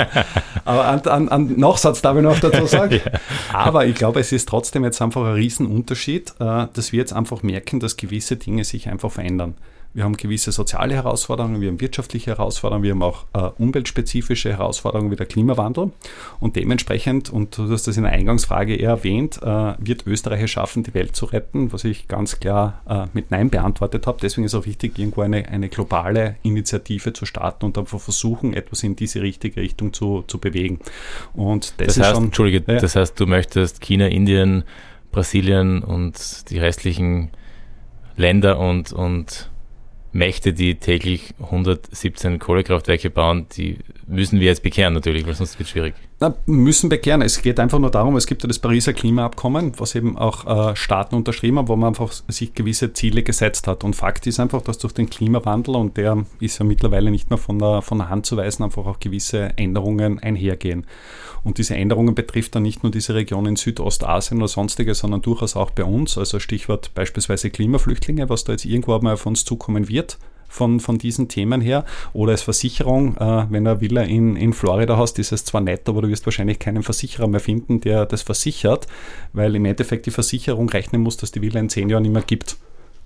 Aber 0.64 0.86
an, 0.86 1.00
an, 1.00 1.28
an 1.28 1.58
Nachsatz 1.58 2.02
darf 2.02 2.16
ich 2.16 2.22
noch 2.22 2.38
dazu 2.38 2.66
sagen. 2.66 3.00
ja. 3.04 3.20
Aber 3.52 3.86
ich 3.86 3.94
glaube, 3.94 4.20
es 4.20 4.32
ist 4.32 4.48
trotzdem 4.48 4.84
jetzt 4.84 5.00
einfach 5.00 5.24
ein 5.24 5.34
Riesenunterschied, 5.34 6.34
äh, 6.40 6.66
dass 6.72 6.92
wir 6.92 6.98
jetzt 6.98 7.12
einfach 7.12 7.42
merken, 7.42 7.80
dass 7.80 7.96
gewisse 7.96 8.36
Dinge 8.36 8.64
sich 8.64 8.88
einfach 8.88 9.10
verändern. 9.10 9.54
Wir 9.94 10.04
haben 10.04 10.16
gewisse 10.16 10.52
soziale 10.52 10.94
Herausforderungen, 10.94 11.60
wir 11.60 11.68
haben 11.68 11.80
wirtschaftliche 11.80 12.30
Herausforderungen, 12.30 12.82
wir 12.82 12.92
haben 12.92 13.02
auch 13.02 13.26
äh, 13.34 13.50
umweltspezifische 13.62 14.50
Herausforderungen 14.50 15.10
wie 15.10 15.16
der 15.16 15.26
Klimawandel. 15.26 15.90
Und 16.40 16.56
dementsprechend, 16.56 17.28
und 17.28 17.58
du 17.58 17.70
hast 17.70 17.86
das 17.86 17.98
in 17.98 18.04
der 18.04 18.12
Eingangsfrage 18.12 18.74
eher 18.74 18.90
erwähnt, 18.90 19.40
äh, 19.42 19.74
wird 19.78 20.06
Österreich 20.06 20.42
es 20.42 20.50
schaffen, 20.50 20.82
die 20.82 20.94
Welt 20.94 21.14
zu 21.14 21.26
retten, 21.26 21.72
was 21.72 21.84
ich 21.84 22.08
ganz 22.08 22.40
klar 22.40 22.80
äh, 22.88 23.06
mit 23.12 23.30
Nein 23.30 23.50
beantwortet 23.50 24.06
habe. 24.06 24.18
Deswegen 24.22 24.46
ist 24.46 24.54
auch 24.54 24.64
wichtig, 24.64 24.98
irgendwo 24.98 25.20
eine, 25.20 25.46
eine 25.48 25.68
globale 25.68 26.36
Initiative 26.42 27.12
zu 27.12 27.26
starten 27.26 27.66
und 27.66 27.76
einfach 27.76 28.00
versuchen, 28.00 28.54
etwas 28.54 28.82
in 28.82 28.96
diese 28.96 29.20
richtige 29.20 29.60
Richtung 29.60 29.92
zu, 29.92 30.24
zu 30.26 30.38
bewegen. 30.38 30.78
Und 31.34 31.74
das, 31.76 31.96
das 31.96 32.00
heißt, 32.00 32.14
schon, 32.14 32.24
Entschuldige, 32.24 32.72
ja. 32.72 32.78
das 32.78 32.96
heißt, 32.96 33.20
du 33.20 33.26
möchtest 33.26 33.82
China, 33.82 34.06
Indien, 34.06 34.64
Brasilien 35.10 35.82
und 35.82 36.48
die 36.48 36.58
restlichen 36.58 37.30
Länder 38.16 38.58
und, 38.58 38.92
und 38.92 39.51
Mächte, 40.12 40.52
die 40.52 40.74
täglich 40.74 41.34
117 41.42 42.38
Kohlekraftwerke 42.38 43.10
bauen, 43.10 43.46
die 43.56 43.78
müssen 44.06 44.40
wir 44.40 44.46
jetzt 44.46 44.62
bekehren 44.62 44.92
natürlich, 44.92 45.26
weil 45.26 45.34
sonst 45.34 45.58
wird 45.58 45.66
es 45.66 45.70
schwierig. 45.70 45.94
Na, 46.20 46.34
müssen 46.46 46.88
bekehren. 46.88 47.22
Es 47.22 47.42
geht 47.42 47.58
einfach 47.58 47.78
nur 47.78 47.90
darum, 47.90 48.14
es 48.16 48.26
gibt 48.26 48.44
ja 48.44 48.46
das 48.46 48.58
Pariser 48.58 48.92
Klimaabkommen, 48.92 49.72
was 49.80 49.94
eben 49.94 50.16
auch 50.16 50.70
äh, 50.70 50.76
Staaten 50.76 51.16
unterschrieben 51.16 51.58
haben, 51.58 51.68
wo 51.68 51.74
man 51.74 51.88
einfach 51.88 52.12
sich 52.12 52.54
gewisse 52.54 52.92
Ziele 52.92 53.24
gesetzt 53.24 53.66
hat. 53.66 53.82
Und 53.82 53.96
Fakt 53.96 54.26
ist 54.28 54.38
einfach, 54.38 54.62
dass 54.62 54.78
durch 54.78 54.92
den 54.92 55.10
Klimawandel, 55.10 55.74
und 55.74 55.96
der 55.96 56.24
ist 56.38 56.58
ja 56.58 56.64
mittlerweile 56.64 57.10
nicht 57.10 57.30
mehr 57.30 57.38
von 57.38 57.58
der, 57.58 57.82
von 57.82 57.98
der 57.98 58.08
Hand 58.08 58.26
zu 58.26 58.36
weisen, 58.36 58.62
einfach 58.62 58.86
auch 58.86 59.00
gewisse 59.00 59.56
Änderungen 59.56 60.20
einhergehen. 60.20 60.86
Und 61.44 61.58
diese 61.58 61.74
Änderungen 61.74 62.14
betrifft 62.14 62.54
dann 62.54 62.62
nicht 62.62 62.82
nur 62.82 62.92
diese 62.92 63.14
Region 63.14 63.46
in 63.46 63.56
Südostasien 63.56 64.38
oder 64.38 64.48
sonstige, 64.48 64.94
sondern 64.94 65.22
durchaus 65.22 65.56
auch 65.56 65.70
bei 65.70 65.84
uns. 65.84 66.16
Also 66.16 66.38
Stichwort 66.38 66.94
beispielsweise 66.94 67.50
Klimaflüchtlinge, 67.50 68.28
was 68.28 68.44
da 68.44 68.52
jetzt 68.52 68.64
irgendwo 68.64 68.96
mal 68.98 69.14
auf 69.14 69.26
uns 69.26 69.44
zukommen 69.44 69.88
wird 69.88 70.18
von, 70.52 70.80
von 70.80 70.98
diesen 70.98 71.28
Themen 71.28 71.60
her. 71.60 71.84
Oder 72.12 72.32
als 72.32 72.42
Versicherung, 72.42 73.16
äh, 73.16 73.46
wenn 73.50 73.64
du 73.64 73.70
eine 73.70 73.80
Villa 73.80 74.02
in, 74.02 74.36
in 74.36 74.52
Florida 74.52 74.96
hast, 74.96 75.18
ist 75.18 75.32
es 75.32 75.44
zwar 75.44 75.62
nett, 75.62 75.88
aber 75.88 76.02
du 76.02 76.08
wirst 76.08 76.26
wahrscheinlich 76.26 76.58
keinen 76.58 76.82
Versicherer 76.82 77.26
mehr 77.26 77.40
finden, 77.40 77.80
der 77.80 78.06
das 78.06 78.22
versichert, 78.22 78.86
weil 79.32 79.56
im 79.56 79.64
Endeffekt 79.64 80.06
die 80.06 80.10
Versicherung 80.10 80.68
rechnen 80.68 81.02
muss, 81.02 81.16
dass 81.16 81.32
die 81.32 81.42
Villa 81.42 81.58
in 81.58 81.70
zehn 81.70 81.88
Jahren 81.88 82.02
nicht 82.02 82.12
mehr 82.12 82.22
gibt. 82.22 82.56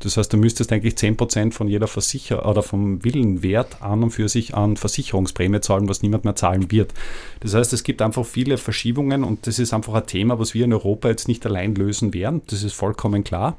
Das 0.00 0.16
heißt, 0.16 0.32
du 0.32 0.36
müsstest 0.36 0.72
eigentlich 0.72 0.94
10% 0.94 1.52
von 1.52 1.68
jeder 1.68 1.86
Versicher 1.86 2.46
oder 2.48 2.62
vom 2.62 3.02
Villenwert 3.02 3.82
an 3.82 4.02
und 4.02 4.10
für 4.10 4.28
sich 4.28 4.54
an 4.54 4.76
Versicherungsprämie 4.76 5.60
zahlen, 5.60 5.88
was 5.88 6.02
niemand 6.02 6.24
mehr 6.24 6.36
zahlen 6.36 6.70
wird. 6.70 6.92
Das 7.40 7.54
heißt, 7.54 7.72
es 7.72 7.82
gibt 7.82 8.02
einfach 8.02 8.26
viele 8.26 8.58
Verschiebungen 8.58 9.24
und 9.24 9.46
das 9.46 9.58
ist 9.58 9.72
einfach 9.72 9.94
ein 9.94 10.06
Thema, 10.06 10.38
was 10.38 10.52
wir 10.52 10.64
in 10.64 10.72
Europa 10.72 11.08
jetzt 11.08 11.28
nicht 11.28 11.46
allein 11.46 11.74
lösen 11.74 12.12
werden. 12.12 12.42
Das 12.48 12.62
ist 12.62 12.74
vollkommen 12.74 13.24
klar, 13.24 13.56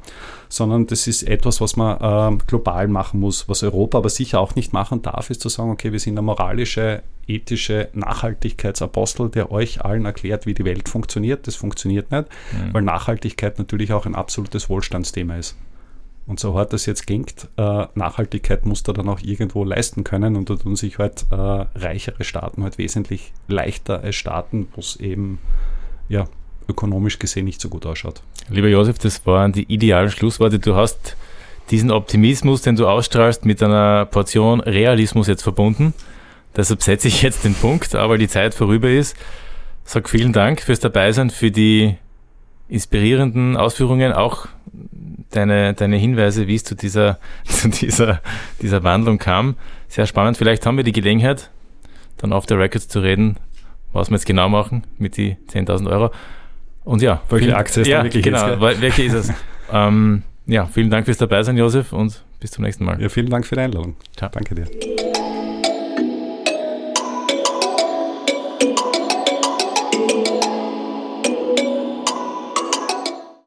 sondern 0.47 0.85
das 0.85 1.07
ist 1.07 1.23
etwas, 1.23 1.59
was 1.59 1.75
man 1.75 2.35
äh, 2.35 2.37
global 2.45 2.87
machen 2.87 3.19
muss. 3.19 3.49
Was 3.49 3.63
Europa 3.63 3.97
aber 3.97 4.09
sicher 4.09 4.39
auch 4.39 4.55
nicht 4.55 4.73
machen 4.73 5.01
darf, 5.01 5.29
ist 5.31 5.41
zu 5.41 5.49
sagen, 5.49 5.71
okay, 5.71 5.91
wir 5.91 5.99
sind 5.99 6.13
eine 6.13 6.21
moralische 6.21 7.01
ethische 7.27 7.89
Nachhaltigkeitsapostel, 7.93 9.29
der 9.29 9.51
euch 9.51 9.83
allen 9.83 10.05
erklärt, 10.05 10.45
wie 10.45 10.53
die 10.53 10.65
Welt 10.65 10.87
funktioniert. 10.87 11.45
Das 11.47 11.55
funktioniert 11.55 12.11
nicht, 12.11 12.27
mhm. 12.53 12.73
weil 12.73 12.81
Nachhaltigkeit 12.83 13.59
natürlich 13.59 13.91
auch 13.91 14.05
ein 14.05 14.15
absolutes 14.15 14.69
Wohlstandsthema 14.69 15.35
ist. 15.35 15.57
Und 16.27 16.41
so 16.41 16.55
hart 16.55 16.73
das 16.73 16.85
jetzt 16.85 17.07
klingt, 17.07 17.47
äh, 17.55 17.85
Nachhaltigkeit 17.95 18.65
muss 18.65 18.83
da 18.83 18.91
dann 18.91 19.07
auch 19.07 19.21
irgendwo 19.21 19.63
leisten 19.63 20.03
können 20.03 20.35
und 20.35 20.49
da 20.49 20.57
tun 20.57 20.75
sich 20.75 20.97
halt 20.97 21.25
äh, 21.31 21.35
reichere 21.35 22.25
Staaten 22.25 22.63
halt 22.63 22.77
wesentlich 22.77 23.31
leichter 23.47 24.01
als 24.01 24.17
Staaten, 24.17 24.67
wo 24.75 24.81
es 24.81 24.97
eben 24.97 25.39
ja, 26.09 26.25
ökonomisch 26.67 27.17
gesehen 27.17 27.45
nicht 27.45 27.61
so 27.61 27.69
gut 27.69 27.85
ausschaut. 27.85 28.21
Lieber 28.49 28.67
Josef, 28.67 28.99
das 28.99 29.25
waren 29.25 29.53
die 29.53 29.71
idealen 29.73 30.11
Schlussworte. 30.11 30.59
Du 30.59 30.75
hast 30.75 31.15
diesen 31.71 31.91
Optimismus, 31.91 32.61
den 32.61 32.75
du 32.75 32.87
ausstrahlst, 32.87 33.45
mit 33.45 33.63
einer 33.63 34.05
Portion 34.05 34.59
Realismus 34.59 35.27
jetzt 35.27 35.43
verbunden. 35.43 35.93
Deshalb 36.57 36.81
setze 36.81 37.07
ich 37.07 37.21
jetzt 37.21 37.45
den 37.45 37.53
Punkt, 37.53 37.95
aber 37.95 38.17
die 38.17 38.27
Zeit 38.27 38.53
vorüber 38.53 38.89
ist. 38.89 39.15
Sag 39.85 40.09
vielen 40.09 40.33
Dank 40.33 40.61
fürs 40.61 40.81
Dabeisein, 40.81 41.29
für 41.29 41.51
die 41.51 41.95
inspirierenden 42.67 43.55
Ausführungen, 43.55 44.11
auch 44.11 44.47
deine, 45.31 45.73
deine 45.73 45.97
Hinweise, 45.97 46.47
wie 46.47 46.55
es 46.55 46.63
zu 46.63 46.75
dieser, 46.75 47.19
zu 47.43 47.69
dieser, 47.69 48.21
dieser 48.61 48.83
Wandlung 48.83 49.17
kam. 49.17 49.55
Sehr 49.87 50.05
spannend. 50.05 50.37
Vielleicht 50.37 50.65
haben 50.65 50.77
wir 50.77 50.83
die 50.83 50.91
Gelegenheit, 50.91 51.49
dann 52.17 52.33
auf 52.33 52.45
der 52.45 52.59
Records 52.59 52.87
zu 52.87 52.99
reden, 52.99 53.37
was 53.93 54.09
wir 54.09 54.15
jetzt 54.15 54.25
genau 54.25 54.49
machen 54.49 54.83
mit 54.97 55.17
die 55.17 55.37
10.000 55.51 55.89
Euro. 55.89 56.11
Und 56.83 57.01
ja. 57.01 57.21
Welche 57.29 57.55
Aktie 57.55 57.81
ist 57.81 57.87
ja, 57.87 58.03
wirklich 58.03 58.23
genau, 58.23 58.47
jetzt, 58.47 58.81
welche 58.81 59.03
ist 59.03 59.13
es? 59.13 59.33
ähm, 59.71 60.23
ja, 60.45 60.65
vielen 60.65 60.89
Dank 60.89 61.05
fürs 61.05 61.17
Dabeisein, 61.17 61.57
Josef, 61.57 61.91
und 61.91 62.23
bis 62.39 62.51
zum 62.51 62.63
nächsten 62.63 62.85
Mal. 62.85 63.01
Ja, 63.01 63.09
vielen 63.09 63.29
Dank 63.29 63.45
für 63.45 63.55
die 63.55 63.61
Einladung. 63.61 63.95
Ciao. 64.15 64.29
Danke 64.31 64.55
dir. 64.55 65.06